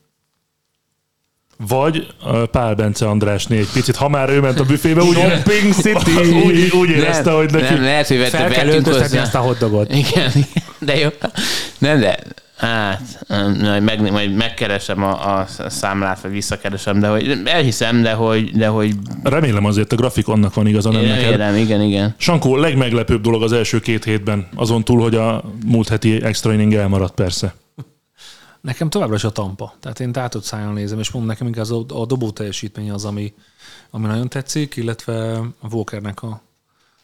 Vagy 1.69 2.07
Pál 2.51 2.75
Bence 2.75 3.09
Andrásné 3.09 3.59
egy 3.59 3.69
picit, 3.73 3.97
ha 3.97 4.09
már 4.09 4.31
ő 4.31 4.41
ment 4.41 4.61
a 4.61 4.65
büfébe, 4.65 5.03
úgy, 5.03 5.17
Shopping 5.17 5.73
City! 5.73 6.33
úgy, 6.47 6.71
úgy 6.81 6.91
érezte, 6.91 7.31
nem, 7.31 7.35
hogy 7.35 7.51
neki... 7.53 7.75
Nem, 7.75 7.83
lehet, 7.83 8.09
hogy 8.09 8.17
Fel 8.17 8.49
kell 8.49 8.69
öltöztetni 8.69 9.19
ezt 9.19 9.35
a 9.35 9.39
hotdogot. 9.39 9.95
Igen, 9.95 10.33
de 10.79 10.99
jó. 10.99 11.09
Nem, 11.79 12.01
de 12.01 12.19
Hát, 12.57 13.25
majd, 13.61 13.83
meg, 13.83 14.11
majd 14.11 14.35
megkeresem 14.35 15.03
a, 15.03 15.37
a 15.37 15.47
számlát, 15.69 16.21
vagy 16.21 16.31
visszakeresem, 16.31 17.01
de 17.01 17.09
hogy 17.09 17.41
elhiszem, 17.45 18.03
de 18.03 18.13
hogy... 18.13 18.51
De 18.51 18.67
hogy 18.67 18.95
Remélem 19.23 19.65
azért 19.65 19.93
a 19.93 19.97
grafikonnak 19.97 20.55
van 20.55 20.67
igaza, 20.67 20.91
nem 20.91 21.05
neked. 21.05 21.23
Remélem, 21.23 21.57
igen, 21.57 21.83
igen. 21.83 22.15
Sankó, 22.19 22.57
legmeglepőbb 22.57 23.21
dolog 23.21 23.43
az 23.43 23.53
első 23.53 23.81
két 23.81 24.05
hétben, 24.05 24.49
azon 24.55 24.85
túl, 24.85 25.01
hogy 25.01 25.15
a 25.15 25.45
múlt 25.67 25.89
heti 25.89 26.23
extra 26.23 26.53
inning 26.53 26.75
elmaradt 26.75 27.15
persze. 27.15 27.55
Nekem 28.67 28.91
továbbra 28.91 29.15
is 29.15 29.25
a 29.25 29.31
tampa. 29.31 29.75
Tehát 29.81 30.01
én 30.01 30.13
tátott 30.13 30.43
szájon 30.43 30.73
nézem, 30.73 30.99
és 30.99 31.11
mondom, 31.11 31.31
nekem 31.31 31.47
inkább 31.47 31.71
a, 31.71 31.85
a 31.89 32.07
dobó 32.07 32.31
teljesítmény 32.31 32.91
az, 32.91 33.05
ami, 33.05 33.35
ami 33.91 34.07
nagyon 34.07 34.29
tetszik, 34.29 34.77
illetve 34.77 35.39
a 35.39 35.69
Walkernek 35.71 36.23
a, 36.23 36.43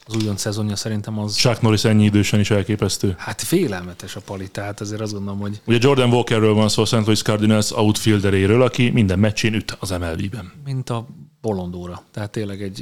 az 0.07 0.17
újon 0.17 0.37
szezonja 0.37 0.77
szerintem 0.77 1.19
az... 1.19 1.37
Chuck 1.37 1.61
Norris 1.61 1.85
ennyi 1.85 2.05
idősen 2.05 2.41
is 2.41 2.51
elképesztő. 2.51 3.15
Hát 3.19 3.43
félelmetes 3.43 4.17
a 4.17 4.21
pali, 4.21 4.49
tehát 4.51 4.81
azért 4.81 5.01
azt 5.01 5.13
gondolom, 5.13 5.41
hogy... 5.41 5.61
Ugye 5.67 5.79
Jordan 5.81 6.13
Walkerről 6.13 6.55
van 6.55 6.69
szó, 6.69 6.83
a 6.83 6.85
St. 6.85 6.93
Louis 6.93 7.23
Cardinals 7.23 7.71
outfielderéről, 7.71 8.63
aki 8.63 8.91
minden 8.91 9.19
meccsén 9.19 9.55
üt 9.55 9.77
az 9.81 9.91
MLB-ben. 9.91 10.53
Mint 10.65 10.91
a 10.91 11.07
bolondóra. 11.41 12.03
Tehát 12.11 12.31
tényleg 12.31 12.63
egy, 12.63 12.81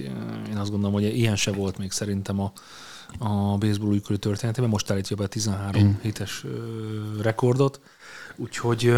én 0.50 0.56
azt 0.56 0.70
gondolom, 0.70 0.92
hogy 0.92 1.16
ilyen 1.16 1.36
se 1.36 1.52
volt 1.52 1.78
még 1.78 1.90
szerintem 1.90 2.40
a, 2.40 2.52
a 3.18 3.56
baseball 3.58 3.88
újkörű 3.88 4.16
történetében. 4.16 4.70
Most 4.70 4.90
állítja 4.90 5.16
be 5.16 5.24
a 5.24 5.26
13 5.26 5.82
mm. 5.82 5.90
hétes 6.02 6.44
rekordot. 7.20 7.80
Úgyhogy 8.40 8.92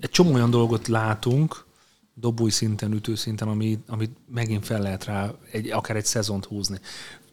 egy 0.00 0.10
csomó 0.10 0.32
olyan 0.34 0.50
dolgot 0.50 0.88
látunk, 0.88 1.64
dobói 2.14 2.50
szinten, 2.50 2.92
ütő 2.92 3.14
szinten, 3.14 3.48
ami, 3.48 3.78
amit 3.86 4.16
megint 4.34 4.64
fel 4.64 4.80
lehet 4.80 5.04
rá 5.04 5.30
egy, 5.50 5.70
akár 5.70 5.96
egy 5.96 6.04
szezont 6.04 6.44
húzni. 6.44 6.78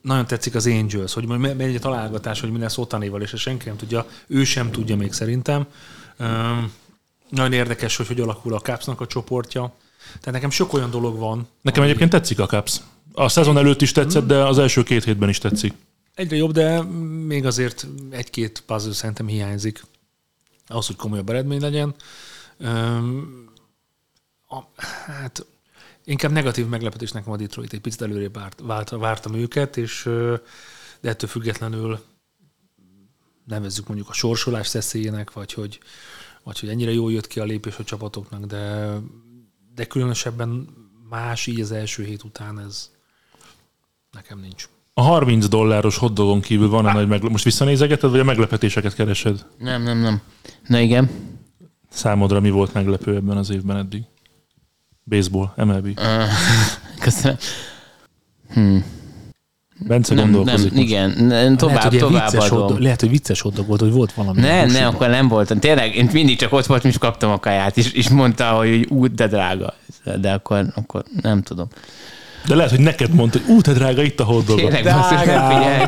Nagyon 0.01 0.25
tetszik 0.25 0.55
az 0.55 0.65
Angels, 0.65 1.13
hogy 1.13 1.27
megy 1.27 1.61
egy 1.61 1.79
találgatás, 1.79 2.39
hogy 2.39 2.51
mi 2.51 2.59
lesz 2.59 2.77
Otanéval, 2.77 3.21
és 3.21 3.33
senki 3.35 3.67
nem 3.67 3.77
tudja, 3.77 4.05
ő 4.27 4.43
sem 4.43 4.71
tudja 4.71 4.95
még 4.95 5.13
szerintem. 5.13 5.65
Nagyon 7.29 7.53
érdekes, 7.53 7.95
hogy 7.95 8.07
hogy 8.07 8.19
alakul 8.19 8.53
a 8.53 8.59
Capsnak 8.59 9.01
a 9.01 9.07
csoportja. 9.07 9.73
Tehát 10.07 10.31
nekem 10.31 10.49
sok 10.49 10.73
olyan 10.73 10.89
dolog 10.89 11.17
van. 11.17 11.47
Nekem 11.61 11.81
ami... 11.81 11.89
egyébként 11.89 12.11
tetszik 12.11 12.39
a 12.39 12.45
Caps. 12.45 12.81
A 13.13 13.29
szezon 13.29 13.57
előtt 13.57 13.81
is 13.81 13.91
tetszett, 13.91 14.27
de 14.27 14.45
az 14.45 14.57
első 14.57 14.83
két 14.83 15.03
hétben 15.03 15.29
is 15.29 15.37
tetszik. 15.37 15.73
Egyre 16.15 16.35
jobb, 16.35 16.51
de 16.51 16.81
még 17.25 17.45
azért 17.45 17.87
egy-két 18.09 18.63
puzzle 18.65 18.93
szerintem 18.93 19.27
hiányzik 19.27 19.83
ahhoz, 20.67 20.87
hogy 20.87 20.95
komolyabb 20.95 21.29
eredmény 21.29 21.61
legyen. 21.61 21.95
A, 24.47 24.61
hát 25.05 25.45
inkább 26.03 26.31
negatív 26.31 26.67
meglepetés 26.67 27.11
nekem 27.11 27.31
a 27.31 27.37
Detroit, 27.37 27.73
egy 27.73 27.81
picit 27.81 28.01
előrébb 28.01 28.33
várt, 28.33 28.59
várt, 28.63 28.89
vártam 28.89 29.33
őket, 29.33 29.77
és 29.77 30.03
de 30.99 31.09
ettől 31.09 31.29
függetlenül 31.29 31.99
nevezzük 33.45 33.87
mondjuk 33.87 34.09
a 34.09 34.13
sorsolás 34.13 34.67
szeszélyének, 34.67 35.33
vagy 35.33 35.53
hogy, 35.53 35.79
vagy 36.43 36.59
hogy 36.59 36.69
ennyire 36.69 36.91
jól 36.91 37.11
jött 37.11 37.27
ki 37.27 37.39
a 37.39 37.43
lépés 37.43 37.77
a 37.77 37.83
csapatoknak, 37.83 38.45
de, 38.45 38.95
de 39.75 39.85
különösebben 39.85 40.67
más 41.09 41.47
így 41.47 41.59
az 41.59 41.71
első 41.71 42.03
hét 42.03 42.23
után 42.23 42.59
ez 42.59 42.91
nekem 44.11 44.39
nincs. 44.39 44.69
A 44.97 45.01
30 45.01 45.47
dolláros 45.47 45.97
hotdogon 45.97 46.41
kívül 46.41 46.69
van 46.69 46.85
a 46.85 46.91
nagy 46.91 47.07
meglepetés. 47.07 47.31
Most 47.31 47.43
visszanézegeted, 47.43 48.11
vagy 48.11 48.19
a 48.19 48.23
meglepetéseket 48.23 48.95
keresed? 48.95 49.45
Nem, 49.57 49.83
nem, 49.83 49.97
nem. 49.97 50.21
Na 50.67 50.79
igen. 50.79 51.09
Számodra 51.89 52.39
mi 52.39 52.49
volt 52.49 52.73
meglepő 52.73 53.15
ebben 53.15 53.37
az 53.37 53.49
évben 53.49 53.77
eddig? 53.77 54.03
Baseball, 55.03 55.53
MLB. 55.55 55.85
Uh, 55.85 56.03
köszönöm. 57.05 57.37
Hmm. 58.53 58.85
Bence 59.79 60.13
nem, 60.13 60.31
gondolkozik 60.31 60.71
nem, 60.71 60.81
Igen, 60.81 61.09
nem, 61.09 61.57
tovább, 61.57 61.75
lehet, 61.75 61.91
hogy 61.91 61.99
tovább 61.99 62.31
vicces 62.31 62.49
adom. 62.49 62.67
Hot, 62.67 62.79
lehet, 62.79 62.99
hogy 62.99 63.09
vicces 63.09 63.41
hotdog 63.41 63.67
volt, 63.67 63.79
hogy 63.79 63.91
volt 63.91 64.13
valami. 64.13 64.41
Nem, 64.41 64.67
nem, 64.67 64.93
akkor 64.93 65.09
nem 65.09 65.27
voltam. 65.27 65.59
Tényleg, 65.59 65.95
én 65.95 66.09
mindig 66.13 66.37
csak 66.37 66.53
ott 66.53 66.65
voltam, 66.65 66.89
és 66.89 66.97
kaptam 66.97 67.31
a 67.31 67.39
kaját, 67.39 67.77
és, 67.77 67.91
és 67.91 68.09
mondta, 68.09 68.49
hogy 68.49 68.85
út, 68.89 69.13
de 69.13 69.27
drága. 69.27 69.73
De 70.19 70.33
akkor, 70.33 70.65
akkor 70.75 71.03
nem 71.21 71.41
tudom. 71.41 71.67
De 72.47 72.55
lehet, 72.55 72.71
hogy 72.71 72.79
neked 72.79 73.13
mondta, 73.13 73.39
hogy 73.45 73.55
ú, 73.55 73.61
te 73.61 73.73
drága, 73.73 74.01
itt 74.01 74.19
a 74.19 74.23
hotdog. 74.23 74.57
Tényleg, 74.57 74.83
nem 74.83 75.01
figyelj. 75.01 75.83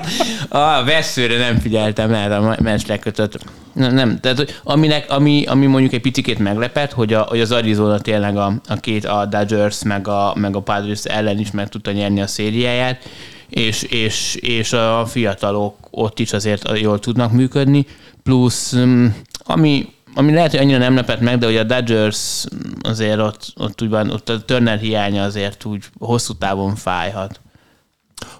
A 0.49 0.83
veszőre 0.83 1.37
nem 1.37 1.59
figyeltem, 1.59 2.09
mert 2.09 2.31
a 2.31 2.57
meccs 2.61 2.87
lekötött. 2.87 3.39
Nem, 3.73 3.93
nem. 3.93 4.19
Tehát, 4.19 4.37
hogy 4.37 4.59
aminek, 4.63 5.11
ami, 5.11 5.45
ami 5.45 5.65
mondjuk 5.65 5.93
egy 5.93 6.01
picit 6.01 6.39
meglepett, 6.39 6.91
hogy, 6.91 7.13
a, 7.13 7.21
hogy 7.21 7.39
az 7.39 7.51
Arizona 7.51 7.99
tényleg 7.99 8.37
a, 8.37 8.53
a 8.67 8.75
két, 8.75 9.05
a 9.05 9.25
Dodgers 9.25 9.83
meg 9.83 10.07
a, 10.07 10.33
meg 10.35 10.55
a 10.55 10.59
Padres 10.59 11.03
ellen 11.03 11.39
is 11.39 11.51
meg 11.51 11.69
tudta 11.69 11.91
nyerni 11.91 12.21
a 12.21 12.27
szériáját, 12.27 13.09
és, 13.49 13.83
és, 13.83 14.35
és 14.35 14.73
a 14.73 15.05
fiatalok 15.05 15.75
ott 15.91 16.19
is 16.19 16.33
azért 16.33 16.79
jól 16.79 16.99
tudnak 16.99 17.31
működni, 17.31 17.85
plusz 18.23 18.75
mm, 18.75 19.05
ami, 19.43 19.85
ami 20.17 20.33
lehet, 20.33 20.51
hogy 20.51 20.59
annyira 20.59 20.77
nem 20.77 20.95
lepett 20.95 21.19
meg, 21.19 21.37
de 21.37 21.45
hogy 21.45 21.57
a 21.57 21.63
Dodgers 21.63 22.45
azért 22.81 23.19
ott, 23.19 23.53
ott, 23.55 23.81
úgy 23.81 23.89
van, 23.89 24.09
ott 24.09 24.29
a 24.29 24.41
Turner 24.41 24.79
hiánya 24.79 25.23
azért 25.23 25.65
úgy 25.65 25.83
hosszú 25.99 26.33
távon 26.33 26.75
fájhat. 26.75 27.41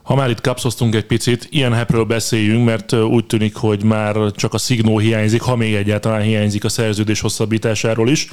Ha 0.04 0.16
már 0.16 0.30
itt 0.30 0.42
kapszoztunk 0.42 0.96
egy 0.96 1.06
picit, 1.06 1.48
ilyen 1.50 1.74
hepről 1.74 2.04
beszéljünk, 2.04 2.66
mert 2.66 2.94
úgy 2.94 3.26
tűnik, 3.26 3.56
hogy 3.56 3.84
már 3.84 4.16
csak 4.32 4.54
a 4.54 4.58
szignó 4.58 4.98
hiányzik, 4.98 5.42
ha 5.42 5.56
még 5.56 5.74
egyáltalán 5.74 6.22
hiányzik 6.22 6.64
a 6.64 6.70
szerződés 6.70 7.20
hosszabbításáról 7.20 8.10
is. 8.10 8.28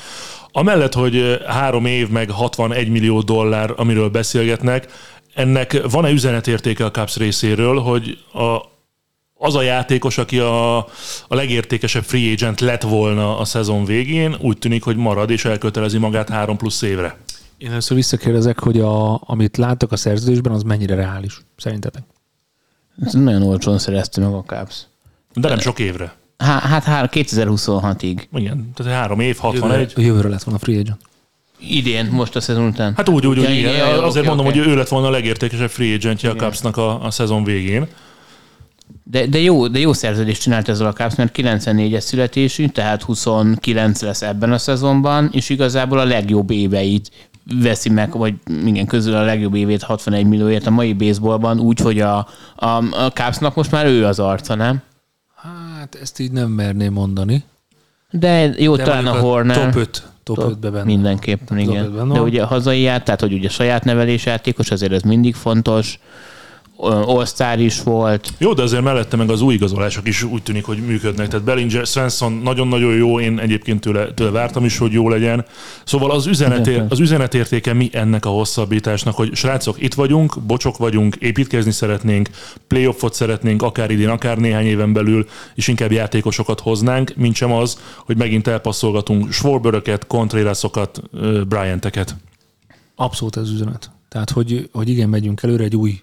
Amellett, 0.52 0.94
hogy 0.94 1.40
három 1.46 1.86
év 1.86 2.08
meg 2.08 2.30
61 2.30 2.88
millió 2.88 3.20
dollár, 3.20 3.72
amiről 3.76 4.08
beszélgetnek, 4.08 4.86
ennek 5.34 5.80
van-e 5.90 6.10
üzenetértéke 6.10 6.84
a 6.84 6.90
Caps 6.90 7.16
részéről, 7.16 7.78
hogy 7.78 8.18
a, 8.32 8.72
az 9.44 9.54
a 9.54 9.62
játékos, 9.62 10.18
aki 10.18 10.38
a, 10.38 10.76
a 11.28 11.34
legértékesebb 11.34 12.02
free 12.02 12.32
agent 12.32 12.60
lett 12.60 12.82
volna 12.82 13.38
a 13.38 13.44
szezon 13.44 13.84
végén, 13.84 14.36
úgy 14.40 14.58
tűnik, 14.58 14.82
hogy 14.82 14.96
marad 14.96 15.30
és 15.30 15.44
elkötelezi 15.44 15.98
magát 15.98 16.28
három 16.28 16.56
plusz 16.56 16.82
évre. 16.82 17.16
Én 17.58 17.70
először 17.70 17.96
visszakérdezek, 17.96 18.58
hogy 18.58 18.80
a, 18.80 19.20
amit 19.24 19.56
láttak 19.56 19.92
a 19.92 19.96
szerződésben, 19.96 20.52
az 20.52 20.62
mennyire 20.62 20.94
reális, 20.94 21.40
szerintetek? 21.56 22.02
Ez 23.02 23.12
nagyon 23.12 23.42
olcsón 23.42 23.78
szerezte 23.78 24.20
meg 24.20 24.32
a 24.32 24.42
Caps. 24.46 24.74
De 25.34 25.48
nem 25.48 25.58
sok 25.58 25.78
évre. 25.78 26.14
Há, 26.38 26.58
hát 26.58 26.84
há, 26.84 27.08
2026-ig. 27.12 28.22
Igen, 28.32 28.70
tehát 28.74 28.92
három 28.92 29.20
év, 29.20 29.36
61. 29.36 29.70
Jövőre, 29.70 30.06
jövőre 30.06 30.28
lett 30.28 30.42
volna 30.42 30.60
free 30.60 30.78
agent. 30.78 31.00
Idén, 31.58 32.08
most 32.10 32.36
a 32.36 32.40
szezon 32.40 32.66
után. 32.66 32.92
Hát 32.96 33.08
úgy, 33.08 33.26
úgy, 33.26 33.38
úgy 33.38 33.44
Ja, 33.44 33.50
igen. 33.50 33.74
igen, 33.74 33.88
Azért 33.88 34.26
oké, 34.26 34.26
mondom, 34.26 34.46
oké. 34.46 34.58
hogy 34.58 34.68
ő 34.68 34.76
lett 34.76 34.88
volna 34.88 35.06
a 35.06 35.10
legértékesebb 35.10 35.70
free 35.70 35.94
agentje 35.94 36.30
a 36.30 36.34
Cupsnak 36.34 36.76
a, 36.76 37.04
a 37.04 37.10
szezon 37.10 37.44
végén. 37.44 37.86
De, 39.04 39.26
de, 39.26 39.38
jó, 39.38 39.68
de 39.68 39.78
jó 39.78 39.92
szerződést 39.92 40.42
csinált 40.42 40.68
ezzel 40.68 40.86
a 40.86 40.92
Caps, 40.92 41.14
mert 41.14 41.36
94-es 41.36 42.00
születésű, 42.00 42.68
tehát 42.68 43.02
29 43.02 44.02
lesz 44.02 44.22
ebben 44.22 44.52
a 44.52 44.58
szezonban, 44.58 45.28
és 45.32 45.48
igazából 45.48 45.98
a 45.98 46.04
legjobb 46.04 46.50
éveit 46.50 47.10
veszi 47.60 47.88
meg, 47.88 48.12
vagy 48.12 48.34
igen, 48.64 48.86
közül 48.86 49.14
a 49.14 49.22
legjobb 49.24 49.54
évét 49.54 49.82
61 49.82 50.26
millióért 50.26 50.66
a 50.66 50.70
mai 50.70 50.92
baseballban, 50.92 51.60
úgy, 51.60 51.80
hogy 51.80 52.00
a, 52.00 52.28
a, 52.56 52.66
a 52.90 53.10
Capsnak 53.12 53.54
most 53.54 53.70
már 53.70 53.86
ő 53.86 54.04
az 54.04 54.18
arca, 54.18 54.54
nem? 54.54 54.82
Hát 55.34 55.94
ezt 55.94 56.20
így 56.20 56.32
nem 56.32 56.50
merném 56.50 56.92
mondani. 56.92 57.44
De 58.10 58.54
jó, 58.58 58.76
De 58.76 58.82
talán 58.82 59.06
a 59.06 59.18
Horner. 59.18 59.56
Top 59.56 59.74
5, 59.74 60.08
top 60.22 60.38
5-be 60.38 60.70
benne. 60.70 60.84
Mindenképpen, 60.84 61.58
igen. 61.58 61.84
ötben 61.84 62.08
De 62.08 62.20
ugye 62.20 62.42
a 62.42 62.46
hazai 62.46 62.80
ját, 62.80 63.04
tehát 63.04 63.20
hogy 63.20 63.32
ugye 63.32 63.48
saját 63.48 63.84
nevelés 63.84 64.26
játékos, 64.26 64.70
azért 64.70 64.92
ez 64.92 65.02
mindig 65.02 65.34
fontos. 65.34 65.98
All 66.76 67.58
is 67.58 67.82
volt. 67.82 68.32
Jó, 68.38 68.52
de 68.52 68.62
azért 68.62 68.82
mellette 68.82 69.16
meg 69.16 69.30
az 69.30 69.40
új 69.40 69.54
igazolások 69.54 70.08
is 70.08 70.22
úgy 70.22 70.42
tűnik, 70.42 70.64
hogy 70.64 70.78
működnek. 70.78 71.28
Tehát 71.28 71.44
Bellinger, 71.44 71.86
Svensson 71.86 72.32
nagyon-nagyon 72.32 72.94
jó, 72.94 73.20
én 73.20 73.38
egyébként 73.38 73.80
tőle, 73.80 74.14
tőle 74.14 74.30
vártam 74.30 74.64
is, 74.64 74.78
hogy 74.78 74.92
jó 74.92 75.08
legyen. 75.08 75.44
Szóval 75.84 76.10
az, 76.10 76.26
üzenetér, 76.26 76.84
az 76.88 77.00
üzenetértéke 77.00 77.72
mi 77.72 77.90
ennek 77.92 78.24
a 78.24 78.28
hosszabbításnak, 78.28 79.14
hogy 79.14 79.34
srácok, 79.34 79.82
itt 79.82 79.94
vagyunk, 79.94 80.40
bocsok 80.40 80.76
vagyunk, 80.76 81.16
építkezni 81.16 81.70
szeretnénk, 81.70 82.28
playoffot 82.66 83.14
szeretnénk, 83.14 83.62
akár 83.62 83.90
idén, 83.90 84.08
akár 84.08 84.38
néhány 84.38 84.66
éven 84.66 84.92
belül, 84.92 85.26
és 85.54 85.68
inkább 85.68 85.92
játékosokat 85.92 86.60
hoznánk, 86.60 87.12
mint 87.16 87.34
sem 87.34 87.52
az, 87.52 87.78
hogy 88.04 88.16
megint 88.16 88.46
elpasszolgatunk 88.46 89.32
Schwarberöket, 89.32 90.06
Contrerasokat, 90.06 91.02
Bryanteket. 91.48 92.16
Abszolút 92.96 93.36
ez 93.36 93.50
üzenet. 93.50 93.90
Tehát, 94.08 94.30
hogy, 94.30 94.68
hogy 94.72 94.88
igen, 94.88 95.08
megyünk 95.08 95.42
előre, 95.42 95.64
egy 95.64 95.76
új 95.76 96.00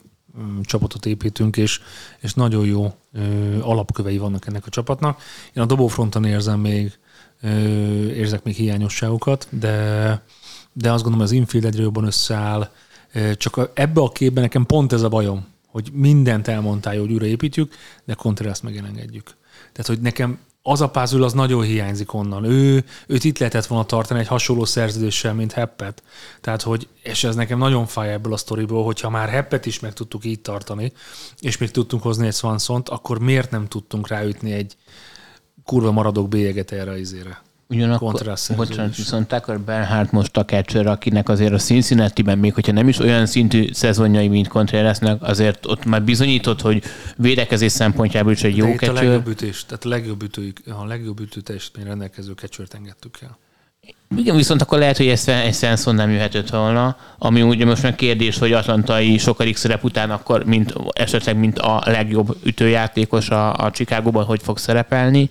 csapatot 0.61 1.05
építünk, 1.05 1.57
és, 1.57 1.81
és 2.19 2.33
nagyon 2.33 2.65
jó 2.65 2.93
ö, 3.13 3.59
alapkövei 3.61 4.17
vannak 4.17 4.47
ennek 4.47 4.65
a 4.65 4.69
csapatnak. 4.69 5.21
Én 5.53 5.63
a 5.63 5.65
dobófronton 5.65 6.25
érzem 6.25 6.59
még, 6.59 6.97
ö, 7.41 7.49
érzek 8.09 8.43
még 8.43 8.55
hiányosságokat, 8.55 9.47
de, 9.49 10.23
de 10.73 10.91
azt 10.91 11.03
gondolom, 11.03 11.25
az 11.25 11.31
infield 11.31 11.65
egyre 11.65 11.81
jobban 11.81 12.05
összeáll. 12.05 12.69
Ö, 13.13 13.35
Csak 13.35 13.71
ebbe 13.73 14.01
a 14.01 14.09
képben 14.09 14.43
nekem 14.43 14.65
pont 14.65 14.93
ez 14.93 15.01
a 15.01 15.09
bajom, 15.09 15.45
hogy 15.67 15.89
mindent 15.93 16.47
elmondtál, 16.47 16.99
hogy 16.99 17.11
újraépítjük, 17.11 17.73
de 18.05 18.13
Contreras 18.13 18.61
meg 18.61 18.77
elengedjük. 18.77 19.35
Tehát, 19.71 19.87
hogy 19.87 20.01
nekem 20.01 20.39
az 20.63 20.81
a 20.81 20.89
pázül 20.89 21.23
az 21.23 21.33
nagyon 21.33 21.63
hiányzik 21.63 22.13
onnan. 22.13 22.43
Ő, 22.43 22.83
őt 23.07 23.23
itt 23.23 23.37
lehetett 23.37 23.65
volna 23.65 23.85
tartani 23.85 24.19
egy 24.19 24.27
hasonló 24.27 24.65
szerződéssel, 24.65 25.33
mint 25.33 25.51
Heppet. 25.51 26.03
Tehát, 26.41 26.61
hogy, 26.61 26.87
és 27.03 27.23
ez 27.23 27.35
nekem 27.35 27.57
nagyon 27.57 27.85
fáj 27.85 28.11
ebből 28.13 28.33
a 28.33 28.37
sztoriból, 28.37 28.83
hogyha 28.83 29.09
már 29.09 29.29
Heppet 29.29 29.65
is 29.65 29.79
meg 29.79 29.93
tudtuk 29.93 30.25
így 30.25 30.41
tartani, 30.41 30.91
és 31.39 31.57
még 31.57 31.71
tudtunk 31.71 32.03
hozni 32.03 32.27
egy 32.27 32.33
Swansont, 32.33 32.89
akkor 32.89 33.19
miért 33.19 33.51
nem 33.51 33.67
tudtunk 33.67 34.07
ráütni 34.07 34.51
egy 34.51 34.75
kurva 35.65 35.91
maradok 35.91 36.27
bélyeget 36.27 36.71
erre 36.71 36.91
az 36.91 36.99
izére? 36.99 37.41
Ugyanakkor, 37.71 38.37
bocsánat, 38.55 38.95
viszont 38.95 39.27
Tucker 39.27 39.59
Bernhardt 39.59 40.11
most 40.11 40.37
a 40.37 40.45
catcher, 40.45 40.87
akinek 40.87 41.29
azért 41.29 41.53
a 41.53 41.57
Cincinnati-ben, 41.57 42.37
még 42.37 42.53
hogyha 42.53 42.71
nem 42.71 42.87
is 42.87 42.99
olyan 42.99 43.25
szintű 43.25 43.69
szezonjai, 43.73 44.27
mint 44.27 44.47
Contrerasnak, 44.47 45.23
azért 45.23 45.65
ott 45.65 45.85
már 45.85 46.03
bizonyított, 46.03 46.61
hogy 46.61 46.83
védekezés 47.17 47.71
szempontjából 47.71 48.31
is 48.31 48.43
egy 48.43 48.57
jó 48.57 48.67
itt 48.67 48.81
a 48.81 48.93
legjobb 48.93 49.27
ütés, 49.27 49.65
tehát 49.65 49.85
a 49.85 49.89
legjobb, 49.89 50.23
ütő, 50.23 50.53
a 50.65 50.85
legjobb 50.85 51.19
ütő 51.19 51.41
teljesítmény 51.41 51.85
rendelkező 51.85 52.31
catchert 52.31 52.73
engedtük 52.73 53.17
el. 53.21 53.37
Igen, 54.17 54.35
viszont 54.35 54.61
akkor 54.61 54.79
lehet, 54.79 54.97
hogy 54.97 55.07
ez 55.07 55.27
egy 55.27 55.53
Svensson 55.53 55.95
nem 55.95 56.11
jöhetett 56.11 56.49
volna, 56.49 56.97
ami 57.17 57.41
ugye 57.41 57.65
most 57.65 57.83
meg 57.83 57.95
kérdés, 57.95 58.37
hogy 58.37 58.53
atlantai 58.53 59.17
sokadik 59.17 59.57
szerep 59.57 59.83
után 59.83 60.11
akkor 60.11 60.43
mint, 60.43 60.73
esetleg 60.93 61.37
mint 61.37 61.59
a 61.59 61.81
legjobb 61.85 62.37
ütőjátékos 62.43 63.29
a, 63.29 63.53
a 63.53 63.71
Chicagóban 63.71 64.25
hogy 64.25 64.41
fog 64.41 64.57
szerepelni. 64.57 65.29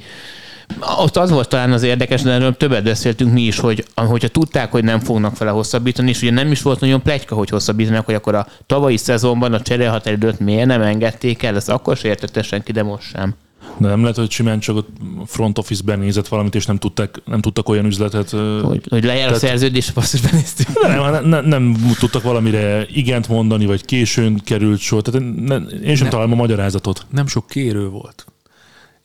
Ott 0.99 1.17
az 1.17 1.31
volt 1.31 1.49
talán 1.49 1.73
az 1.73 1.83
érdekes, 1.83 2.23
de 2.23 2.31
erről 2.31 2.57
többet 2.57 2.85
beszéltünk 2.85 3.33
mi 3.33 3.43
is, 3.43 3.59
hogy 3.59 3.85
hogyha 3.95 4.29
tudták, 4.29 4.71
hogy 4.71 4.85
nem 4.85 5.01
fognak 5.01 5.39
vele 5.39 5.51
hosszabbítani, 5.51 6.09
és 6.09 6.23
ugye 6.23 6.31
nem 6.31 6.51
is 6.51 6.63
volt 6.63 6.81
nagyon 6.81 7.03
plegyka, 7.03 7.35
hogy 7.35 7.49
hosszabbítanak, 7.49 8.05
hogy 8.05 8.15
akkor 8.15 8.35
a 8.35 8.47
tavalyi 8.67 8.97
szezonban 8.97 9.53
a 9.53 9.61
cseréhatáridőt 9.63 10.41
miért 10.41 10.67
nem 10.67 10.83
engedték 10.83 11.43
el, 11.43 11.57
ez 11.57 11.69
akkor 11.69 11.97
se 11.97 12.09
értette 12.09 12.43
senki, 12.43 12.73
de 12.73 12.83
most 12.83 13.11
sem. 13.11 13.35
De 13.77 13.89
nem 13.89 14.01
lehet, 14.01 14.17
hogy 14.17 14.31
simán 14.31 14.59
csak 14.61 14.77
a 14.77 14.85
front 15.27 15.59
office-ben 15.59 15.99
nézett 15.99 16.29
valamit, 16.29 16.55
és 16.55 16.67
nem 16.67 16.77
tudtak, 16.77 17.23
nem 17.25 17.41
tudtak 17.41 17.69
olyan 17.69 17.85
üzletet... 17.85 18.31
Hogy, 18.63 18.83
hogy 18.89 19.05
lejár 19.05 19.23
a 19.29 19.33
Tehát- 19.33 19.41
szerződés, 19.41 19.91
azt 19.95 20.15
is 20.15 20.21
benéztük. 20.21 20.83
Nem, 20.83 21.11
nem, 21.11 21.29
nem, 21.29 21.45
nem 21.45 21.77
tudtak 21.99 22.23
valamire 22.23 22.87
igent 22.93 23.29
mondani, 23.29 23.67
vagy 23.67 23.85
későn 23.85 24.41
került 24.45 24.79
sor. 24.81 25.03
Tehát 25.03 25.21
nem, 25.37 25.69
én 25.85 25.95
sem 25.97 26.05
Ne. 26.05 26.11
találom 26.11 26.33
a 26.33 26.37
magyarázatot. 26.37 27.07
Nem 27.11 27.27
sok 27.27 27.47
kérő 27.47 27.89
volt. 27.89 28.25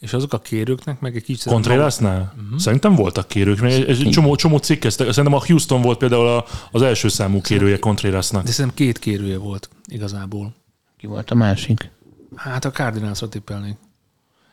És 0.05 0.13
azok 0.13 0.33
a 0.33 0.39
kérőknek 0.39 0.99
meg 0.99 1.15
egy 1.15 1.23
kicsit... 1.23 1.51
Contrerasnál? 1.51 2.33
Mhm. 2.35 2.45
Uh-huh. 2.45 2.59
Szerintem 2.59 2.95
voltak 2.95 3.27
kérők, 3.27 3.61
mert 3.61 3.87
egy 3.87 4.09
csomó, 4.09 4.35
csomó 4.35 4.57
cikkeztek. 4.57 5.07
Szerintem 5.07 5.33
a 5.33 5.45
Houston 5.45 5.81
volt 5.81 5.97
például 5.97 6.27
a, 6.27 6.45
az 6.71 6.81
első 6.81 7.07
számú 7.07 7.41
kérője 7.41 7.79
Contrerasnak. 7.79 8.43
De 8.43 8.51
szerintem 8.51 8.75
két 8.75 8.99
kérője 8.99 9.37
volt 9.37 9.69
igazából. 9.85 10.53
Ki 10.97 11.07
volt 11.07 11.31
a 11.31 11.35
másik? 11.35 11.91
Hát 12.35 12.65
a 12.65 12.71
Cardinalsra 12.71 13.29
tippelnék. 13.29 13.75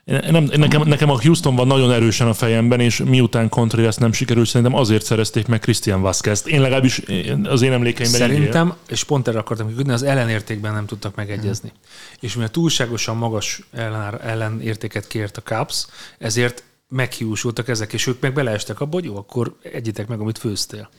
Nem, 0.04 0.44
nekem, 0.44 0.82
nekem 0.82 1.10
a 1.10 1.20
Houston 1.22 1.56
van 1.56 1.66
nagyon 1.66 1.92
erősen 1.92 2.28
a 2.28 2.34
fejemben, 2.34 2.80
és 2.80 2.98
miután 2.98 3.48
Contreras 3.48 3.96
nem 3.96 4.12
sikerült, 4.12 4.46
szerintem 4.46 4.78
azért 4.78 5.04
szerezték 5.04 5.46
meg 5.46 5.60
Christian 5.60 6.02
Vázquez-t. 6.02 6.46
Én 6.46 6.60
legalábbis 6.60 7.02
az 7.42 7.62
én 7.62 7.72
emlékeimben 7.72 8.20
így. 8.20 8.26
Szerintem, 8.28 8.74
és 8.88 9.04
pont 9.04 9.28
erre 9.28 9.38
akartam 9.38 9.68
kiküldni, 9.68 9.92
az 9.92 10.02
ellenértékben 10.02 10.72
nem 10.72 10.86
tudtak 10.86 11.14
megegyezni. 11.14 11.72
És 12.20 12.34
mivel 12.34 12.50
túlságosan 12.50 13.16
magas 13.16 13.62
ellen, 13.72 14.20
ellenértéket 14.20 15.06
kért 15.06 15.36
a 15.36 15.42
Caps, 15.42 15.86
ezért 16.18 16.64
meghiúsultak 16.88 17.68
ezek, 17.68 17.92
és 17.92 18.06
ők 18.06 18.20
meg 18.20 18.32
beleestek 18.32 18.80
abba, 18.80 18.94
hogy 18.94 19.04
jó, 19.04 19.16
akkor 19.16 19.56
egyitek 19.62 20.06
meg, 20.06 20.20
amit 20.20 20.38
főztél. 20.38 20.90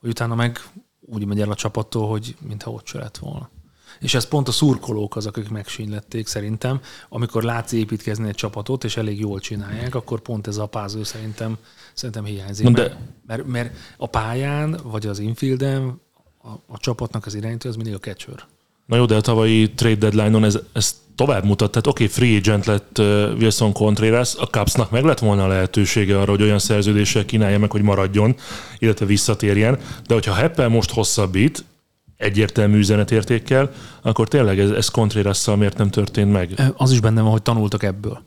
Hogy 0.00 0.10
utána 0.10 0.34
meg 0.34 0.60
úgy 1.00 1.26
megy 1.26 1.40
el 1.40 1.50
a 1.50 1.54
csapattól, 1.54 2.08
hogy 2.08 2.36
mintha 2.48 2.70
ott 2.70 2.86
se 2.86 2.98
lett 2.98 3.16
volna. 3.16 3.50
És 4.00 4.14
ez 4.14 4.28
pont 4.28 4.48
a 4.48 4.52
szurkolók 4.52 5.16
azok, 5.16 5.36
akik 5.36 5.50
megsínylették 5.50 6.26
szerintem. 6.26 6.80
Amikor 7.08 7.42
látsz 7.42 7.72
építkezni 7.72 8.28
egy 8.28 8.34
csapatot, 8.34 8.84
és 8.84 8.96
elég 8.96 9.20
jól 9.20 9.40
csinálják, 9.40 9.94
akkor 9.94 10.20
pont 10.20 10.46
ez 10.46 10.56
a 10.56 10.66
páző 10.66 11.02
szerintem, 11.02 11.56
szerintem 11.94 12.24
hiányzik. 12.24 12.64
Mert, 12.64 12.76
de- 12.76 12.98
mert, 13.26 13.46
mert 13.46 13.74
a 13.96 14.06
pályán, 14.06 14.80
vagy 14.82 15.06
az 15.06 15.18
infielden 15.18 16.00
a, 16.42 16.48
a 16.48 16.78
csapatnak 16.78 17.26
az 17.26 17.34
irányító, 17.34 17.68
az 17.68 17.76
mindig 17.76 17.94
a 17.94 17.98
catcher. 17.98 18.46
Na 18.86 18.96
jó, 18.96 19.04
de 19.04 19.16
a 19.16 19.20
tavalyi 19.20 19.70
trade 19.70 19.94
deadline-on 19.94 20.44
ez, 20.44 20.58
ez 20.72 21.00
tovább 21.14 21.44
mutat. 21.44 21.70
Tehát 21.70 21.86
oké, 21.86 22.04
okay, 22.04 22.14
free 22.16 22.36
agent 22.36 22.66
lett 22.66 22.98
Wilson 23.38 23.72
Contreras, 23.72 24.34
a 24.36 24.46
Cubsnak 24.46 24.90
meg 24.90 25.04
lett 25.04 25.18
volna 25.18 25.44
a 25.44 25.46
lehetősége 25.46 26.20
arra, 26.20 26.30
hogy 26.30 26.42
olyan 26.42 26.58
szerződéssel 26.58 27.24
kínálja 27.24 27.58
meg, 27.58 27.70
hogy 27.70 27.82
maradjon, 27.82 28.36
illetve 28.78 29.06
visszatérjen. 29.06 29.78
De 30.06 30.14
hogyha 30.14 30.34
Heppel 30.34 30.68
most 30.68 30.90
hosszabbít, 30.90 31.64
egyértelmű 32.22 32.78
üzenetértékkel, 32.78 33.70
akkor 34.02 34.28
tényleg 34.28 34.58
ez, 34.58 34.70
ez 34.70 34.88
Contreras-szal 34.88 35.56
miért 35.56 35.78
nem 35.78 35.90
történt 35.90 36.32
meg? 36.32 36.72
Az 36.76 36.92
is 36.92 37.00
benne 37.00 37.20
van, 37.20 37.30
hogy 37.30 37.42
tanultak 37.42 37.82
ebből. 37.82 38.22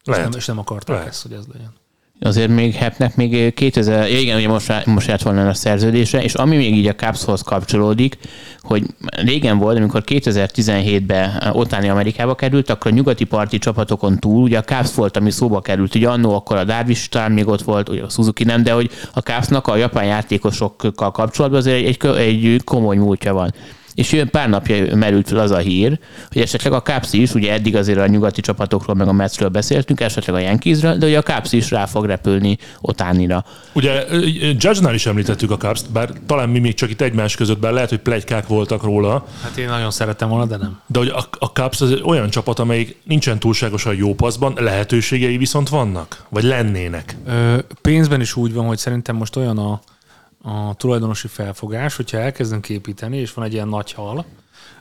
És 0.00 0.06
Lehet. 0.06 0.28
nem, 0.28 0.38
és 0.38 0.46
nem 0.46 0.58
akarták 0.58 0.96
Lehet. 0.96 1.12
ezt, 1.12 1.22
hogy 1.22 1.32
ez 1.32 1.44
legyen. 1.52 1.72
Azért 2.20 2.50
még 2.50 2.74
Hepnek 2.74 3.16
még 3.16 3.54
2000, 3.54 4.10
ja 4.10 4.18
igen, 4.18 4.36
ugye 4.36 4.48
most, 4.48 4.86
most 4.86 5.08
járt 5.08 5.22
volna 5.22 5.48
a 5.48 5.54
szerződése, 5.54 6.22
és 6.22 6.34
ami 6.34 6.56
még 6.56 6.76
így 6.76 6.86
a 6.86 6.94
Cupshoz 6.94 7.42
kapcsolódik, 7.42 8.18
hogy 8.60 8.82
régen 9.10 9.58
volt, 9.58 9.76
amikor 9.76 10.02
2017-ben 10.06 11.50
otáni 11.52 11.88
Amerikába 11.88 12.34
került, 12.34 12.70
akkor 12.70 12.90
a 12.90 12.94
nyugati 12.94 13.24
parti 13.24 13.58
csapatokon 13.58 14.18
túl, 14.18 14.42
ugye 14.42 14.58
a 14.58 14.62
Cubs 14.62 14.94
volt, 14.94 15.16
ami 15.16 15.30
szóba 15.30 15.60
került, 15.60 15.94
ugye 15.94 16.08
annó 16.08 16.34
akkor 16.34 16.56
a 16.56 16.64
Darvish 16.64 17.08
talán 17.08 17.32
még 17.32 17.48
ott 17.48 17.62
volt, 17.62 17.88
ugye 17.88 18.02
a 18.02 18.08
Suzuki 18.08 18.44
nem, 18.44 18.62
de 18.62 18.72
hogy 18.72 18.90
a 19.12 19.20
Cubsnak 19.20 19.66
a 19.66 19.76
japán 19.76 20.04
játékosokkal 20.04 21.10
kapcsolatban 21.10 21.60
azért 21.60 21.86
egy, 21.86 21.98
egy, 22.16 22.44
egy 22.44 22.64
komoly 22.64 22.96
múltja 22.96 23.32
van. 23.32 23.54
És 23.98 24.24
pár 24.30 24.48
napja 24.48 24.96
merült 24.96 25.28
fel 25.28 25.38
az 25.38 25.50
a 25.50 25.56
hír, 25.56 25.98
hogy 26.32 26.42
esetleg 26.42 26.72
a 26.72 26.82
Caps 26.82 27.12
is, 27.12 27.34
ugye 27.34 27.52
eddig 27.52 27.76
azért 27.76 27.98
a 27.98 28.06
nyugati 28.06 28.40
csapatokról 28.40 28.96
meg 28.96 29.08
a 29.08 29.12
Metsről 29.12 29.48
beszéltünk, 29.48 30.00
esetleg 30.00 30.36
a 30.36 30.38
Yankeesről, 30.38 30.96
de 30.96 31.06
ugye 31.06 31.18
a 31.18 31.22
Caps 31.22 31.52
is 31.52 31.70
rá 31.70 31.86
fog 31.86 32.04
repülni 32.04 32.58
Otánira. 32.80 33.44
Ugye 33.72 34.04
Judge-nál 34.40 34.94
is 34.94 35.06
említettük 35.06 35.50
a 35.50 35.56
caps 35.56 35.82
bár 35.92 36.10
talán 36.26 36.48
mi 36.48 36.58
még 36.58 36.74
csak 36.74 36.90
itt 36.90 37.00
egymás 37.00 37.36
között, 37.36 37.58
bár 37.58 37.72
lehet, 37.72 37.88
hogy 37.88 37.98
plegykák 37.98 38.46
voltak 38.46 38.82
róla. 38.82 39.26
Hát 39.42 39.56
én 39.56 39.68
nagyon 39.68 39.90
szerettem 39.90 40.28
volna, 40.28 40.46
de 40.46 40.56
nem. 40.56 40.80
De 40.86 40.98
hogy 40.98 41.08
a, 41.08 41.28
a 41.38 41.46
Caps 41.46 41.80
az 41.80 42.00
olyan 42.02 42.30
csapat, 42.30 42.58
amelyik 42.58 42.96
nincsen 43.04 43.38
túlságosan 43.38 43.94
jó 43.94 44.14
paszban, 44.14 44.54
lehetőségei 44.56 45.36
viszont 45.36 45.68
vannak? 45.68 46.24
Vagy 46.28 46.44
lennének? 46.44 47.16
Ö, 47.26 47.58
pénzben 47.82 48.20
is 48.20 48.36
úgy 48.36 48.52
van, 48.52 48.66
hogy 48.66 48.78
szerintem 48.78 49.16
most 49.16 49.36
olyan 49.36 49.58
a, 49.58 49.80
a 50.48 50.74
tulajdonosi 50.74 51.28
felfogás, 51.28 51.96
hogyha 51.96 52.18
elkezdünk 52.18 52.68
építeni, 52.68 53.16
és 53.16 53.34
van 53.34 53.44
egy 53.44 53.52
ilyen 53.52 53.68
nagy 53.68 53.92
hal, 53.92 54.24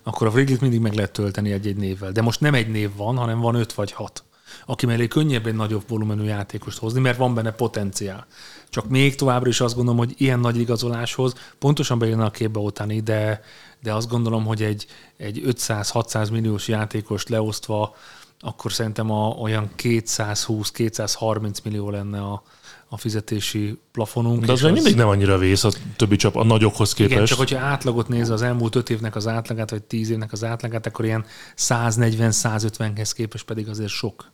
akkor 0.03 0.27
a 0.27 0.29
Wrigley-t 0.29 0.61
mindig 0.61 0.79
meg 0.79 0.93
lehet 0.93 1.11
tölteni 1.11 1.51
egy-egy 1.51 1.75
névvel. 1.75 2.11
De 2.11 2.21
most 2.21 2.39
nem 2.39 2.53
egy 2.53 2.69
név 2.69 2.95
van, 2.95 3.17
hanem 3.17 3.39
van 3.39 3.55
öt 3.55 3.73
vagy 3.73 3.91
hat 3.91 4.23
aki 4.65 4.85
mellé 4.85 5.07
könnyebb 5.07 5.47
egy 5.47 5.55
nagyobb 5.55 5.83
volumenű 5.87 6.23
játékost 6.23 6.77
hozni, 6.77 6.99
mert 6.99 7.17
van 7.17 7.33
benne 7.33 7.51
potenciál. 7.51 8.25
Csak 8.69 8.89
még 8.89 9.15
továbbra 9.15 9.49
is 9.49 9.61
azt 9.61 9.75
gondolom, 9.75 9.99
hogy 9.99 10.13
ilyen 10.17 10.39
nagy 10.39 10.57
igazoláshoz 10.57 11.33
pontosan 11.59 11.99
bejönne 11.99 12.25
a 12.25 12.31
képbe 12.31 12.59
Otani, 12.59 13.01
de, 13.01 13.41
de 13.81 13.93
azt 13.93 14.09
gondolom, 14.09 14.45
hogy 14.45 14.63
egy, 14.63 14.85
egy 15.17 15.41
500-600 15.45 16.31
milliós 16.31 16.67
játékost 16.67 17.29
leosztva, 17.29 17.95
akkor 18.39 18.73
szerintem 18.73 19.11
a, 19.11 19.27
olyan 19.27 19.69
220-230 19.77 21.63
millió 21.63 21.89
lenne 21.89 22.21
a, 22.21 22.43
a 22.89 22.97
fizetési 22.97 23.79
plafonunk. 23.91 24.45
De 24.45 24.51
az, 24.51 24.63
az 24.63 24.71
mindig 24.71 24.95
nem 24.95 25.07
annyira 25.07 25.37
vész 25.37 25.63
a 25.63 25.69
többi 25.95 26.15
csap, 26.15 26.35
a 26.35 26.43
nagyokhoz 26.43 26.93
képest. 26.93 27.13
Igen, 27.13 27.25
csak 27.25 27.37
hogyha 27.37 27.59
átlagot 27.59 28.07
néz 28.07 28.29
az 28.29 28.41
elmúlt 28.41 28.75
öt 28.75 28.89
évnek 28.89 29.15
az 29.15 29.27
átlagát, 29.27 29.69
vagy 29.69 29.83
tíz 29.83 30.09
évnek 30.09 30.31
az 30.31 30.43
átlagát, 30.43 30.85
akkor 30.85 31.05
ilyen 31.05 31.25
140-150-hez 31.57 33.11
képest 33.15 33.45
pedig 33.45 33.69
azért 33.69 33.91
sok. 33.91 34.31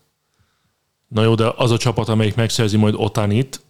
Na 1.08 1.24
jó, 1.24 1.36
de 1.36 1.54
az 1.56 1.72
a 1.72 1.78
csapat, 1.78 2.10
amelyik 2.10 2.36
megszerzi 2.36 2.78
majd 2.78 2.94
Otanit, 2.98 3.62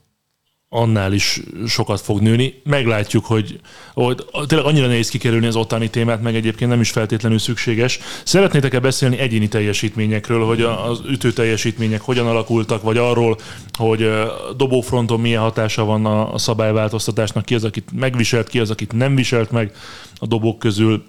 annál 0.75 1.13
is 1.13 1.41
sokat 1.67 2.01
fog 2.01 2.21
nőni. 2.21 2.61
Meglátjuk, 2.63 3.25
hogy, 3.25 3.59
hogy 3.93 4.25
tényleg 4.47 4.67
annyira 4.67 4.87
nehéz 4.87 5.09
kikerülni 5.09 5.45
az 5.45 5.55
ottani 5.55 5.89
témát, 5.89 6.21
meg 6.21 6.35
egyébként 6.35 6.69
nem 6.69 6.81
is 6.81 6.91
feltétlenül 6.91 7.39
szükséges. 7.39 7.99
Szeretnétek-e 8.23 8.79
beszélni 8.79 9.17
egyéni 9.17 9.47
teljesítményekről, 9.47 10.45
hogy 10.45 10.61
az 10.61 11.01
ütő 11.09 11.31
teljesítmények 11.31 12.01
hogyan 12.01 12.27
alakultak, 12.27 12.81
vagy 12.81 12.97
arról, 12.97 13.37
hogy 13.77 14.11
dobófronton 14.57 15.19
milyen 15.19 15.41
hatása 15.41 15.83
van 15.83 16.05
a 16.05 16.37
szabályváltoztatásnak, 16.37 17.45
ki 17.45 17.55
az, 17.55 17.63
akit 17.63 17.89
megviselt, 17.95 18.49
ki 18.49 18.59
az, 18.59 18.69
akit 18.69 18.93
nem 18.93 19.15
viselt 19.15 19.51
meg 19.51 19.71
a 20.15 20.25
dobók 20.25 20.59
közül. 20.59 21.03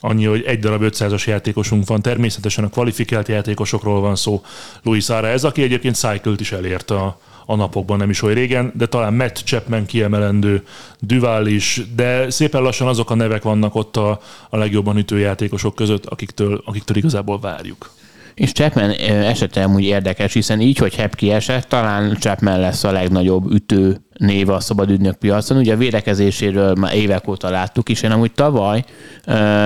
Annyi, 0.00 0.24
hogy 0.24 0.42
egy 0.42 0.58
darab 0.58 0.82
500-as 0.84 1.26
játékosunk 1.26 1.86
van, 1.86 2.02
természetesen 2.02 2.64
a 2.64 2.68
kvalifikált 2.68 3.28
játékosokról 3.28 4.00
van 4.00 4.16
szó. 4.16 4.42
Luis 4.82 5.08
Ara 5.08 5.26
ez, 5.26 5.44
aki 5.44 5.62
egyébként 5.62 5.96
cycle 5.96 6.32
is 6.36 6.52
elért 6.52 6.90
a, 6.90 7.20
a 7.50 7.56
napokban, 7.56 7.98
nem 7.98 8.10
is 8.10 8.22
olyan 8.22 8.36
régen, 8.36 8.72
de 8.76 8.86
talán 8.86 9.14
Matt 9.14 9.36
Chapman 9.44 9.86
kiemelendő, 9.86 10.62
Duval 11.00 11.46
is, 11.46 11.82
de 11.96 12.30
szépen 12.30 12.62
lassan 12.62 12.88
azok 12.88 13.10
a 13.10 13.14
nevek 13.14 13.42
vannak 13.42 13.74
ott 13.74 13.96
a, 13.96 14.20
a 14.50 14.56
legjobban 14.56 14.96
ütő 14.96 15.18
játékosok 15.18 15.74
között, 15.74 16.06
akiktől, 16.06 16.62
akiktől 16.64 16.96
igazából 16.96 17.40
várjuk. 17.40 17.90
És 18.34 18.52
Chapman 18.52 18.90
esete 18.90 19.62
amúgy 19.62 19.82
érdekes, 19.82 20.32
hiszen 20.32 20.60
így, 20.60 20.78
hogy 20.78 20.94
Hep 20.94 21.20
esett, 21.20 21.68
talán 21.68 22.16
Chapman 22.20 22.60
lesz 22.60 22.84
a 22.84 22.92
legnagyobb 22.92 23.50
ütő 23.52 24.00
név 24.16 24.48
a 24.48 24.60
szabad 24.60 24.90
ügynök 24.90 25.16
piacon. 25.16 25.58
Ugye 25.58 25.72
a 25.72 25.76
védekezéséről 25.76 26.74
már 26.74 26.94
évek 26.94 27.28
óta 27.28 27.50
láttuk 27.50 27.88
is. 27.88 28.02
Én 28.02 28.10
amúgy 28.10 28.32
tavaly 28.32 28.84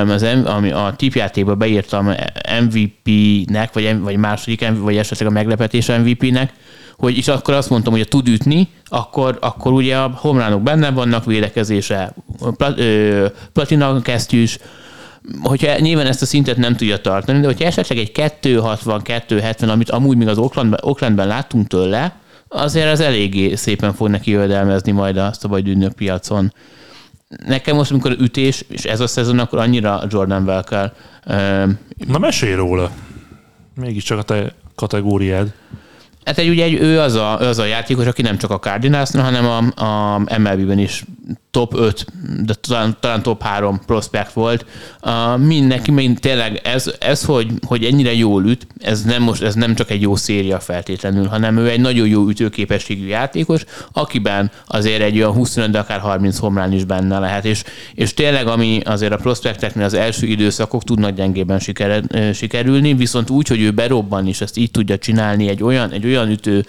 az, 0.08 0.22
ami 0.44 0.70
a 0.70 0.94
tipjátékba 0.96 1.54
beírtam 1.54 2.14
MVP-nek, 2.60 3.72
vagy, 3.72 4.00
vagy 4.00 4.16
második, 4.16 4.64
vagy 4.78 4.96
esetleg 4.96 5.28
a 5.28 5.32
meglepetés 5.32 5.86
MVP-nek, 5.86 6.52
hogy 6.96 7.16
is 7.16 7.28
akkor 7.28 7.54
azt 7.54 7.70
mondtam, 7.70 7.92
hogy 7.92 8.02
ha 8.02 8.08
tud 8.08 8.28
ütni, 8.28 8.68
akkor, 8.84 9.38
akkor 9.40 9.72
ugye 9.72 9.96
a 9.96 10.12
homlánok 10.16 10.62
benne 10.62 10.90
vannak, 10.90 11.24
védekezése, 11.24 12.14
plat, 12.56 12.78
ö, 12.78 13.26
platina 13.52 14.00
kesztyűs, 14.02 14.58
hogyha 15.42 15.78
nyilván 15.78 16.06
ezt 16.06 16.22
a 16.22 16.26
szintet 16.26 16.56
nem 16.56 16.76
tudja 16.76 16.98
tartani, 16.98 17.40
de 17.40 17.46
hogyha 17.46 17.64
esetleg 17.64 17.98
egy 17.98 18.12
260-270, 18.42 19.68
amit 19.70 19.90
amúgy 19.90 20.16
még 20.16 20.28
az 20.28 20.38
Oaklandben, 20.38 20.80
Oaklandben 20.82 21.26
láttunk 21.26 21.66
tőle, 21.66 22.16
azért 22.48 22.92
az 22.92 23.00
eléggé 23.00 23.54
szépen 23.54 23.92
fog 23.92 24.08
neki 24.08 24.30
jövedelmezni 24.30 24.92
majd 24.92 25.16
a 25.16 25.32
szabad 25.32 25.92
piacon. 25.94 26.52
Nekem 27.46 27.76
most, 27.76 27.90
amikor 27.90 28.16
ütés, 28.20 28.64
és 28.68 28.84
ez 28.84 29.00
a 29.00 29.06
szezon, 29.06 29.38
akkor 29.38 29.58
annyira 29.58 30.02
Jordan 30.08 30.64
kell. 30.68 30.92
Na 32.06 32.18
mesélj 32.18 32.54
róla. 32.54 32.90
Mégiscsak 33.74 34.18
a 34.18 34.22
te 34.22 34.54
kategóriád. 34.74 35.52
Hát 36.24 36.38
egy, 36.38 36.48
ugye 36.48 36.64
egy, 36.64 36.74
ő 36.74 37.00
az 37.00 37.14
a, 37.14 37.38
az 37.38 37.58
a 37.58 37.64
játékos, 37.64 38.06
aki 38.06 38.22
nem 38.22 38.38
csak 38.38 38.50
a 38.50 38.58
cardinals 38.58 39.10
hanem 39.10 39.46
a, 39.46 39.82
a 39.84 40.18
MLB-ben 40.18 40.78
is 40.78 41.04
top 41.54 41.74
5, 41.74 42.06
de 42.44 42.54
talán, 42.54 42.96
talán 43.00 43.22
top 43.22 43.42
3 43.42 43.80
prospekt 43.86 44.32
volt. 44.32 44.66
Uh, 45.02 45.38
mindenki, 45.38 45.90
mind 45.90 46.20
tényleg 46.20 46.60
ez, 46.64 46.92
ez 47.00 47.24
hogy, 47.24 47.46
hogy 47.66 47.84
ennyire 47.84 48.14
jól 48.14 48.44
üt, 48.44 48.66
ez 48.78 49.02
nem, 49.02 49.22
most, 49.22 49.42
ez 49.42 49.54
nem 49.54 49.74
csak 49.74 49.90
egy 49.90 50.00
jó 50.00 50.16
széria 50.16 50.60
feltétlenül, 50.60 51.26
hanem 51.26 51.56
ő 51.56 51.68
egy 51.68 51.80
nagyon 51.80 52.06
jó 52.06 52.28
ütőképességű 52.28 53.06
játékos, 53.06 53.64
akiben 53.92 54.50
azért 54.66 55.02
egy 55.02 55.16
olyan 55.16 55.32
25, 55.32 55.70
de 55.70 55.78
akár 55.78 56.00
30 56.00 56.38
homlán 56.38 56.72
is 56.72 56.84
benne 56.84 57.18
lehet, 57.18 57.44
és, 57.44 57.62
és 57.94 58.14
tényleg 58.14 58.46
ami 58.46 58.80
azért 58.84 59.12
a 59.12 59.16
prospekteknél 59.16 59.84
az 59.84 59.94
első 59.94 60.26
időszakok 60.26 60.84
tudnak 60.84 61.14
gyengében 61.14 61.58
siker, 61.58 62.02
sikerülni, 62.32 62.94
viszont 62.94 63.30
úgy, 63.30 63.48
hogy 63.48 63.60
ő 63.60 63.70
berobban 63.70 64.26
is 64.26 64.40
ezt 64.40 64.56
így 64.56 64.70
tudja 64.70 64.98
csinálni 64.98 65.48
egy 65.48 65.62
olyan, 65.62 65.90
egy 65.90 66.04
olyan 66.04 66.30
ütő 66.30 66.64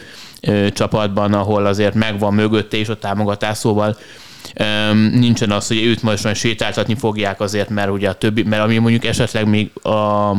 csapatban, 0.74 1.34
ahol 1.34 1.66
azért 1.66 1.94
megvan 1.94 2.34
mögötte 2.34 2.78
és 2.78 2.90
a 2.90 2.98
támogatás, 2.98 3.58
szóval 3.58 3.98
nincsen 5.12 5.52
az, 5.52 5.68
hogy 5.68 5.84
őt 5.84 6.02
majd 6.02 6.18
majd 6.18 6.36
sétáltatni 6.36 6.96
fogják 6.96 7.40
azért, 7.40 7.70
mert 7.70 7.90
ugye 7.90 8.10
a 8.10 8.14
többi, 8.14 8.44
mert 8.44 8.64
ami 8.64 8.78
mondjuk 8.78 9.06
esetleg 9.06 9.48
még 9.48 9.72
a, 9.84 10.36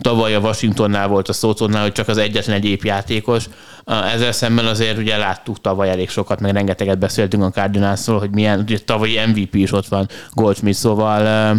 tavaly 0.00 0.34
a 0.34 0.40
Washingtonnál 0.40 1.08
volt 1.08 1.28
a 1.28 1.32
Szótonnál, 1.32 1.82
hogy 1.82 1.92
csak 1.92 2.08
az 2.08 2.18
egyetlen 2.18 2.56
egy 2.56 2.84
játékos, 2.84 3.44
ezzel 3.90 4.32
szemben 4.32 4.64
azért 4.64 4.98
ugye 4.98 5.16
láttuk 5.16 5.60
tavaly 5.60 5.90
elég 5.90 6.08
sokat, 6.08 6.40
meg 6.40 6.52
rengeteget 6.52 6.98
beszéltünk 6.98 7.42
a 7.42 7.50
Cardinalsról, 7.50 8.18
hogy 8.18 8.30
milyen, 8.30 8.58
ugye 8.58 8.78
tavalyi 8.78 9.18
MVP 9.26 9.54
is 9.54 9.72
ott 9.72 9.86
van 9.86 10.08
Goldsmith, 10.32 10.76
szóval 10.76 11.52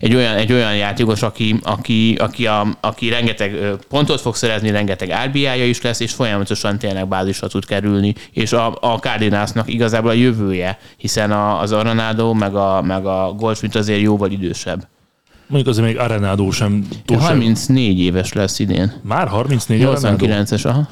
egy 0.00 0.14
olyan, 0.14 0.34
egy 0.34 0.52
olyan 0.52 0.76
játékos, 0.76 1.22
aki, 1.22 1.58
aki, 1.62 2.14
aki, 2.14 2.46
a, 2.46 2.66
aki 2.80 3.08
rengeteg 3.08 3.56
pontot 3.88 4.20
fog 4.20 4.34
szerezni, 4.34 4.70
rengeteg 4.70 5.14
RBI-ja 5.26 5.66
is 5.66 5.82
lesz, 5.82 6.00
és 6.00 6.12
folyamatosan 6.12 6.78
tényleg 6.78 7.08
bázisra 7.08 7.48
tud 7.48 7.64
kerülni, 7.64 8.14
és 8.32 8.52
a, 8.52 8.78
a 8.80 8.98
Cardinalsnak 8.98 9.72
igazából 9.72 10.10
a 10.10 10.14
jövője, 10.14 10.78
hiszen 10.96 11.32
a, 11.32 11.60
az 11.60 11.72
Arenado 11.72 12.34
meg 12.34 12.54
a, 12.54 12.82
meg 12.82 13.06
a 13.06 13.32
Goldsmith 13.36 13.76
azért 13.76 14.00
jóval 14.00 14.30
idősebb. 14.30 14.86
Mondjuk 15.46 15.70
azért 15.70 15.86
még 15.86 15.98
Arenado 15.98 16.50
sem 16.50 16.88
túl 17.04 17.16
34 17.16 17.98
éves 17.98 18.32
lesz 18.32 18.58
idén. 18.58 18.92
Már 19.02 19.28
34 19.28 19.82
89-es, 19.86 20.66
aha 20.66 20.88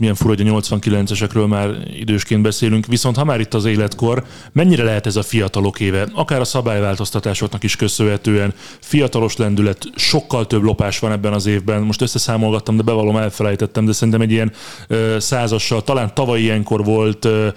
milyen 0.00 0.14
fura, 0.14 0.34
hogy 0.34 0.48
a 0.48 0.60
89-esekről 0.60 1.48
már 1.48 1.70
idősként 1.92 2.42
beszélünk, 2.42 2.86
viszont 2.86 3.16
ha 3.16 3.24
már 3.24 3.40
itt 3.40 3.54
az 3.54 3.64
életkor, 3.64 4.24
mennyire 4.52 4.84
lehet 4.84 5.06
ez 5.06 5.16
a 5.16 5.22
fiatalok 5.22 5.80
éve, 5.80 6.08
akár 6.14 6.40
a 6.40 6.44
szabályváltoztatásoknak 6.44 7.62
is 7.62 7.76
köszönhetően, 7.76 8.54
fiatalos 8.80 9.36
lendület, 9.36 9.86
sokkal 9.94 10.46
több 10.46 10.62
lopás 10.62 10.98
van 10.98 11.12
ebben 11.12 11.32
az 11.32 11.46
évben, 11.46 11.82
most 11.82 12.02
összeszámolgattam, 12.02 12.76
de 12.76 12.82
bevallom 12.82 13.16
elfelejtettem, 13.16 13.84
de 13.84 13.92
szerintem 13.92 14.20
egy 14.20 14.30
ilyen 14.30 14.52
ö, 14.88 15.16
százassal, 15.18 15.82
talán 15.82 16.14
tavaly 16.14 16.40
ilyenkor 16.40 16.84
volt 16.84 17.24
ö, 17.24 17.48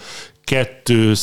kettő, 0.44 1.14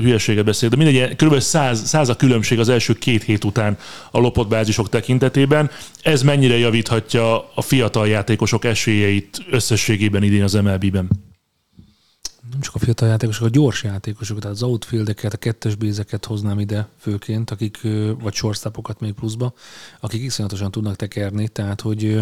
hülyeséget 0.00 0.44
beszél, 0.44 0.68
de 0.68 0.76
mindegy, 0.76 1.16
kb. 1.16 1.38
Száz, 1.38 1.88
száz 1.88 2.08
a 2.08 2.16
különbség 2.16 2.58
az 2.58 2.68
első 2.68 2.92
két 2.92 3.22
hét 3.22 3.44
után 3.44 3.78
a 4.10 4.18
lopott 4.18 4.48
bázisok 4.48 4.88
tekintetében. 4.88 5.70
Ez 6.02 6.22
mennyire 6.22 6.58
javíthatja 6.58 7.52
a 7.54 7.62
fiatal 7.62 8.08
játékosok 8.08 8.64
esélyeit 8.64 9.44
összességében 9.50 10.22
idén 10.22 10.42
az 10.42 10.52
MLB-ben? 10.52 11.08
Nem 12.50 12.60
csak 12.60 12.74
a 12.74 12.78
fiatal 12.78 13.08
játékosok, 13.08 13.46
a 13.46 13.50
gyors 13.50 13.82
játékosok, 13.82 14.38
tehát 14.38 14.56
az 14.56 14.62
outfieldeket, 14.62 15.32
a 15.32 15.36
kettes 15.36 15.74
bézeket 15.74 16.24
hoznám 16.24 16.58
ide 16.58 16.88
főként, 16.98 17.50
akik, 17.50 17.78
vagy 18.20 18.34
shortstopokat 18.34 19.00
még 19.00 19.12
pluszba, 19.12 19.52
akik 20.00 20.22
iszonyatosan 20.22 20.70
tudnak 20.70 20.96
tekerni, 20.96 21.48
tehát 21.48 21.80
hogy 21.80 22.20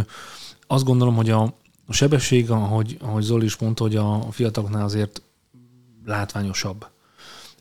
azt 0.66 0.84
gondolom, 0.84 1.14
hogy 1.14 1.30
a, 1.30 1.42
a 1.86 1.92
sebesség, 1.92 2.50
ahogy, 2.50 2.96
ahogy 3.00 3.22
Zoli 3.22 3.44
is 3.44 3.56
mondta, 3.56 3.82
hogy 3.82 3.96
a 3.96 4.26
fiataloknál 4.30 4.84
azért 4.84 5.22
látványosabb. 6.04 6.86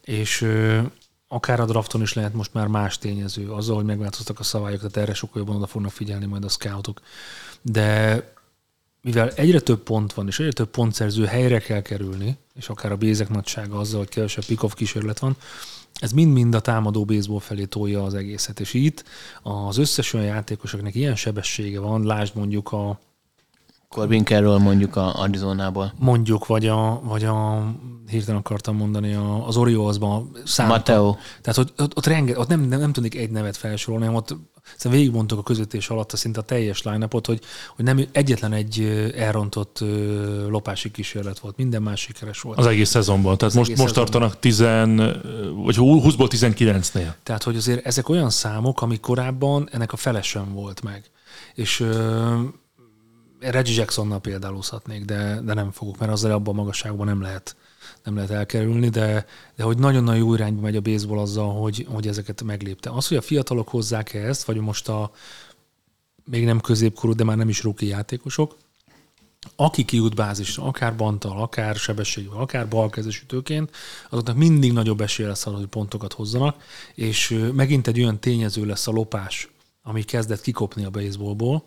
És 0.01 0.47
akár 1.27 1.59
a 1.59 1.65
drafton 1.65 2.01
is 2.01 2.13
lehet 2.13 2.33
most 2.33 2.53
már 2.53 2.67
más 2.67 2.97
tényező, 2.97 3.51
azzal, 3.51 3.75
hogy 3.75 3.85
megváltoztak 3.85 4.39
a 4.39 4.43
szabályok, 4.43 4.77
tehát 4.77 4.97
erre 4.97 5.13
sokkal 5.13 5.41
jobban 5.41 5.55
oda 5.55 5.67
fognak 5.67 5.91
figyelni 5.91 6.25
majd 6.25 6.43
a 6.43 6.49
scoutok. 6.49 7.01
De 7.61 8.23
mivel 9.01 9.29
egyre 9.29 9.59
több 9.59 9.79
pont 9.83 10.13
van, 10.13 10.27
és 10.27 10.39
egyre 10.39 10.51
több 10.51 10.69
pontszerző 10.69 11.25
helyre 11.25 11.59
kell 11.59 11.81
kerülni, 11.81 12.37
és 12.55 12.69
akár 12.69 12.91
a 12.91 12.97
bézek 12.97 13.29
nagysága 13.29 13.79
azzal, 13.79 13.99
hogy 13.99 14.09
kevesebb 14.09 14.45
pick 14.45 14.73
kísérlet 14.73 15.19
van, 15.19 15.35
Ez 15.99 16.11
mind-mind 16.11 16.55
a 16.55 16.59
támadó 16.59 17.05
baseball 17.05 17.39
felé 17.39 17.65
tolja 17.65 18.03
az 18.03 18.13
egészet. 18.13 18.59
És 18.59 18.73
itt 18.73 19.03
az 19.43 19.77
összes 19.77 20.13
olyan 20.13 20.25
játékosoknak 20.25 20.95
ilyen 20.95 21.15
sebessége 21.15 21.79
van, 21.79 22.05
lásd 22.05 22.35
mondjuk 22.35 22.71
a 22.71 22.99
Corbin 23.89 24.25
Carroll 24.25 24.57
mondjuk 24.57 24.95
a 24.95 25.21
Arizonából. 25.21 25.93
mondjuk, 25.99 26.45
vagy 26.45 26.67
a, 26.67 27.01
vagy 27.03 27.23
a 27.23 27.65
hirtelen 28.07 28.39
akartam 28.39 28.75
mondani, 28.75 29.13
a, 29.13 29.47
az 29.47 29.57
Oriolsban 29.57 30.31
számta. 30.45 30.73
Mateo. 30.73 31.15
Tehát 31.41 31.55
hogy 31.55 31.73
ott, 31.77 31.95
ott, 31.95 32.05
renge, 32.05 32.39
ott 32.39 32.47
nem, 32.47 32.61
nem, 32.61 32.79
nem 32.79 32.93
tudnék 32.93 33.15
egy 33.15 33.29
nevet 33.29 33.57
felsorolni, 33.57 34.05
hanem 34.05 34.19
ott 34.19 34.35
szóval 34.77 34.97
végigmondtuk 34.97 35.39
a 35.39 35.43
közvetítés 35.43 35.89
alatt 35.89 36.11
a 36.11 36.17
szinte 36.17 36.39
a 36.39 36.43
teljes 36.43 36.83
line 36.83 37.07
hogy, 37.09 37.41
hogy 37.75 37.85
nem 37.85 38.05
egyetlen 38.11 38.53
egy 38.53 38.81
elrontott 39.15 39.83
lopási 40.47 40.91
kísérlet 40.91 41.39
volt, 41.39 41.57
minden 41.57 41.81
más 41.81 41.99
sikeres 41.99 42.41
volt. 42.41 42.57
Az 42.57 42.65
egész 42.65 42.89
szezonban. 42.89 43.37
Tehát 43.37 43.55
most, 43.55 43.69
egész 43.69 43.81
most 43.81 43.93
szezonban. 43.93 44.19
tartanak 44.19 44.39
10, 44.39 44.57
vagy 45.63 45.75
20-ból 45.79 46.27
19-nél. 46.29 47.13
Tehát, 47.23 47.43
hogy 47.43 47.55
azért 47.55 47.85
ezek 47.85 48.09
olyan 48.09 48.29
számok, 48.29 48.81
amik 48.81 48.99
korábban 48.99 49.69
ennek 49.71 49.93
a 49.93 49.97
fele 49.97 50.21
sem 50.21 50.53
volt 50.53 50.83
meg. 50.83 51.03
És 51.53 51.79
ö, 51.79 52.35
Reggie 53.39 53.75
Jacksonnal 53.75 54.19
példálózhatnék, 54.19 55.05
de, 55.05 55.41
de 55.41 55.53
nem 55.53 55.71
fogok, 55.71 55.97
mert 55.97 56.11
azzal 56.11 56.31
abban 56.31 56.53
a 56.53 56.57
magasságban 56.57 57.05
nem 57.05 57.21
lehet, 57.21 57.55
nem 58.03 58.15
lehet 58.15 58.29
elkerülni, 58.29 58.89
de, 58.89 59.25
de 59.55 59.63
hogy 59.63 59.77
nagyon-nagyon 59.77 60.19
jó 60.19 60.33
irányba 60.33 60.61
megy 60.61 60.75
a 60.75 60.81
baseball 60.81 61.19
azzal, 61.19 61.53
hogy, 61.53 61.85
hogy 61.89 62.07
ezeket 62.07 62.43
meglépte. 62.43 62.89
Az, 62.89 63.07
hogy 63.07 63.17
a 63.17 63.21
fiatalok 63.21 63.69
hozzák 63.69 64.13
-e 64.13 64.27
ezt, 64.27 64.43
vagy 64.43 64.57
most 64.57 64.89
a 64.89 65.11
még 66.23 66.45
nem 66.45 66.59
középkorú, 66.59 67.13
de 67.13 67.23
már 67.23 67.37
nem 67.37 67.49
is 67.49 67.63
rookie 67.63 67.89
játékosok, 67.89 68.57
aki 69.55 69.85
kijut 69.85 70.15
bázisra, 70.15 70.63
akár 70.63 70.95
bantal, 70.95 71.41
akár 71.41 71.75
sebességvel, 71.75 72.39
akár 72.39 72.67
balkezes 72.67 73.21
ütőként, 73.21 73.71
azoknak 74.09 74.37
mindig 74.37 74.73
nagyobb 74.73 75.01
esélye 75.01 75.27
lesz 75.27 75.45
arra, 75.45 75.57
hogy 75.57 75.65
pontokat 75.65 76.13
hozzanak, 76.13 76.63
és 76.93 77.47
megint 77.53 77.87
egy 77.87 77.99
olyan 77.99 78.19
tényező 78.19 78.65
lesz 78.65 78.87
a 78.87 78.91
lopás, 78.91 79.49
ami 79.83 80.03
kezdett 80.03 80.41
kikopni 80.41 80.85
a 80.85 80.89
baseballból, 80.89 81.65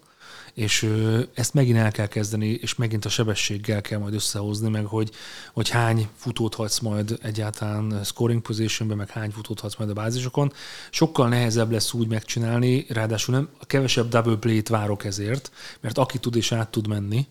és 0.55 0.91
ezt 1.35 1.55
megint 1.55 1.79
el 1.79 1.91
kell 1.91 2.07
kezdeni, 2.07 2.49
és 2.49 2.75
megint 2.75 3.05
a 3.05 3.09
sebességgel 3.09 3.81
kell 3.81 3.99
majd 3.99 4.15
összehozni, 4.15 4.69
meg 4.69 4.85
hogy, 4.85 5.11
hogy 5.53 5.69
hány 5.69 6.09
futót 6.17 6.55
hagysz 6.55 6.79
majd 6.79 7.19
egyáltalán 7.23 8.05
scoring 8.05 8.43
positionben, 8.43 8.97
meg 8.97 9.11
hány 9.11 9.31
futót 9.31 9.61
hagysz 9.61 9.77
majd 9.77 9.91
a 9.91 9.95
bázisokon. 9.95 10.53
Sokkal 10.91 11.29
nehezebb 11.29 11.71
lesz 11.71 11.93
úgy 11.93 12.09
megcsinálni, 12.09 12.87
ráadásul 12.89 13.35
nem, 13.35 13.49
a 13.59 13.67
kevesebb 13.67 14.09
double 14.09 14.37
play-t 14.37 14.69
várok 14.69 15.05
ezért, 15.05 15.51
mert 15.81 15.99
aki 15.99 16.19
tud 16.19 16.37
és 16.37 16.53
át 16.53 16.71
tud 16.71 16.87
menni, 16.87 17.27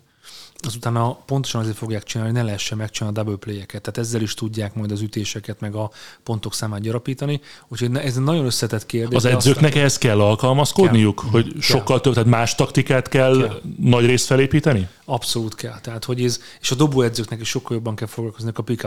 azután 0.66 0.96
a, 0.96 1.12
pontosan 1.12 1.60
azért 1.60 1.76
fogják 1.76 2.02
csinálni, 2.02 2.32
hogy 2.32 2.40
ne 2.40 2.46
lehessen 2.46 2.78
megcsinálni 2.78 3.18
a 3.18 3.22
double 3.22 3.38
play-eket. 3.38 3.82
Tehát 3.82 3.98
ezzel 3.98 4.20
is 4.20 4.34
tudják 4.34 4.74
majd 4.74 4.90
az 4.90 5.00
ütéseket, 5.00 5.60
meg 5.60 5.74
a 5.74 5.90
pontok 6.22 6.54
számát 6.54 6.80
gyarapítani. 6.80 7.40
Úgyhogy 7.68 7.96
ez 7.96 8.16
egy 8.16 8.22
nagyon 8.22 8.44
összetett 8.44 8.86
kérdés. 8.86 9.16
Az 9.16 9.24
edzőknek 9.24 9.74
ehhez 9.74 9.98
kell 9.98 10.20
alkalmazkodniuk, 10.20 11.20
Kell. 11.20 11.30
hogy 11.30 11.54
sokkal 11.60 12.00
több, 12.00 12.12
tehát 12.12 12.28
más 12.28 12.54
taktikát 12.54 13.08
kell, 13.08 13.38
Kell. 13.38 13.60
nagy 13.80 14.06
részt 14.06 14.26
felépíteni? 14.26 14.88
Abszolút 15.04 15.54
kell. 15.54 15.80
Tehát, 15.80 16.04
hogy 16.04 16.24
ez, 16.24 16.40
és 16.60 16.70
a 16.70 16.74
dobóedzőknek 16.74 17.40
is 17.40 17.48
sokkal 17.48 17.76
jobban 17.76 17.94
kell 17.94 18.08
foglalkozni 18.08 18.50
a 18.54 18.62
pick 18.62 18.84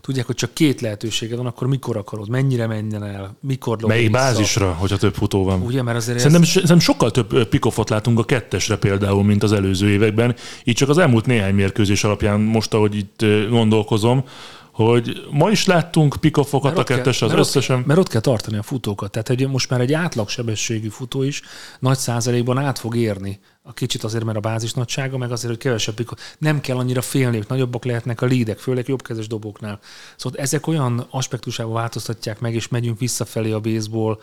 Tudják, 0.00 0.26
hogy 0.26 0.34
csak 0.34 0.54
két 0.54 0.80
lehetőséged 0.80 1.36
van, 1.36 1.46
akkor 1.46 1.66
mikor 1.66 1.96
akarod, 1.96 2.28
mennyire 2.28 2.66
menjen 2.66 3.04
el, 3.04 3.36
mikor 3.40 3.76
dob 3.76 3.88
Melyik 3.88 4.10
bázisra, 4.10 4.72
hogyha 4.72 4.96
több 4.96 5.14
futó 5.14 5.44
van? 5.44 5.62
Ugye, 5.62 5.82
mert 5.82 5.96
azért 5.96 6.16
Szerintem, 6.18 6.42
ez, 6.42 6.48
szerintem 6.48 6.78
sokkal 6.78 7.10
több 7.10 7.48
pikofot 7.48 7.90
látunk 7.90 8.18
a 8.18 8.24
kettesre 8.24 8.76
például, 8.76 9.24
mint 9.24 9.42
az 9.42 9.52
előző 9.52 9.88
években. 9.88 10.34
Így 10.64 10.74
csak 10.74 10.88
az 10.88 10.98
elmúlt 10.98 11.26
néhány 11.26 11.54
mérkőzés 11.54 12.04
alapján, 12.04 12.40
most 12.40 12.74
ahogy 12.74 12.96
itt 12.96 13.24
gondolkozom, 13.50 14.24
hogy 14.72 15.26
ma 15.30 15.50
is 15.50 15.66
láttunk 15.66 16.16
pikofokat 16.20 16.76
a 16.76 16.80
ott 16.80 16.86
kell- 16.86 16.96
kettesre, 16.96 17.26
az 17.26 17.32
mert 17.32 17.42
ott- 17.44 17.48
összesen. 17.48 17.82
Mert 17.86 17.98
ott 17.98 18.08
kell 18.08 18.20
tartani 18.20 18.56
a 18.56 18.62
futókat. 18.62 19.10
Tehát 19.10 19.28
hogy 19.28 19.48
most 19.48 19.70
már 19.70 19.80
egy 19.80 19.92
átlagsebességű 19.92 20.88
futó 20.88 21.22
is 21.22 21.42
nagy 21.78 21.98
százalékban 21.98 22.58
át 22.58 22.78
fog 22.78 22.96
érni. 22.96 23.40
A 23.68 23.72
kicsit 23.72 24.04
azért, 24.04 24.24
mert 24.24 24.36
a 24.36 24.40
bázis 24.40 24.72
nagysága, 24.72 25.18
meg 25.18 25.32
azért, 25.32 25.52
hogy 25.52 25.62
kevesebb. 25.62 25.94
Nem 26.38 26.60
kell 26.60 26.76
annyira 26.76 27.02
félni, 27.02 27.36
hogy 27.36 27.46
nagyobbak 27.48 27.84
lehetnek 27.84 28.20
a 28.20 28.26
lídek, 28.26 28.58
főleg 28.58 28.88
jobbkezes 28.88 29.26
dobóknál. 29.26 29.78
Szóval 30.16 30.40
ezek 30.40 30.66
olyan 30.66 31.06
aspektusával 31.10 31.74
változtatják 31.74 32.40
meg, 32.40 32.54
és 32.54 32.68
megyünk 32.68 32.98
visszafelé 32.98 33.50
a 33.52 33.60
baseball 33.60 34.18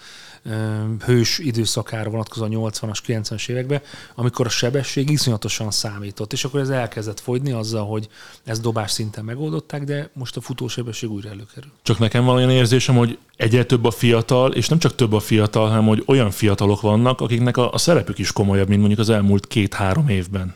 hős 1.05 1.39
időszakára 1.39 2.09
vonatkozóan 2.09 2.51
80-as, 2.53 2.97
90-es 3.07 3.49
évekbe, 3.49 3.81
amikor 4.15 4.45
a 4.45 4.49
sebesség 4.49 5.09
iszonyatosan 5.09 5.71
számított, 5.71 6.33
és 6.33 6.43
akkor 6.43 6.59
ez 6.59 6.69
elkezdett 6.69 7.19
fogyni 7.19 7.51
azzal, 7.51 7.85
hogy 7.85 8.07
ezt 8.43 8.61
dobás 8.61 8.91
szinten 8.91 9.25
megoldották, 9.25 9.83
de 9.83 10.09
most 10.13 10.37
a 10.37 10.41
futósebesség 10.41 11.11
újra 11.11 11.29
előkerül. 11.29 11.71
Csak 11.81 11.99
nekem 11.99 12.25
van 12.25 12.35
olyan 12.35 12.49
érzésem, 12.49 12.95
hogy 12.95 13.17
egyre 13.35 13.65
több 13.65 13.85
a 13.85 13.91
fiatal, 13.91 14.51
és 14.51 14.67
nem 14.67 14.79
csak 14.79 14.95
több 14.95 15.13
a 15.13 15.19
fiatal, 15.19 15.67
hanem 15.67 15.85
hogy 15.85 16.03
olyan 16.05 16.31
fiatalok 16.31 16.81
vannak, 16.81 17.21
akiknek 17.21 17.57
a, 17.57 17.71
a 17.71 17.77
szerepük 17.77 18.19
is 18.19 18.31
komolyabb, 18.31 18.67
mint 18.67 18.79
mondjuk 18.79 18.99
az 18.99 19.09
elmúlt 19.09 19.32
két-három 19.39 20.07
évben. 20.09 20.53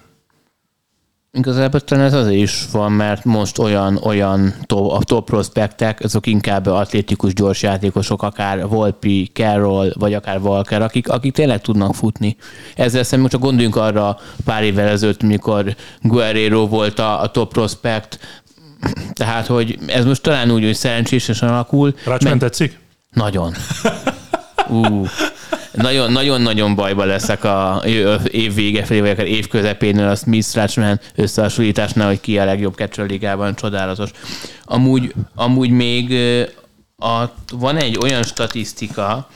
Igazából 1.32 1.80
talán 1.80 2.06
ez 2.06 2.14
azért 2.14 2.42
is 2.42 2.66
van, 2.72 2.92
mert 2.92 3.26
most 3.26 3.58
olyan, 3.58 3.98
olyan 4.04 4.54
top, 4.66 4.92
a 4.92 5.00
top 5.04 5.26
prospektek, 5.26 6.00
azok 6.04 6.28
inkább 6.28 6.66
atlétikus 6.66 7.34
gyors 7.34 7.62
játékosok, 7.62 8.24
akár 8.24 8.68
Volpi, 8.68 9.30
Carroll, 9.34 9.92
vagy 9.94 10.14
akár 10.14 10.40
Walker, 10.42 10.82
akik, 10.82 11.10
akik 11.10 11.34
tényleg 11.34 11.62
tudnak 11.62 11.96
futni. 11.96 12.36
Ezzel 12.76 13.04
szemben 13.04 13.30
csak 13.30 13.42
gondoljunk 13.42 13.76
arra 13.76 14.18
pár 14.46 14.64
évvel 14.64 14.88
ezelőtt, 14.88 15.24
mikor 15.24 15.76
Guerrero 16.02 16.68
volt 16.68 17.00
a, 17.00 17.22
a 17.22 17.32
top 17.32 17.52
prospect, 17.52 18.20
tehát, 19.14 19.46
hogy 19.46 19.78
ez 19.88 20.06
most 20.06 20.22
talán 20.22 20.52
úgy, 20.52 20.64
hogy 20.64 20.76
szerencsésen 20.76 21.50
alakul. 21.50 21.96
Rácsmen 22.06 22.32
Meg- 22.32 22.42
tetszik? 22.42 22.80
Nagyon. 23.12 23.54
Ú, 24.70 24.82
nagyon, 24.82 25.06
nagyon-nagyon 26.08 26.76
bajba 26.76 27.04
leszek 27.06 27.44
a 27.44 27.82
év 28.32 28.54
vége 28.54 28.84
felé, 28.84 29.00
vagy 29.00 29.10
akár 29.10 29.28
év 29.28 29.48
közepénél 29.48 30.08
a 30.08 30.16
Smith 30.16 30.48
Strachman 30.48 31.00
összehasonlításnál, 31.16 32.08
hogy 32.08 32.20
ki 32.20 32.40
a 32.40 32.46
legjobb 32.46 32.76
catcher 32.76 33.10
ligában, 33.10 33.56
csodálatos. 33.56 34.10
Amúgy, 34.64 35.14
amúgy 35.36 35.70
még 35.70 36.14
a, 36.98 37.24
van 37.52 37.78
egy 37.78 37.98
olyan 38.02 38.24
statisztika, 38.24 39.28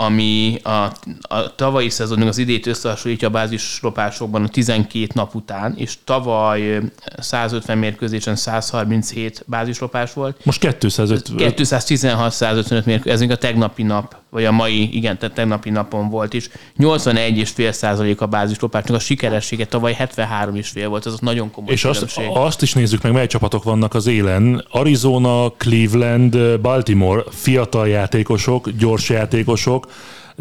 ami 0.00 0.60
a, 0.62 0.92
a 1.20 1.54
tavalyi 1.54 1.88
szezonunk 1.88 2.28
az 2.28 2.38
idét 2.38 2.66
összehasonlítja 2.66 3.28
a 3.28 3.30
bázislopásokban 3.30 4.44
a 4.44 4.48
12 4.48 5.06
nap 5.14 5.34
után, 5.34 5.74
és 5.76 5.98
tavaly 6.04 6.76
ö, 6.76 6.82
150 7.18 7.78
mérkőzésen 7.78 8.36
137 8.36 9.44
bázislopás 9.46 10.12
volt, 10.12 10.44
Most 10.44 10.60
250. 10.60 11.36
216-155 11.56 12.84
mérkőzés, 12.84 13.12
ez 13.12 13.20
még 13.20 13.30
a 13.30 13.36
tegnapi 13.36 13.82
nap, 13.82 14.16
vagy 14.30 14.44
a 14.44 14.52
mai, 14.52 14.96
igen, 14.96 15.18
tehát 15.18 15.34
tegnapi 15.34 15.70
napon 15.70 16.08
volt 16.08 16.34
is. 16.34 16.48
81,5 16.78 17.72
százalék 17.72 18.20
a 18.20 18.26
bázislopásnak, 18.26 18.96
a 18.96 18.98
sikeressége 18.98 19.66
tavaly 19.66 19.96
73,5 19.98 20.84
volt, 20.88 21.06
ez 21.06 21.12
az 21.12 21.18
nagyon 21.18 21.50
komoly 21.50 21.72
És 21.72 21.84
azt, 21.84 22.14
különbség. 22.14 22.42
azt 22.42 22.62
is 22.62 22.72
nézzük 22.72 23.02
meg, 23.02 23.12
mely 23.12 23.26
csapatok 23.26 23.64
vannak 23.64 23.94
az 23.94 24.06
élen. 24.06 24.64
Arizona, 24.70 25.50
Cleveland, 25.56 26.60
Baltimore, 26.60 27.22
fiatal 27.30 27.88
játékosok, 27.88 28.70
gyors 28.70 29.08
játékosok, 29.08 29.86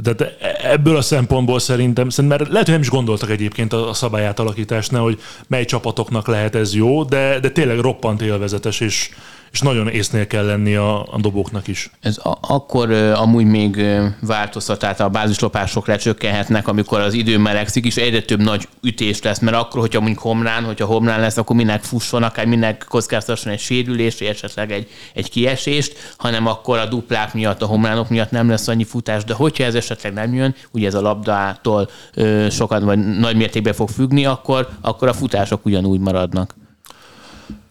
de 0.02 0.14
de 0.14 0.38
ebből 0.64 0.96
a 0.96 1.02
szempontból 1.02 1.60
szerintem, 1.60 2.10
szerintem 2.10 2.38
mert 2.38 2.52
lehet, 2.52 2.66
hogy 2.66 2.74
nem 2.74 2.84
is 2.84 2.90
gondoltak 2.90 3.30
egyébként 3.30 3.74
a 3.74 3.90
a 3.90 3.94
szabályátalakításnál, 3.94 5.02
hogy 5.02 5.20
mely 5.48 5.66
csapatoknak 5.66 6.28
lehet 6.28 6.56
ez 6.56 6.76
jó, 6.76 7.04
de, 7.04 7.40
de 7.40 7.50
tényleg 7.50 7.80
roppant 7.80 8.22
élvezetes, 8.22 8.80
és, 8.80 9.10
és 9.52 9.60
nagyon 9.62 9.88
észnél 9.88 10.28
kell 10.28 10.46
lenni 10.46 10.76
a, 10.76 11.02
a 11.02 11.18
dobóknak 11.20 11.68
is. 11.68 11.92
Ez 12.00 12.18
a, 12.18 12.38
akkor 12.42 12.90
ö, 12.90 13.14
amúgy 13.14 13.46
még 13.46 13.78
ö, 13.78 14.06
változtat, 14.22 14.80
tehát 14.80 15.00
a 15.00 15.10
bázislopások 15.10 15.88
lecsökkenhetnek, 15.88 16.68
amikor 16.68 17.00
az 17.00 17.14
idő 17.14 17.38
melegszik, 17.38 17.86
és 17.86 17.96
egyre 17.96 18.22
több 18.22 18.42
nagy 18.42 18.68
ütés 18.82 19.22
lesz, 19.22 19.40
mert 19.40 19.58
akkor, 19.58 19.80
hogyha 19.80 20.00
mondjuk 20.00 20.22
homlán, 20.22 20.64
hogyha 20.64 20.86
homlán 20.86 21.20
lesz, 21.20 21.38
akkor 21.38 21.56
minek 21.56 21.84
fusson, 21.84 22.24
akár 22.24 22.46
minek 22.46 22.86
kockáztasson 22.90 23.54
egy 23.54 23.60
sérülést, 23.60 24.20
vagy 24.20 24.28
esetleg 24.28 24.72
egy, 24.72 24.88
egy 25.14 25.30
kiesést, 25.30 26.14
hanem 26.18 26.48
akkor 26.48 26.78
a 26.78 26.86
duplák 26.86 27.34
miatt, 27.34 27.62
a 27.62 27.66
homlánok 27.66 28.10
miatt 28.10 28.32
nem 28.32 28.50
lesz 28.50 28.68
annyi 28.68 28.84
futás, 28.84 29.24
de 29.24 29.34
hogyha 29.34 29.64
ez 29.64 29.76
esetleg 29.76 30.14
nem 30.14 30.34
jön, 30.34 30.56
ugye 30.72 30.88
ez 30.88 30.94
a 30.94 31.02
labdától 31.02 31.90
ö, 32.14 32.48
sokat 32.50 32.82
vagy 32.82 33.18
nagy 33.18 33.36
mértékben 33.36 33.74
fog 33.74 33.90
függni, 33.90 34.26
akkor, 34.26 34.68
akkor 34.82 35.08
a 35.08 35.14
futások 35.14 35.66
ugyanúgy 35.66 36.00
maradnak. 36.00 36.56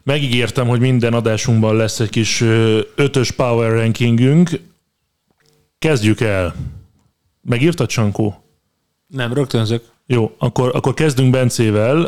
Megígértem, 0.06 0.66
hogy 0.68 0.80
minden 0.80 1.12
adásunkban 1.12 1.76
lesz 1.76 2.00
egy 2.00 2.08
kis 2.08 2.44
ötös 2.94 3.30
power 3.30 3.70
rankingünk. 3.72 4.50
Kezdjük 5.78 6.20
el. 6.20 6.54
Megírtad, 7.42 7.90
Sankó? 7.90 8.44
Nem, 9.06 9.32
rögtönzök. 9.32 9.84
Jó, 10.06 10.34
akkor, 10.38 10.70
akkor 10.74 10.94
kezdünk 10.94 11.30
Bencével. 11.30 12.04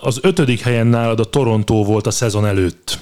Az 0.00 0.18
ötödik 0.22 0.60
helyen 0.60 0.86
nálad 0.86 1.20
a 1.20 1.24
Toronto 1.24 1.84
volt 1.84 2.06
a 2.06 2.10
szezon 2.10 2.46
előtt. 2.46 2.98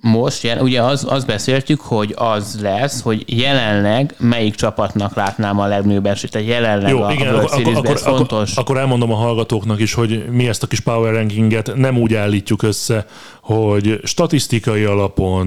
most, 0.00 0.42
jel- 0.42 0.60
ugye 0.62 0.82
az, 0.82 1.06
az 1.08 1.24
beszéltük, 1.24 1.80
hogy 1.80 2.14
az 2.16 2.58
lesz, 2.62 3.02
hogy 3.02 3.24
jelenleg 3.38 4.14
melyik 4.18 4.54
csapatnak 4.54 5.14
látnám 5.14 5.58
a 5.58 5.66
legnagyobb 5.66 6.06
esélyt. 6.06 6.32
Tehát 6.32 6.48
jelenleg 6.48 6.90
Jó, 6.90 7.02
a, 7.02 7.12
igen, 7.12 7.28
a 7.28 7.36
World 7.36 7.50
akkor, 7.52 7.74
akkor, 7.76 7.94
ez 7.94 8.02
akkor, 8.02 8.16
fontos. 8.16 8.56
akkor 8.56 8.78
elmondom 8.78 9.12
a 9.12 9.16
hallgatóknak 9.16 9.80
is, 9.80 9.94
hogy 9.94 10.24
mi 10.30 10.48
ezt 10.48 10.62
a 10.62 10.66
kis 10.66 10.80
power 10.80 11.12
rankinget 11.14 11.74
nem 11.74 11.98
úgy 11.98 12.14
állítjuk 12.14 12.62
össze, 12.62 13.06
hogy 13.44 14.00
statisztikai 14.02 14.84
alapon 14.84 15.46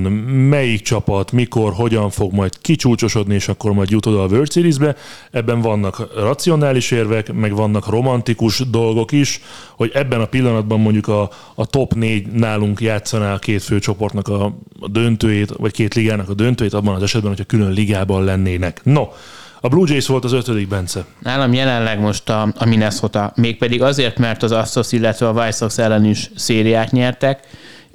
melyik 0.49 0.81
csapat, 0.81 1.31
mikor, 1.31 1.73
hogyan 1.73 2.09
fog 2.09 2.33
majd 2.33 2.57
kicsúcsosodni, 2.61 3.33
és 3.33 3.47
akkor 3.47 3.71
majd 3.71 3.89
jut 3.89 4.05
oda 4.05 4.23
a 4.23 4.27
World 4.27 4.51
Series-be. 4.51 4.95
Ebben 5.31 5.61
vannak 5.61 6.07
racionális 6.15 6.91
érvek, 6.91 7.33
meg 7.33 7.55
vannak 7.55 7.89
romantikus 7.89 8.69
dolgok 8.69 9.11
is, 9.11 9.41
hogy 9.75 9.91
ebben 9.93 10.21
a 10.21 10.25
pillanatban 10.25 10.79
mondjuk 10.79 11.07
a, 11.07 11.29
a 11.55 11.65
top 11.65 11.93
négy 11.93 12.27
nálunk 12.27 12.81
játszaná 12.81 13.33
a 13.33 13.39
két 13.39 13.63
főcsoportnak 13.63 14.27
a, 14.27 14.45
a 14.79 14.87
döntőjét, 14.87 15.51
vagy 15.57 15.71
két 15.71 15.93
ligának 15.93 16.29
a 16.29 16.33
döntőjét, 16.33 16.73
abban 16.73 16.95
az 16.95 17.03
esetben, 17.03 17.29
hogyha 17.29 17.45
külön 17.45 17.71
ligában 17.71 18.23
lennének. 18.23 18.81
No, 18.83 19.07
a 19.61 19.67
Blue 19.67 19.87
Jays 19.89 20.07
volt 20.07 20.23
az 20.23 20.33
ötödik, 20.33 20.67
Bence. 20.67 21.05
Nálam 21.19 21.53
jelenleg 21.53 21.99
most 21.99 22.29
a, 22.29 22.53
a 22.57 22.65
Minnesota, 22.65 23.31
mégpedig 23.35 23.81
azért, 23.81 24.17
mert 24.17 24.43
az 24.43 24.51
Astros, 24.51 24.91
illetve 24.91 25.27
a 25.27 25.31
White 25.31 25.51
Sox 25.51 25.77
ellen 25.77 26.05
is 26.05 26.31
szériát 26.35 26.91
nyertek, 26.91 27.39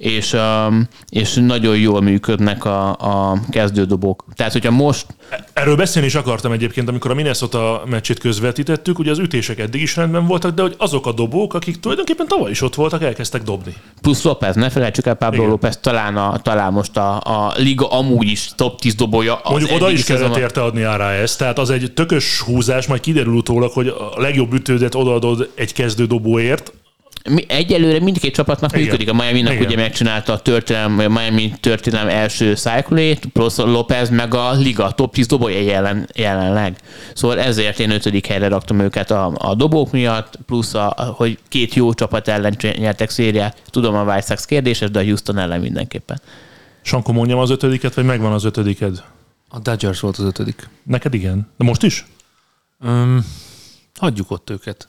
és, 0.03 0.33
um, 0.33 0.87
és 1.09 1.33
nagyon 1.33 1.77
jól 1.77 2.01
működnek 2.01 2.65
a, 2.65 2.89
a 2.89 3.39
kezdődobók. 3.49 4.25
Tehát, 4.35 4.51
hogyha 4.51 4.71
most 4.71 5.05
Erről 5.53 5.75
beszélni 5.75 6.07
is 6.07 6.15
akartam 6.15 6.51
egyébként, 6.51 6.89
amikor 6.89 7.11
a 7.11 7.13
Minnesota 7.13 7.83
meccsét 7.85 8.19
közvetítettük, 8.19 8.99
ugye 8.99 9.11
az 9.11 9.19
ütések 9.19 9.59
eddig 9.59 9.81
is 9.81 9.95
rendben 9.95 10.27
voltak, 10.27 10.53
de 10.53 10.61
hogy 10.61 10.75
azok 10.77 11.07
a 11.07 11.11
dobók, 11.11 11.53
akik 11.53 11.79
tulajdonképpen 11.79 12.27
tavaly 12.27 12.51
is 12.51 12.61
ott 12.61 12.75
voltak, 12.75 13.03
elkezdtek 13.03 13.41
dobni. 13.41 13.73
plusz 14.01 14.23
López, 14.23 14.55
ne 14.55 14.69
felejtsük 14.69 15.05
el, 15.05 15.13
Pablo 15.13 15.37
Igen. 15.37 15.49
López 15.49 15.77
talán, 15.77 16.17
a, 16.17 16.37
talán 16.37 16.73
most 16.73 16.97
a, 16.97 17.15
a 17.15 17.53
liga 17.57 17.87
amúgy 17.87 18.27
is 18.27 18.49
top 18.55 18.79
10 18.79 18.95
dobója. 18.95 19.41
Mondjuk 19.49 19.71
oda 19.71 19.91
is 19.91 20.03
kellett 20.03 20.21
szezonban. 20.21 20.41
érte 20.41 20.63
adni 20.63 20.81
RAS, 20.81 21.35
tehát 21.35 21.59
az 21.59 21.69
egy 21.69 21.91
tökös 21.93 22.39
húzás, 22.39 22.87
majd 22.87 23.01
kiderül 23.01 23.33
utólag, 23.33 23.71
hogy 23.71 23.87
a 23.87 24.21
legjobb 24.21 24.53
ütődet 24.53 24.95
odaadod 24.95 25.49
egy 25.55 25.73
kezdődobóért, 25.73 26.73
Mi, 27.29 27.45
egyelőre 27.47 27.99
mindkét 27.99 28.33
csapatnak 28.33 28.71
Igen. 28.71 28.83
működik. 28.83 29.09
A 29.09 29.13
Miami-nak 29.13 29.53
Igen. 29.53 29.65
ugye 29.65 29.75
megcsinálta 29.75 30.33
a 30.33 30.39
történelem, 30.39 30.99
a 30.99 31.07
Miami 31.07 31.53
történelem 31.59 32.07
első 32.07 32.55
cycle 32.55 33.15
plusz 33.33 33.57
López 33.57 34.09
meg 34.09 34.33
a 34.33 34.51
liga 34.51 34.91
top 34.91 35.13
10 35.13 35.27
dobója 35.27 35.61
jelen, 35.61 36.09
jelenleg. 36.15 36.77
Szóval 37.13 37.39
ezért 37.39 37.79
én 37.79 37.89
ötödik 37.89 38.25
helyre 38.25 38.47
raktam 38.47 38.79
őket 38.79 39.11
a, 39.11 39.33
a 39.37 39.55
dobók 39.55 39.91
miatt, 39.91 40.39
plusz 40.45 40.73
a, 40.73 41.13
hogy 41.17 41.37
két 41.47 41.73
jó 41.73 41.93
csapat 41.93 42.27
ellen 42.27 42.55
nyertek 42.59 43.09
szériát. 43.09 43.61
Tudom, 43.69 43.95
a 43.95 44.03
White 44.03 44.25
Sox 44.25 44.45
kérdéses, 44.45 44.91
de 44.91 44.99
a 44.99 45.03
Houston 45.03 45.37
ellen 45.37 45.59
mindenképpen. 45.59 46.21
Sanko 46.81 47.11
mondjam 47.11 47.39
az 47.39 47.49
ötödiket, 47.49 47.93
vagy 47.93 48.05
megvan 48.05 48.31
az 48.31 48.43
ötödiked? 48.43 49.03
A 49.49 49.59
Dodgers 49.59 49.99
volt 49.99 50.17
az 50.17 50.25
ötödik. 50.25 50.69
Neked 50.83 51.13
igen. 51.13 51.51
De 51.57 51.63
most 51.63 51.83
is? 51.83 52.05
Öm, 52.81 53.25
hagyjuk 53.99 54.31
ott 54.31 54.49
őket. 54.49 54.87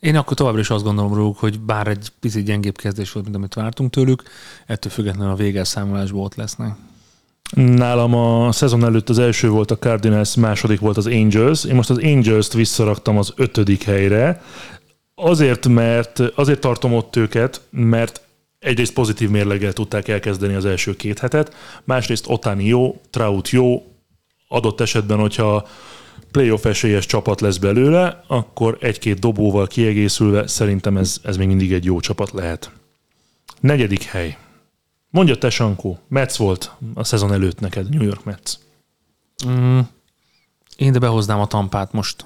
Én 0.00 0.16
akkor 0.16 0.36
továbbra 0.36 0.60
is 0.60 0.70
azt 0.70 0.84
gondolom 0.84 1.14
róluk, 1.14 1.38
hogy 1.38 1.60
bár 1.60 1.86
egy 1.86 2.08
picit 2.20 2.44
gyengébb 2.44 2.76
kezdés 2.76 3.12
volt, 3.12 3.24
mint 3.24 3.36
amit 3.36 3.54
vártunk 3.54 3.90
tőlük, 3.90 4.22
ettől 4.66 4.92
függetlenül 4.92 5.32
a 5.32 5.36
véges 5.36 5.68
számolásból 5.68 6.22
ott 6.22 6.34
lesznek. 6.34 6.76
Nálam 7.54 8.14
a 8.14 8.52
szezon 8.52 8.84
előtt 8.84 9.08
az 9.08 9.18
első 9.18 9.48
volt 9.48 9.70
a 9.70 9.78
Cardinals, 9.78 10.34
második 10.34 10.80
volt 10.80 10.96
az 10.96 11.06
Angels. 11.06 11.64
Én 11.64 11.74
most 11.74 11.90
az 11.90 11.98
Angels-t 11.98 12.52
visszaraktam 12.52 13.18
az 13.18 13.32
ötödik 13.36 13.82
helyre. 13.82 14.42
Azért, 15.14 15.68
mert 15.68 16.18
azért 16.18 16.60
tartom 16.60 16.94
ott 16.94 17.16
őket, 17.16 17.60
mert 17.70 18.20
egyrészt 18.58 18.92
pozitív 18.92 19.30
mérleggel 19.30 19.72
tudták 19.72 20.08
elkezdeni 20.08 20.54
az 20.54 20.64
első 20.64 20.96
két 20.96 21.18
hetet, 21.18 21.54
másrészt 21.84 22.28
Otani 22.28 22.64
jó, 22.64 23.00
Trout 23.10 23.48
jó, 23.48 23.82
adott 24.48 24.80
esetben, 24.80 25.18
hogyha 25.18 25.68
playoff 26.30 26.64
esélyes 26.64 27.06
csapat 27.06 27.40
lesz 27.40 27.56
belőle, 27.56 28.22
akkor 28.26 28.76
egy-két 28.80 29.18
dobóval 29.18 29.66
kiegészülve 29.66 30.46
szerintem 30.46 30.96
ez, 30.96 31.18
ez 31.22 31.36
még 31.36 31.46
mindig 31.46 31.72
egy 31.72 31.84
jó 31.84 32.00
csapat 32.00 32.30
lehet. 32.30 32.70
Negyedik 33.60 34.02
hely. 34.02 34.38
Mondja 35.10 35.38
te, 35.38 35.50
Sankó, 35.50 35.98
Mets 36.08 36.36
volt 36.36 36.70
a 36.94 37.04
szezon 37.04 37.32
előtt 37.32 37.60
neked, 37.60 37.88
New 37.88 38.02
York 38.02 38.24
Mets. 38.24 38.52
Mm, 39.46 39.78
én 40.76 40.92
de 40.92 40.98
behoznám 40.98 41.40
a 41.40 41.46
tampát 41.46 41.92
most. 41.92 42.24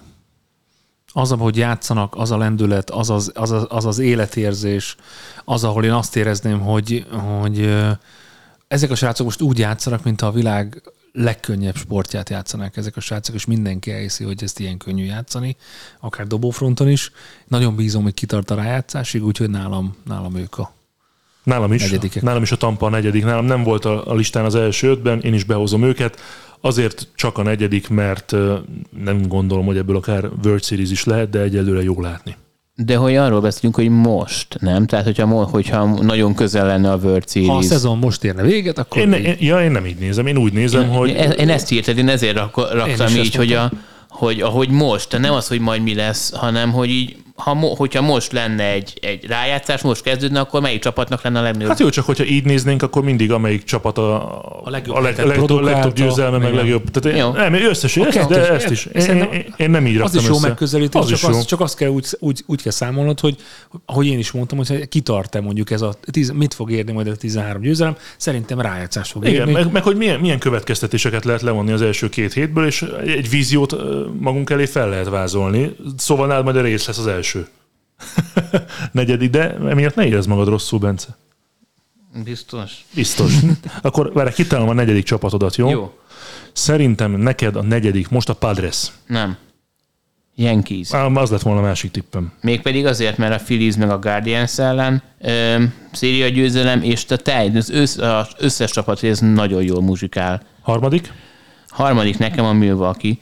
Az, 1.13 1.33
ahogy 1.33 1.57
játszanak, 1.57 2.15
az 2.17 2.31
a 2.31 2.37
lendület, 2.37 2.91
az 2.91 3.11
az, 3.11 3.33
az, 3.35 3.51
az, 3.69 3.85
az, 3.85 3.99
életérzés, 3.99 4.97
az, 5.45 5.65
ahol 5.65 5.85
én 5.85 5.93
azt 5.93 6.17
érezném, 6.17 6.61
hogy, 6.61 7.07
hogy 7.41 7.77
ezek 8.69 8.91
a 8.91 8.95
srácok 8.95 9.27
most 9.27 9.41
úgy 9.41 9.59
játszanak, 9.59 10.05
mint 10.05 10.23
a 10.23 10.31
világ 10.31 10.83
legkönnyebb 11.13 11.77
sportját 11.77 12.31
játszanak 12.31 12.77
ezek 12.77 12.97
a 12.97 13.01
srácok, 13.01 13.35
és 13.35 13.45
mindenki 13.45 13.93
elhiszi, 13.93 14.25
hogy 14.25 14.43
ezt 14.43 14.61
ilyen 14.61 14.77
könnyű 14.77 15.05
játszani, 15.05 15.57
akár 16.01 16.27
dobófronton 16.27 16.89
is. 16.89 17.13
Nagyon 17.49 17.77
bízom, 17.77 18.03
hogy 18.03 18.15
kitart 18.15 18.51
a 18.51 18.55
rájátszásig, 18.55 19.25
úgyhogy 19.25 19.51
nálam, 19.51 19.97
nálam 20.05 20.37
ők 20.37 20.59
a 20.59 20.73
Nálam 21.43 21.73
is. 21.73 21.83
Negyedikek. 21.83 22.23
Nálam 22.23 22.43
is 22.43 22.53
a 22.53 22.57
Tampa 22.57 22.87
a 22.87 22.91
negyedik. 22.91 23.25
Nálam 23.25 23.45
nem 23.45 23.63
volt 23.63 23.85
a, 23.85 24.11
a 24.11 24.15
listán 24.15 24.45
az 24.45 24.55
első 24.55 24.89
ötben, 24.89 25.21
én 25.21 25.35
is 25.35 25.45
behozom 25.45 25.83
őket. 25.83 26.21
Azért 26.61 27.09
csak 27.15 27.39
a 27.39 27.43
negyedik, 27.43 27.89
mert 27.89 28.35
nem 29.05 29.23
gondolom, 29.29 29.67
hogy 29.67 29.77
ebből 29.77 29.97
akár 29.97 30.31
World 30.45 30.65
Series 30.65 30.91
is 30.91 31.05
lehet, 31.05 31.31
de 31.31 31.41
egyelőre 31.41 31.83
jó 31.83 32.01
látni. 32.01 32.37
De 32.85 32.97
hogy 32.97 33.17
arról 33.17 33.41
beszélünk, 33.41 33.75
hogy 33.75 33.89
most, 33.89 34.57
nem? 34.61 34.87
Tehát, 34.87 35.05
hogyha, 35.05 35.27
hogyha 35.27 35.85
nagyon 35.85 36.35
közel 36.35 36.67
lenne 36.67 36.93
a 36.93 36.97
World 36.97 37.29
Series. 37.29 37.49
Ha 37.49 37.57
a 37.57 37.63
szezon 37.63 37.99
most 37.99 38.25
érne 38.25 38.43
véget, 38.43 38.79
akkor 38.79 39.03
Én, 39.03 39.13
én, 39.13 39.37
ja, 39.39 39.63
én 39.63 39.71
nem 39.71 39.87
így 39.87 39.99
nézem, 39.99 40.27
én 40.27 40.37
úgy 40.37 40.53
nézem, 40.53 40.83
én, 40.83 40.89
hogy... 40.89 41.09
én, 41.09 41.31
én 41.31 41.49
ezt 41.49 41.71
írtam, 41.71 41.97
én 41.97 42.09
ezért 42.09 42.37
rak, 42.37 42.73
raktam 42.73 43.07
is 43.07 43.15
így, 43.15 43.35
hogy, 43.35 43.53
a, 43.53 43.71
hogy 44.09 44.41
ahogy 44.41 44.69
most, 44.69 45.19
nem 45.19 45.33
az, 45.33 45.49
hogy 45.49 45.61
majd 45.61 45.83
mi 45.83 45.95
lesz, 45.95 46.33
hanem 46.35 46.73
hogy 46.73 46.89
így, 46.89 47.17
ha, 47.41 47.55
hogyha 47.55 48.03
most 48.03 48.33
lenne 48.33 48.65
egy, 48.65 48.99
egy 49.01 49.27
rájátszás, 49.27 49.83
most 49.83 50.03
kezdődne, 50.03 50.41
akkor 50.41 50.61
melyik 50.61 50.81
csapatnak 50.81 51.23
lenne 51.23 51.39
a 51.39 51.43
legnagyobb? 51.43 51.69
Hát 51.69 51.79
jó, 51.79 51.89
csak 51.89 52.05
hogyha 52.05 52.25
így 52.25 52.45
néznénk, 52.45 52.83
akkor 52.83 53.03
mindig 53.03 53.33
amelyik 53.33 53.65
csapat 53.65 53.99
a, 53.99 54.39
A 54.65 54.71
legjobb 54.71 54.97
a, 54.97 55.01
leg, 55.01 55.19
a 55.19 55.27
legtöbb, 55.27 55.61
legtöbb 55.61 55.95
győzelme, 55.95 56.39
meg 56.39 56.55
legjobb. 56.55 56.91
Tehát 56.91 57.19
Jó. 57.19 57.27
én, 57.27 57.33
nem, 57.33 57.55
összes, 57.55 57.97
ezt, 57.97 58.09
kettős, 58.19 58.37
de 58.37 58.53
ezt 58.53 58.71
is. 58.71 58.85
Én, 58.85 59.17
én, 59.17 59.55
én, 59.57 59.71
nem 59.71 59.87
így 59.87 59.95
Az 59.95 60.01
raktam 60.01 60.21
is 60.21 60.27
jó 60.27 60.35
össze. 60.35 60.47
megközelítés, 60.47 61.01
az 61.01 61.09
csak, 61.09 61.17
is 61.17 61.23
jó. 61.23 61.29
azt, 61.29 61.47
csak 61.47 61.61
azt 61.61 61.77
kell 61.77 61.89
úgy, 61.89 62.07
úgy, 62.19 62.43
úgy 62.47 62.63
kell 62.63 62.73
számolnod, 62.73 63.21
hogy 63.21 63.37
ahogy 63.87 64.07
én 64.07 64.19
is 64.19 64.31
mondtam, 64.31 64.59
hogy 64.59 64.89
kitart-e 64.89 65.41
mondjuk 65.41 65.71
ez 65.71 65.81
a, 65.81 65.95
tíz, 66.11 66.31
mit 66.31 66.55
fog 66.55 66.71
érni 66.71 66.93
majd 66.93 67.07
a 67.07 67.17
13 67.17 67.63
győzelem, 67.63 67.97
szerintem 68.17 68.61
rájátszás 68.61 69.11
fog 69.11 69.25
Igen, 69.27 69.35
érni. 69.35 69.53
meg, 69.53 69.73
meg 69.73 69.83
hogy 69.83 69.97
milyen, 69.97 70.21
milyen 70.21 70.39
következtetéseket 70.39 71.25
lehet 71.25 71.43
levonni 71.43 71.73
az 71.73 71.83
első 71.83 72.09
két 72.09 72.33
hétből, 72.33 72.67
és 72.67 72.85
egy 73.07 73.31
víziót 73.31 73.77
magunk 74.19 74.51
elé 74.51 74.67
fel 74.67 74.89
lehet 74.89 75.09
vázolni. 75.09 75.77
Szóval 75.97 76.27
nálad 76.27 76.45
majd 76.45 76.57
a 76.57 76.61
rész 76.61 76.87
lesz 76.87 76.99
az 76.99 77.07
első. 77.07 77.30
Negyedik, 78.93 79.31
de 79.31 79.55
emiatt 79.55 79.95
ne 79.95 80.07
érezd 80.07 80.29
magad 80.29 80.49
rosszul, 80.49 80.79
Bence. 80.79 81.17
Biztos. 82.25 82.85
Biztos. 82.95 83.33
Akkor 83.83 84.13
várj, 84.13 84.33
kitálom 84.33 84.69
a 84.69 84.73
negyedik 84.73 85.05
csapatodat, 85.05 85.57
jó? 85.57 85.71
Jó. 85.71 85.93
Szerintem 86.53 87.13
neked 87.13 87.57
a 87.57 87.63
negyedik, 87.63 88.09
most 88.09 88.29
a 88.29 88.35
Padres. 88.35 88.93
Nem. 89.07 89.37
Yankees. 90.35 90.95
Ám 90.95 91.17
az 91.17 91.31
lett 91.31 91.43
volna 91.43 91.61
a 91.61 91.63
másik 91.63 91.91
tippem. 91.91 92.33
Mégpedig 92.41 92.87
azért, 92.87 93.17
mert 93.17 93.41
a 93.41 93.45
Phillies 93.45 93.77
meg 93.77 93.91
a 93.91 93.99
Guardians 93.99 94.59
ellen 94.59 95.03
ö, 95.21 95.63
széria 95.93 96.29
győzelem, 96.29 96.83
és 96.83 97.05
a 97.09 97.17
tej, 97.17 97.57
az, 97.57 97.71
össz, 97.71 97.97
az 97.97 98.29
összes 98.39 98.71
csapat 98.71 99.03
ez 99.03 99.19
nagyon 99.19 99.63
jól 99.63 99.83
muzsikál. 99.83 100.43
Harmadik? 100.61 101.13
Harmadik 101.69 102.19
nekem 102.19 102.45
a 102.45 102.53
Milwaukee, 102.53 103.15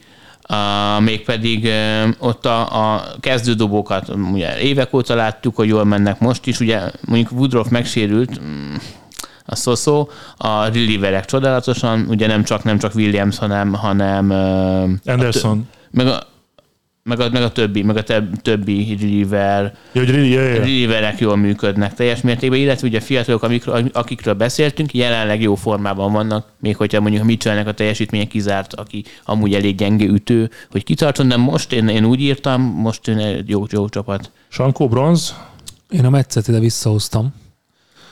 uh, 0.49 1.03
mégpedig 1.03 1.63
uh, 1.63 2.09
ott 2.17 2.45
a, 2.45 2.93
a 2.93 3.03
kezdődobókat 3.19 4.09
ugye 4.31 4.59
évek 4.59 4.93
óta 4.93 5.15
láttuk, 5.15 5.55
hogy 5.55 5.67
jól 5.67 5.83
mennek 5.83 6.19
most 6.19 6.47
is, 6.47 6.59
ugye 6.59 6.81
mondjuk 7.05 7.31
Woodruff 7.31 7.67
megsérült, 7.67 8.41
a 9.45 9.55
szoszó, 9.55 10.09
a 10.37 10.65
relieverek 10.65 11.25
csodálatosan, 11.25 12.05
ugye 12.09 12.27
nem 12.27 12.43
csak, 12.43 12.63
nem 12.63 12.77
csak 12.77 12.95
Williams, 12.95 13.37
hanem, 13.37 13.73
hanem 13.73 14.31
Anderson. 15.05 15.67
meg 15.91 16.07
a, 16.07 16.27
meg 17.09 17.19
a, 17.19 17.29
meg 17.29 17.41
a 17.41 17.51
többi, 17.51 17.83
meg 17.83 17.97
a 17.97 18.03
több, 18.03 18.41
többi 18.41 18.97
reliever, 18.99 19.77
Ja, 19.91 20.03
relieverek 20.03 21.19
jól 21.19 21.35
működnek 21.35 21.93
teljes 21.93 22.21
mértékben, 22.21 22.59
illetve 22.59 22.87
ugye 22.87 22.97
a 22.97 23.01
fiatalok, 23.01 23.43
amikről, 23.43 23.89
akikről 23.93 24.33
beszéltünk, 24.33 24.93
jelenleg 24.93 25.41
jó 25.41 25.55
formában 25.55 26.11
vannak, 26.11 26.47
még 26.59 26.75
hogyha 26.75 26.99
mondjuk 26.99 27.23
a 27.23 27.25
Mitchellnek 27.25 27.67
a 27.67 27.73
teljesítménye 27.73 28.25
kizárt, 28.25 28.73
aki 28.73 29.03
amúgy 29.25 29.53
elég 29.53 29.75
gyenge 29.75 30.05
ütő, 30.05 30.49
hogy 30.71 30.83
kitartson, 30.83 31.27
de 31.27 31.37
most 31.37 31.71
én, 31.73 31.87
én 31.87 32.05
úgy 32.05 32.21
írtam, 32.21 32.61
most 32.61 33.07
én 33.07 33.17
egy 33.17 33.49
jó, 33.49 33.63
jó 33.69 33.89
csapat. 33.89 34.31
Sankó 34.47 34.87
bronz. 34.87 35.35
Én 35.89 36.05
a 36.05 36.09
Metszet 36.09 36.47
ide 36.47 36.59
visszahoztam. 36.59 37.33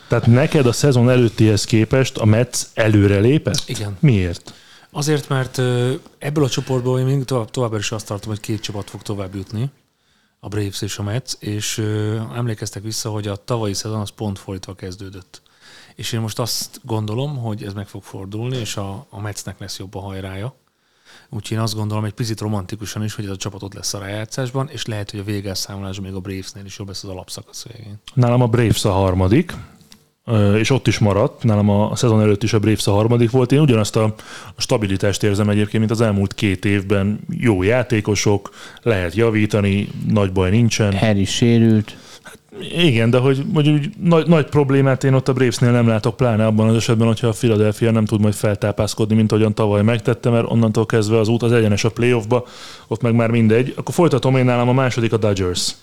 Tehát 0.08 0.26
neked 0.26 0.66
a 0.66 0.72
szezon 0.72 1.10
előttihez 1.10 1.66
képest 1.66 2.18
a 2.18 2.26
Mets 2.26 2.60
előre 2.74 3.20
lépett? 3.20 3.64
Igen. 3.66 3.98
Miért? 4.00 4.54
Azért, 4.98 5.30
mert 5.30 5.58
ebből 6.18 6.44
a 6.44 6.50
csoportból 6.50 7.00
én 7.00 7.06
mindig 7.06 7.26
tovább, 7.26 7.50
továbbra 7.50 7.78
is 7.78 7.92
azt 7.92 8.08
tartom, 8.08 8.30
hogy 8.30 8.40
két 8.40 8.62
csapat 8.62 8.90
fog 8.90 9.02
tovább 9.02 9.36
jutni, 9.36 9.70
a 10.40 10.48
Braves 10.48 10.82
és 10.82 10.98
a 10.98 11.04
Mets, 11.04 11.34
és 11.40 11.78
emlékeztek 12.36 12.84
vissza, 12.84 13.10
hogy 13.10 13.28
a 13.28 13.36
tavalyi 13.36 13.74
szezon 13.74 14.00
az 14.00 14.10
pont 14.10 14.40
fordítva 14.40 14.74
kezdődött. 14.74 15.42
és 15.96 16.12
én 16.12 16.20
most 16.20 16.40
azt 16.40 16.80
gondolom, 16.84 17.38
hogy 17.38 17.64
ez 17.64 17.74
meg 17.74 17.88
fog 17.88 18.04
fordulni, 18.04 18.58
és 18.58 18.78
a, 18.78 19.08
a 19.10 19.22
Metsnek 19.22 19.60
lesz 19.60 19.80
jobb 19.80 19.96
a 19.96 20.00
hajrája. 20.00 20.56
Úgyhogy 21.30 21.58
én 21.58 21.64
azt 21.64 21.76
gondolom 21.76 22.06
egy 22.06 22.14
picit 22.14 22.40
romantikusan 22.40 23.04
is, 23.04 23.16
hogy 23.16 23.26
ez 23.26 23.32
a 23.32 23.38
csapat 23.38 23.64
ott 23.64 23.74
lesz 23.74 23.94
a 23.94 24.00
rájátszásban, 24.00 24.70
és 24.70 24.86
lehet, 24.86 25.12
hogy 25.12 25.20
a 25.20 25.24
végelszámolásban 25.24 26.06
még 26.06 26.16
a 26.16 26.20
Bravesnél 26.20 26.66
is 26.66 26.78
jobb 26.78 26.88
lesz 26.88 27.04
az 27.04 27.10
alapszakasz 27.10 27.66
végén. 27.66 28.00
Nálam 28.14 28.42
a 28.42 28.48
Braves 28.48 28.86
a 28.86 28.92
harmadik, 28.92 29.54
és 30.58 30.70
ott 30.70 30.88
is 30.88 31.00
maradt. 31.00 31.44
Nálam 31.44 31.70
a 31.70 31.96
szezon 31.96 32.22
előtt 32.22 32.44
is 32.44 32.54
a 32.54 32.60
Braves 32.60 32.88
a 32.88 32.92
harmadik 32.92 33.32
volt. 33.32 33.52
Én 33.52 33.60
ugyanazt 33.60 33.96
a 33.96 34.14
stabilitást 34.58 35.24
érzem 35.24 35.50
egyébként, 35.50 35.80
mint 35.80 35.92
az 35.92 36.02
elmúlt 36.02 36.34
két 36.34 36.66
évben. 36.66 37.20
Jó 37.30 37.64
játékosok, 37.64 38.50
lehet 38.82 39.16
javítani, 39.16 39.88
nagy 40.08 40.32
baj 40.32 40.50
nincsen. 40.50 40.98
Harry 40.98 41.26
sérült. 41.26 41.96
Igen, 42.78 43.10
de 43.10 43.18
hogy, 43.18 43.44
hogy 43.54 43.70
úgy 43.70 43.90
nagy, 44.04 44.28
nagy 44.28 44.46
problémát 44.46 45.04
én 45.04 45.14
ott 45.14 45.28
a 45.28 45.34
Bravesnél 45.34 45.72
nem 45.72 45.88
látok, 45.88 46.18
pláne 46.18 46.46
abban 46.46 46.68
az 46.68 46.76
esetben, 46.76 47.08
hogyha 47.08 47.28
a 47.28 47.32
Philadelphia 47.32 47.92
nem 47.92 48.06
tud 48.06 48.22
majd 48.22 48.34
feltápászkodni, 48.34 49.16
mint 49.16 49.32
ahogyan 49.32 49.54
tavaly 49.54 49.82
megtette, 49.84 50.30
mert 50.30 50.52
onnantól 50.52 50.86
kezdve 50.86 51.18
az 51.18 51.28
út 51.28 51.44
az 51.44 51.52
egyenes 51.52 51.84
a 51.84 51.92
playoffba, 51.92 52.46
ott 52.88 53.02
meg 53.02 53.16
már 53.16 53.30
mindegy. 53.30 53.74
Akkor 53.76 53.94
folytatom 53.94 54.36
én 54.36 54.46
nálam 54.46 54.70
a 54.70 54.74
második 54.74 55.14
a 55.14 55.18
Dodgers. 55.18 55.76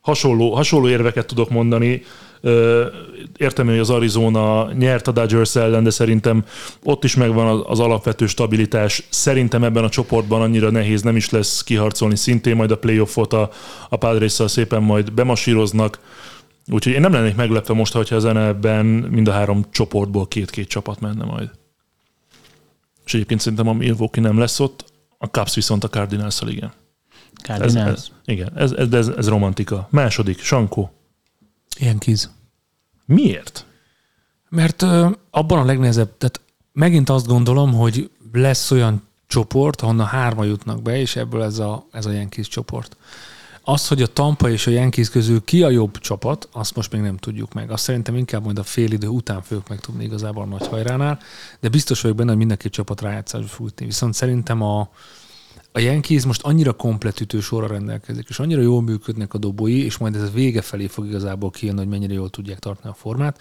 Hasonló, 0.00 0.54
hasonló 0.54 0.88
érveket 0.88 1.26
tudok 1.26 1.50
mondani. 1.50 2.02
Értem, 3.36 3.66
hogy 3.66 3.78
az 3.78 3.90
Arizona 3.90 4.72
nyert 4.72 5.08
a 5.08 5.12
Dodgers 5.12 5.56
ellen, 5.56 5.82
de 5.84 5.90
szerintem 5.90 6.44
ott 6.82 7.04
is 7.04 7.14
megvan 7.16 7.64
az- 7.66 7.78
alapvető 7.80 8.26
stabilitás. 8.26 9.06
Szerintem 9.10 9.64
ebben 9.64 9.84
a 9.84 9.88
csoportban 9.88 10.40
annyira 10.40 10.70
nehéz 10.70 11.02
nem 11.02 11.16
is 11.16 11.30
lesz 11.30 11.62
kiharcolni, 11.62 12.16
szintén 12.16 12.56
majd 12.56 12.70
a 12.70 12.78
playoffot 12.78 13.32
a, 13.32 13.50
a 13.88 13.96
padres 13.96 14.32
szépen 14.32 14.82
majd 14.82 15.12
bemasíroznak. 15.12 15.98
Úgyhogy 16.72 16.92
én 16.92 17.00
nem 17.00 17.12
lennék 17.12 17.34
meglepve 17.34 17.74
most, 17.74 17.92
hogyha 17.92 18.16
az 18.16 18.24
NL-ben 18.24 18.86
mind 18.86 19.28
a 19.28 19.32
három 19.32 19.64
csoportból 19.70 20.28
két-két 20.28 20.68
csapat 20.68 21.00
menne 21.00 21.24
majd. 21.24 21.50
És 23.04 23.14
egyébként 23.14 23.40
szerintem 23.40 23.68
a 23.68 23.72
Milwaukee 23.72 24.22
nem 24.22 24.38
lesz 24.38 24.60
ott, 24.60 24.84
a 25.18 25.26
Cubs 25.26 25.54
viszont 25.54 25.84
a 25.84 25.88
cardinals 25.88 26.40
igen. 26.46 26.72
Ez, 27.42 27.58
Cardinals. 27.58 27.92
ez, 27.92 28.10
igen, 28.24 28.52
ez, 28.54 28.72
ez, 28.72 28.92
ez, 28.92 29.08
ez 29.08 29.28
romantika. 29.28 29.88
Második, 29.90 30.40
Sankó. 30.42 30.90
Ilyen 31.78 31.98
kiz. 31.98 32.30
Miért? 33.04 33.66
Mert 34.48 34.82
ö, 34.82 35.10
abban 35.30 35.58
a 35.58 35.64
legnehezebb, 35.64 36.16
tehát 36.18 36.40
megint 36.72 37.08
azt 37.08 37.26
gondolom, 37.26 37.74
hogy 37.74 38.10
lesz 38.32 38.70
olyan 38.70 39.02
csoport, 39.26 39.80
ahonnan 39.80 40.06
hárma 40.06 40.44
jutnak 40.44 40.82
be, 40.82 40.98
és 40.98 41.16
ebből 41.16 41.42
ez 41.42 41.58
a, 41.58 41.86
ez 41.92 42.06
a 42.06 42.10
Yankees 42.10 42.48
csoport. 42.48 42.96
Az, 43.62 43.88
hogy 43.88 44.02
a 44.02 44.06
Tampa 44.06 44.50
és 44.50 44.66
a 44.66 44.70
Yankees 44.70 45.10
közül 45.10 45.44
ki 45.44 45.62
a 45.62 45.70
jobb 45.70 45.98
csapat, 45.98 46.48
azt 46.52 46.76
most 46.76 46.92
még 46.92 47.00
nem 47.00 47.16
tudjuk 47.16 47.52
meg. 47.52 47.70
Azt 47.70 47.82
szerintem 47.82 48.16
inkább 48.16 48.44
majd 48.44 48.58
a 48.58 48.62
fél 48.62 48.92
idő 48.92 49.06
után 49.06 49.42
fogjuk 49.42 49.68
megtudni 49.68 50.04
igazából 50.04 50.42
a 50.42 50.46
nagy 50.46 50.66
hajránál, 50.66 51.18
de 51.60 51.68
biztos 51.68 52.00
vagyok 52.00 52.16
benne, 52.16 52.28
hogy 52.28 52.38
mind 52.38 52.50
a 52.50 52.56
két 52.56 52.72
csapat 52.72 53.00
rájátszásba 53.00 53.48
fog. 53.48 53.70
Viszont 53.76 54.14
szerintem 54.14 54.62
a, 54.62 54.90
a 55.72 55.78
Yankees 55.78 56.24
most 56.24 56.42
annyira 56.42 56.72
komplet 56.72 57.20
ütősorra 57.20 57.66
rendelkezik, 57.66 58.28
és 58.28 58.38
annyira 58.38 58.60
jól 58.60 58.82
működnek 58.82 59.34
a 59.34 59.38
dobói, 59.38 59.84
és 59.84 59.96
majd 59.96 60.14
ez 60.14 60.22
a 60.22 60.30
vége 60.30 60.62
felé 60.62 60.86
fog 60.86 61.06
igazából 61.06 61.50
kijönni, 61.50 61.78
hogy 61.78 61.88
mennyire 61.88 62.12
jól 62.12 62.30
tudják 62.30 62.58
tartani 62.58 62.90
a 62.90 62.94
formát, 62.94 63.40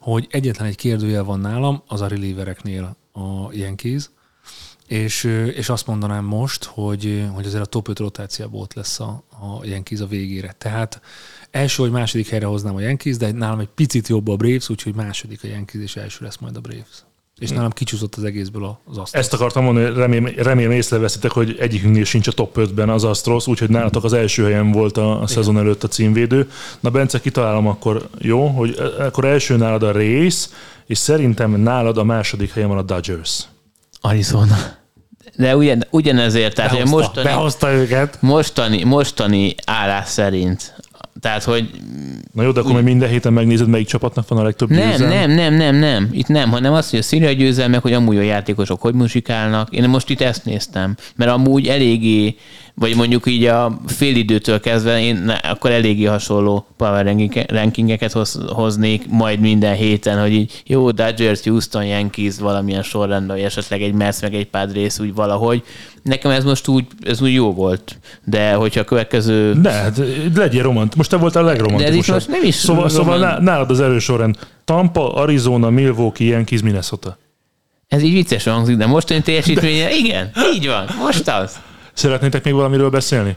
hogy 0.00 0.26
egyetlen 0.30 0.68
egy 0.68 0.76
kérdőjel 0.76 1.24
van 1.24 1.40
nálam, 1.40 1.82
az 1.86 2.00
a 2.00 2.06
relievereknél 2.06 2.96
a 3.12 3.52
Yankees, 3.52 4.10
és, 4.86 5.24
és 5.54 5.68
azt 5.68 5.86
mondanám 5.86 6.24
most, 6.24 6.64
hogy, 6.64 7.28
hogy 7.34 7.46
azért 7.46 7.62
a 7.62 7.66
top 7.66 7.88
5 7.88 7.98
rotáciából 7.98 8.60
ott 8.60 8.74
lesz 8.74 9.00
a, 9.00 9.22
a 9.30 9.64
Yankees 9.64 10.00
a 10.00 10.06
végére. 10.06 10.54
Tehát 10.58 11.00
első 11.50 11.82
vagy 11.82 11.92
második 11.92 12.28
helyre 12.28 12.46
hoznám 12.46 12.74
a 12.74 12.80
Yankees, 12.80 13.16
de 13.16 13.32
nálam 13.32 13.58
egy 13.58 13.68
picit 13.74 14.08
jobb 14.08 14.28
a 14.28 14.36
Braves, 14.36 14.68
úgyhogy 14.68 14.94
második 14.94 15.44
a 15.44 15.46
Yankees, 15.46 15.82
és 15.82 15.96
első 15.96 16.24
lesz 16.24 16.36
majd 16.36 16.56
a 16.56 16.60
Braves. 16.60 17.04
És 17.38 17.50
nálam 17.50 17.70
kicsúszott 17.70 18.14
az 18.14 18.24
egészből 18.24 18.64
a- 18.64 18.80
az 18.90 18.98
asztal. 18.98 19.20
Ezt 19.20 19.32
akartam 19.32 19.64
mondani, 19.64 19.94
remélem, 19.94 20.32
remélem 20.36 20.70
észreveszitek, 20.72 21.30
hogy 21.30 21.56
egyikünknél 21.58 22.04
sincs 22.04 22.28
a 22.28 22.32
top 22.32 22.56
5-ben 22.58 22.88
az 22.88 23.04
Astros, 23.04 23.46
úgyhogy 23.46 23.70
nálatok 23.70 24.04
az 24.04 24.12
első 24.12 24.44
helyen 24.44 24.72
volt 24.72 24.96
a, 24.96 25.20
a 25.22 25.26
szezon 25.26 25.58
előtt 25.58 25.84
a 25.84 25.88
címvédő. 25.88 26.50
Na 26.80 26.90
Bence, 26.90 27.20
kitalálom 27.20 27.66
akkor, 27.66 28.08
jó, 28.18 28.46
hogy 28.46 28.76
e- 28.98 29.04
akkor 29.04 29.24
első 29.24 29.56
nálad 29.56 29.82
a 29.82 29.92
Race, 29.92 30.48
és 30.86 30.98
szerintem 30.98 31.50
nálad 31.60 31.98
a 31.98 32.04
második 32.04 32.52
helyen 32.52 32.68
van 32.68 32.78
a 32.78 32.82
Dodgers. 32.82 33.44
Arizona. 34.00 34.56
De 35.36 35.56
ugyan, 35.56 35.84
ugyanezért, 35.90 36.54
tehát 36.54 36.70
behozta, 36.72 36.96
mostani, 36.96 37.26
behozta 37.26 37.72
őket. 37.72 38.16
mostani, 38.20 38.84
mostani 38.84 39.54
állás 39.66 40.08
szerint. 40.08 40.74
Tehát, 41.20 41.44
hogy 41.44 41.70
Na 42.32 42.42
jó, 42.42 42.50
de 42.50 42.60
akkor 42.60 42.82
minden 42.82 43.08
héten 43.08 43.32
megnézed, 43.32 43.68
melyik 43.68 43.86
csapatnak 43.86 44.28
van 44.28 44.38
a 44.38 44.42
legtöbb 44.42 44.70
nem, 44.70 44.90
győzelme. 44.90 45.26
nem, 45.26 45.30
nem, 45.30 45.54
nem, 45.54 45.76
nem. 45.76 46.08
Itt 46.12 46.26
nem, 46.26 46.50
hanem 46.50 46.72
az, 46.72 46.90
hogy 46.90 46.98
a 46.98 47.02
szíria 47.02 47.32
győzelmek, 47.32 47.82
hogy 47.82 47.92
amúgy 47.92 48.16
a 48.16 48.22
játékosok 48.22 48.80
hogy 48.80 48.94
muzsikálnak. 48.94 49.70
Én 49.70 49.88
most 49.88 50.10
itt 50.10 50.20
ezt 50.20 50.44
néztem, 50.44 50.96
mert 51.16 51.30
amúgy 51.30 51.66
eléggé, 51.66 52.36
vagy 52.78 52.94
mondjuk 52.94 53.26
így 53.26 53.44
a 53.44 53.78
félidőtől 53.86 54.60
kezdve 54.60 55.00
én 55.00 55.16
ne, 55.16 55.34
akkor 55.34 55.70
eléggé 55.70 56.04
hasonló 56.04 56.66
power 56.76 57.04
ranking- 57.04 57.50
rankingeket 57.50 58.12
hoz, 58.12 58.40
hoznék 58.48 59.08
majd 59.08 59.40
minden 59.40 59.74
héten, 59.74 60.20
hogy 60.20 60.32
így 60.32 60.62
jó, 60.66 60.90
Dodgers, 60.90 61.40
Houston, 61.42 61.84
Yankees 61.84 62.38
valamilyen 62.38 62.82
sorrendben, 62.82 63.36
vagy 63.36 63.44
esetleg 63.44 63.82
egy 63.82 63.92
Mets, 63.92 64.20
meg 64.20 64.34
egy 64.34 64.46
Padres 64.46 64.98
úgy 64.98 65.14
valahogy. 65.14 65.62
Nekem 66.02 66.30
ez 66.30 66.44
most 66.44 66.68
úgy, 66.68 66.84
ez 67.00 67.22
úgy 67.22 67.32
jó 67.32 67.52
volt, 67.52 67.98
de 68.24 68.52
hogyha 68.52 68.80
a 68.80 68.84
következő 68.84 69.52
De, 69.60 69.70
hát 69.70 70.00
legyél 70.34 70.62
romant. 70.62 70.96
Most 70.96 71.10
te 71.10 71.16
voltál 71.16 71.42
a 71.42 71.46
legromantikusabb. 71.46 72.06
De 72.06 72.12
most 72.12 72.28
nem 72.28 72.44
is 72.44 72.54
Szóval, 72.54 72.88
szóval 72.88 73.14
romant- 73.18 73.32
ná- 73.32 73.40
nálad 73.40 73.70
az 73.70 73.80
erős 73.80 74.04
sorrend. 74.04 74.36
Tampa, 74.64 75.14
Arizona, 75.14 75.70
Milwaukee, 75.70 76.26
Yankees, 76.26 76.62
Minnesota. 76.62 77.18
Ez 77.88 78.02
így 78.02 78.12
vicces 78.12 78.44
hangzik, 78.44 78.76
de 78.76 78.86
mostani 78.86 79.20
teljesítménye, 79.22 79.94
igen, 79.94 80.30
így 80.54 80.66
van, 80.66 80.84
most 81.02 81.28
az. 81.28 81.58
Szeretnétek 81.98 82.44
még 82.44 82.54
valamiről 82.54 82.90
beszélni? 82.90 83.36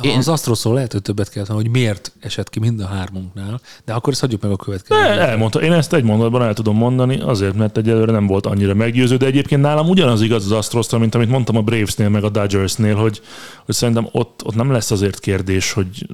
Én... 0.00 0.18
Az 0.18 0.28
Astrosról 0.28 0.74
lehet, 0.74 0.92
hogy 0.92 1.02
többet 1.02 1.30
kellett, 1.30 1.48
hogy 1.48 1.68
miért 1.68 2.12
esett 2.20 2.50
ki 2.50 2.58
mind 2.58 2.80
a 2.80 2.86
hármunknál, 2.86 3.60
de 3.84 3.92
akkor 3.92 4.12
ezt 4.12 4.20
hagyjuk 4.20 4.42
meg 4.42 4.50
a 4.50 4.56
következő. 4.56 5.00
Ne, 5.00 5.06
elmondta. 5.06 5.62
Én 5.62 5.72
ezt 5.72 5.92
egy 5.92 6.02
mondatban 6.02 6.42
el 6.42 6.54
tudom 6.54 6.76
mondani, 6.76 7.20
azért, 7.20 7.54
mert 7.54 7.76
egyelőre 7.76 8.12
nem 8.12 8.26
volt 8.26 8.46
annyira 8.46 8.74
meggyőző, 8.74 9.16
de 9.16 9.26
egyébként 9.26 9.62
nálam 9.62 9.88
ugyanaz 9.88 10.22
igaz 10.22 10.44
az 10.44 10.52
Astrosra, 10.52 10.98
mint 10.98 11.14
amit 11.14 11.28
mondtam 11.28 11.56
a 11.56 11.62
Bravesnél, 11.62 12.08
meg 12.08 12.24
a 12.24 12.28
Dodgersnél, 12.28 12.94
hogy, 12.94 13.20
hogy 13.64 13.74
szerintem 13.74 14.08
ott, 14.12 14.44
ott 14.44 14.54
nem 14.54 14.70
lesz 14.70 14.90
azért 14.90 15.20
kérdés, 15.20 15.72
hogy 15.72 16.06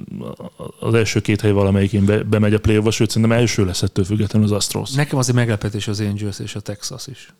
az 0.79 0.93
első 0.93 1.21
két 1.21 1.41
hely 1.41 1.51
valamelyikén 1.51 2.05
be, 2.05 2.23
bemegy 2.23 2.53
a 2.53 2.59
play 2.59 2.81
sőt, 2.89 3.09
szerintem 3.09 3.37
első 3.37 3.65
lesz 3.65 3.81
ettől 3.81 4.05
függetlenül 4.05 4.47
az 4.47 4.53
Astros. 4.53 4.91
Nekem 4.91 5.17
azért 5.17 5.37
meglepetés 5.37 5.87
az 5.87 5.99
Angels 5.99 6.39
és 6.39 6.55
a 6.55 6.59
Texas 6.59 7.07
is. 7.07 7.33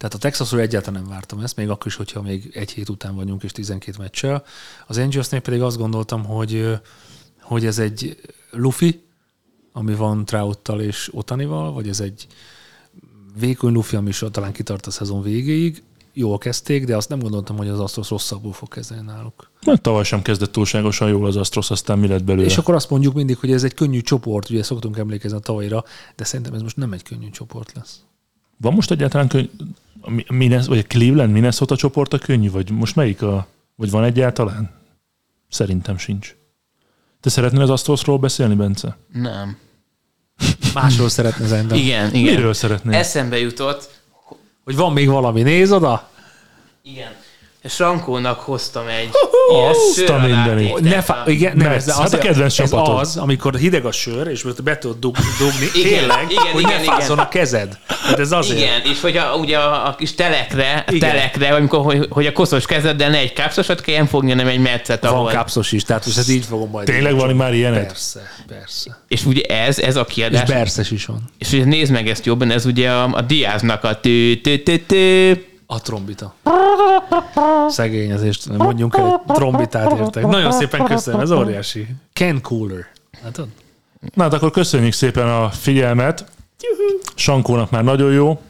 Tehát 0.00 0.14
a 0.14 0.18
Texasról 0.18 0.60
egyáltalán 0.60 1.02
nem 1.02 1.10
vártam 1.10 1.38
ezt, 1.38 1.56
még 1.56 1.68
akkor 1.68 1.86
is, 1.86 1.94
hogyha 1.94 2.22
még 2.22 2.50
egy 2.54 2.70
hét 2.70 2.88
után 2.88 3.14
vagyunk 3.14 3.42
és 3.42 3.52
12 3.52 3.96
meccsel. 3.98 4.44
Az 4.86 4.98
Angelsnél 4.98 5.40
pedig 5.40 5.62
azt 5.62 5.76
gondoltam, 5.76 6.24
hogy, 6.24 6.80
hogy 7.40 7.66
ez 7.66 7.78
egy 7.78 8.20
lufi, 8.50 9.02
ami 9.72 9.94
van 9.94 10.24
Trouttal 10.24 10.80
és 10.80 11.10
Otanival, 11.12 11.72
vagy 11.72 11.88
ez 11.88 12.00
egy 12.00 12.26
vékony 13.38 13.72
lufi, 13.72 13.96
ami 13.96 14.08
is 14.08 14.24
talán 14.30 14.52
kitart 14.52 14.86
a 14.86 14.90
szezon 14.90 15.22
végéig. 15.22 15.82
Jól 16.12 16.38
kezdték, 16.38 16.84
de 16.84 16.96
azt 16.96 17.08
nem 17.08 17.18
gondoltam, 17.18 17.56
hogy 17.56 17.68
az 17.68 17.80
Astros 17.80 18.10
rosszabbul 18.10 18.52
fog 18.52 18.68
kezdeni 18.68 19.00
náluk. 19.00 19.50
Mert 19.66 19.82
tavaly 19.82 20.04
sem 20.04 20.22
kezdett 20.22 20.52
túlságosan 20.52 21.08
jól 21.08 21.26
az 21.26 21.36
Astros, 21.36 21.70
aztán 21.70 21.98
mi 21.98 22.06
lett 22.06 22.24
belőle. 22.24 22.46
És 22.46 22.58
akkor 22.58 22.74
azt 22.74 22.90
mondjuk 22.90 23.14
mindig, 23.14 23.38
hogy 23.38 23.52
ez 23.52 23.64
egy 23.64 23.74
könnyű 23.74 24.00
csoport, 24.00 24.50
ugye 24.50 24.62
szoktunk 24.62 24.96
emlékezni 24.96 25.36
a 25.36 25.40
tavalyra, 25.40 25.84
de 26.16 26.24
szerintem 26.24 26.54
ez 26.54 26.62
most 26.62 26.76
nem 26.76 26.92
egy 26.92 27.02
könnyű 27.02 27.30
csoport 27.30 27.72
lesz. 27.74 28.00
Van 28.60 28.72
most 28.72 28.90
egyáltalán 28.90 29.28
könny... 29.28 29.50
a 30.00 30.10
Mi- 30.10 30.26
Minnes, 30.28 30.66
vagy 30.66 30.78
a 30.78 30.82
Cleveland 30.82 31.32
Minnesota 31.32 31.76
csoport 31.76 32.12
a 32.12 32.18
könnyű, 32.18 32.50
vagy 32.50 32.70
most 32.70 32.96
melyik 32.96 33.22
a... 33.22 33.46
Vagy 33.76 33.90
van 33.90 34.04
egyáltalán? 34.04 34.70
Szerintem 35.48 35.98
sincs. 35.98 36.34
Te 37.20 37.30
szeretnél 37.30 37.60
az 37.60 37.70
Astrosról 37.70 38.18
beszélni, 38.18 38.54
Bence? 38.54 38.96
Nem. 39.12 39.56
Másról 40.74 41.08
szeretne 41.08 41.46
szerintem. 41.46 41.78
Igen, 41.78 42.14
igen. 42.14 42.34
Miről 42.34 42.52
szeretnél? 42.54 42.94
Eszembe 42.94 43.38
jutott, 43.38 44.00
Hogy 44.64 44.76
van 44.76 44.92
még 44.92 45.08
valami, 45.08 45.42
néz 45.42 45.72
oda! 45.72 46.10
igen. 46.82 47.12
Sankónak 47.64 48.40
hoztam 48.40 48.86
egy 48.88 49.08
Azt 49.70 50.08
a 50.08 50.18
mindenit. 50.18 50.80
Ne 50.80 51.02
fá- 51.02 51.26
a- 51.26 51.30
igen, 51.30 51.56
nem, 51.56 51.72
ez, 51.72 51.90
Hát 51.98 52.12
a 52.12 52.18
kedvenc 52.18 52.58
ez 52.58 52.70
csapatod. 52.70 52.98
az, 53.00 53.16
amikor 53.16 53.54
hideg 53.54 53.84
a 53.84 53.92
sör, 53.92 54.26
és 54.26 54.42
most 54.42 54.62
be 54.62 54.78
tudod 54.78 54.98
dug, 54.98 55.16
dugni, 55.38 55.66
Igen, 55.74 55.98
tényleg, 55.98 56.26
igen, 56.30 56.52
hogy 56.52 56.60
igen, 56.62 56.76
ne 56.76 56.82
igen. 56.82 56.94
fázzon 56.94 57.18
a 57.18 57.28
kezed. 57.28 57.78
Hát 57.86 58.18
ez 58.18 58.32
azért. 58.32 58.58
Igen, 58.58 58.80
és 58.84 59.00
hogy 59.00 59.16
a, 59.16 59.34
ugye 59.34 59.58
a, 59.58 59.86
a 59.88 59.94
kis 59.94 60.14
telekre, 60.14 60.84
Igen. 60.88 61.10
telekre, 61.10 61.54
amikor, 61.54 61.84
hogy, 61.84 62.06
hogy 62.10 62.26
a 62.26 62.32
koszos 62.32 62.66
kezeddel 62.66 63.10
ne 63.10 63.18
egy 63.18 63.32
kápszosat 63.32 63.80
kelljen 63.80 64.06
fogni, 64.06 64.30
hanem 64.30 64.46
egy 64.46 64.60
Van 64.86 64.98
ahol... 65.00 65.30
kápszos 65.30 65.72
is, 65.72 65.82
tehát 65.84 66.06
most 66.06 66.18
ez 66.18 66.28
így 66.28 66.44
fogom 66.44 66.70
majd. 66.70 66.86
Tényleg 66.86 67.14
van 67.14 67.36
már 67.36 67.54
ilyenet? 67.54 67.86
Persze, 67.86 68.20
persze. 68.48 68.98
És 69.08 69.24
ugye 69.24 69.42
ez, 69.42 69.78
ez 69.78 69.96
a 69.96 70.04
És 70.08 70.14
kiadás, 70.14 70.48
Berszes 70.48 70.90
is 70.90 71.04
van. 71.06 71.22
és 71.38 71.52
ugye 71.52 71.64
nézd 71.64 71.92
meg 71.92 72.08
ezt 72.08 72.26
jobban, 72.26 72.50
ez 72.50 72.66
ugye 72.66 72.90
a, 72.90 73.08
a 73.12 73.20
Diáznak 73.20 73.84
a 73.84 74.00
tű, 74.00 74.40
tű, 74.40 74.58
tű, 74.62 74.76
tű. 74.78 75.32
A 75.66 75.80
trombita. 75.80 76.34
Szegényezést, 77.68 78.56
mondjunk 78.56 78.96
el 78.96 79.22
egy 79.26 79.34
trombitát 79.34 79.98
értek. 79.98 80.26
Nagyon 80.26 80.52
szépen 80.52 80.84
köszönöm, 80.84 81.20
ez 81.20 81.30
óriási. 81.30 81.86
Ken 82.12 82.40
Cooler. 82.42 82.86
Látod? 83.22 83.48
Na 84.14 84.22
hát 84.22 84.32
akkor 84.32 84.50
köszönjük 84.50 84.92
szépen 84.92 85.28
a 85.28 85.50
figyelmet. 85.50 86.24
Sankónak 87.14 87.70
már 87.70 87.84
nagyon 87.84 88.12
jó. 88.12 88.40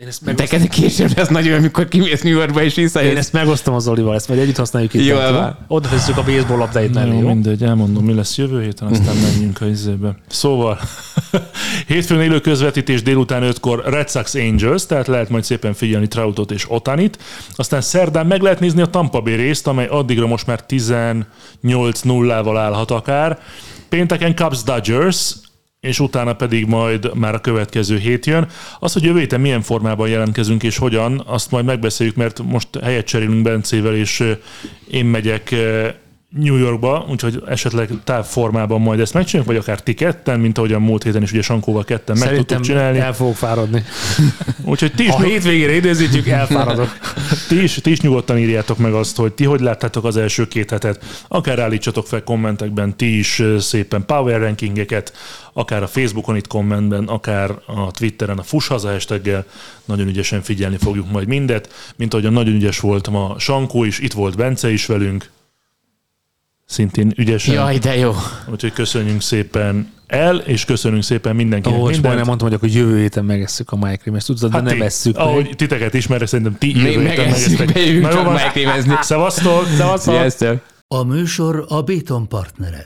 Én 0.00 0.06
ezt, 0.08 0.24
Neked 0.24 0.68
később 0.68 1.16
lesz 1.16 1.28
nagyon, 1.28 1.58
amikor 1.58 1.88
kimész 1.88 2.22
New 2.22 2.32
Yorkba 2.32 2.62
és 2.62 2.76
én 2.76 2.84
visszajössz. 2.84 3.16
ezt 3.16 3.32
megosztom 3.32 3.74
az 3.74 3.88
Olival, 3.88 4.14
ezt 4.14 4.28
majd 4.28 4.40
együtt 4.40 4.56
használjuk 4.56 4.94
itt. 4.94 5.04
Jó? 5.04 5.16
Oda 5.68 5.88
tesszük 5.88 6.16
a 6.16 6.22
baseball 6.22 6.56
labdáit 6.56 6.94
mellé, 6.94 7.14
Jó, 7.14 7.20
jó? 7.20 7.26
mindegy, 7.26 7.62
elmondom, 7.62 8.04
mi 8.04 8.14
lesz 8.14 8.36
jövő 8.36 8.62
héten, 8.62 8.88
aztán 8.88 9.16
menjünk 9.32 9.60
a 9.60 9.66
izébe. 9.66 10.16
Szóval, 10.28 10.78
hétfőn 11.86 12.20
élő 12.20 12.40
közvetítés 12.40 13.02
délután 13.02 13.52
5-kor 13.54 13.82
Red 13.86 14.10
Sox 14.10 14.34
Angels, 14.34 14.86
tehát 14.86 15.06
lehet 15.06 15.28
majd 15.28 15.44
szépen 15.44 15.74
figyelni 15.74 16.08
Troutot 16.08 16.50
és 16.50 16.70
Otanit. 16.70 17.18
Aztán 17.56 17.80
szerdán 17.80 18.26
meg 18.26 18.40
lehet 18.40 18.60
nézni 18.60 18.82
a 18.82 18.86
Tampa 18.86 19.20
Bay 19.20 19.34
részt, 19.34 19.66
amely 19.66 19.86
addigra 19.86 20.26
most 20.26 20.46
már 20.46 20.64
18-0-val 20.68 22.54
állhat 22.56 22.90
akár. 22.90 23.38
Pénteken 23.88 24.34
Cubs 24.36 24.62
Dodgers, 24.62 25.34
és 25.80 26.00
utána 26.00 26.32
pedig 26.32 26.66
majd 26.66 27.14
már 27.14 27.34
a 27.34 27.40
következő 27.40 27.98
hét 27.98 28.26
jön. 28.26 28.48
Az, 28.78 28.92
hogy 28.92 29.02
jövő 29.02 29.18
héten 29.18 29.40
milyen 29.40 29.62
formában 29.62 30.08
jelentkezünk 30.08 30.62
és 30.62 30.76
hogyan, 30.78 31.22
azt 31.26 31.50
majd 31.50 31.64
megbeszéljük, 31.64 32.16
mert 32.16 32.42
most 32.42 32.68
helyet 32.82 33.06
cserélünk 33.06 33.42
Bencével, 33.42 33.94
és 33.94 34.24
én 34.90 35.04
megyek 35.04 35.54
New 36.36 36.56
Yorkba, 36.56 37.06
úgyhogy 37.10 37.42
esetleg 37.46 37.90
távformában 38.04 38.80
majd 38.80 39.00
ezt 39.00 39.14
megcsináljuk, 39.14 39.52
vagy 39.52 39.62
akár 39.62 39.80
ti 39.82 39.94
ketten, 39.94 40.40
mint 40.40 40.58
ahogyan 40.58 40.82
múlt 40.82 41.02
héten 41.02 41.22
is 41.22 41.32
ugye 41.32 41.42
Sankóval 41.42 41.84
ketten 41.84 42.16
meg 42.18 42.28
Szerintem 42.28 42.56
tudtuk 42.56 42.74
csinálni. 42.74 42.98
el 42.98 43.14
fogok 43.14 43.36
fáradni. 43.36 43.84
Úgyhogy 44.64 44.92
ti 44.94 45.02
is, 45.02 45.10
Ha 45.10 45.22
hétvégére 45.22 45.74
időzítjük, 45.74 46.28
elfáradok. 46.28 46.98
ti, 47.48 47.62
is, 47.62 47.74
ti 47.74 47.90
is 47.90 48.00
nyugodtan 48.00 48.38
írjátok 48.38 48.78
meg 48.78 48.92
azt, 48.92 49.16
hogy 49.16 49.32
ti 49.32 49.44
hogy 49.44 49.60
láttátok 49.60 50.04
az 50.04 50.16
első 50.16 50.48
két 50.48 50.70
hetet. 50.70 51.24
Akár 51.28 51.58
állítsatok 51.58 52.06
fel 52.06 52.22
kommentekben 52.22 52.96
ti 52.96 53.18
is 53.18 53.42
szépen 53.58 54.04
power 54.06 54.40
rankingeket, 54.40 55.12
akár 55.58 55.82
a 55.82 55.86
Facebookon 55.86 56.36
itt 56.36 56.46
kommentben, 56.46 57.04
akár 57.04 57.50
a 57.66 57.90
Twitteren 57.90 58.38
a 58.38 58.42
Fuss 58.42 58.68
Haza 58.68 58.90
hashtaggel. 58.90 59.44
Nagyon 59.84 60.08
ügyesen 60.08 60.42
figyelni 60.42 60.76
fogjuk 60.76 61.10
majd 61.10 61.28
mindet. 61.28 61.92
Mint 61.96 62.12
ahogyan 62.12 62.32
nagyon 62.32 62.54
ügyes 62.54 62.80
volt 62.80 63.10
ma 63.10 63.34
Sankó 63.38 63.84
is, 63.84 63.98
itt 63.98 64.12
volt 64.12 64.36
Bence 64.36 64.70
is 64.70 64.86
velünk. 64.86 65.30
Szintén 66.66 67.12
ügyesen. 67.16 67.54
Jaj, 67.54 67.78
de 67.78 67.96
jó. 67.96 68.14
Úgyhogy 68.50 68.72
köszönjünk 68.72 69.22
szépen 69.22 69.92
el, 70.06 70.36
és 70.36 70.64
köszönünk 70.64 71.02
szépen 71.02 71.36
mindenkinek 71.36 71.78
Ó, 71.78 71.82
és 71.82 71.84
mindent. 71.84 72.04
majdnem 72.04 72.26
mondtam, 72.26 72.48
hogy 72.48 72.56
akkor 72.56 72.68
jövő 72.68 72.98
héten 72.98 73.24
megesszük 73.24 73.70
a 73.70 73.76
májkrémet, 73.76 74.24
tudod, 74.24 74.50
de 74.50 74.60
nem 74.60 74.76
ti, 74.76 74.82
esszük 74.82 75.16
meg. 75.16 75.26
Ahogy 75.26 75.52
titeket 75.56 75.94
ismerek, 75.94 76.28
szerintem 76.28 76.56
ti 76.58 76.76
jövő 76.76 76.88
héten 76.88 77.02
megesszük, 77.02 77.78
jó 77.78 78.02
csak 78.02 78.24
van. 78.24 78.32
megkrémezni. 78.32 78.94
Szevasztok! 79.00 79.66
Szevasztok! 79.96 80.60
A 80.88 81.02
műsor 81.02 81.64
a 81.68 81.82
Béton 81.82 82.28
partnere. 82.28 82.84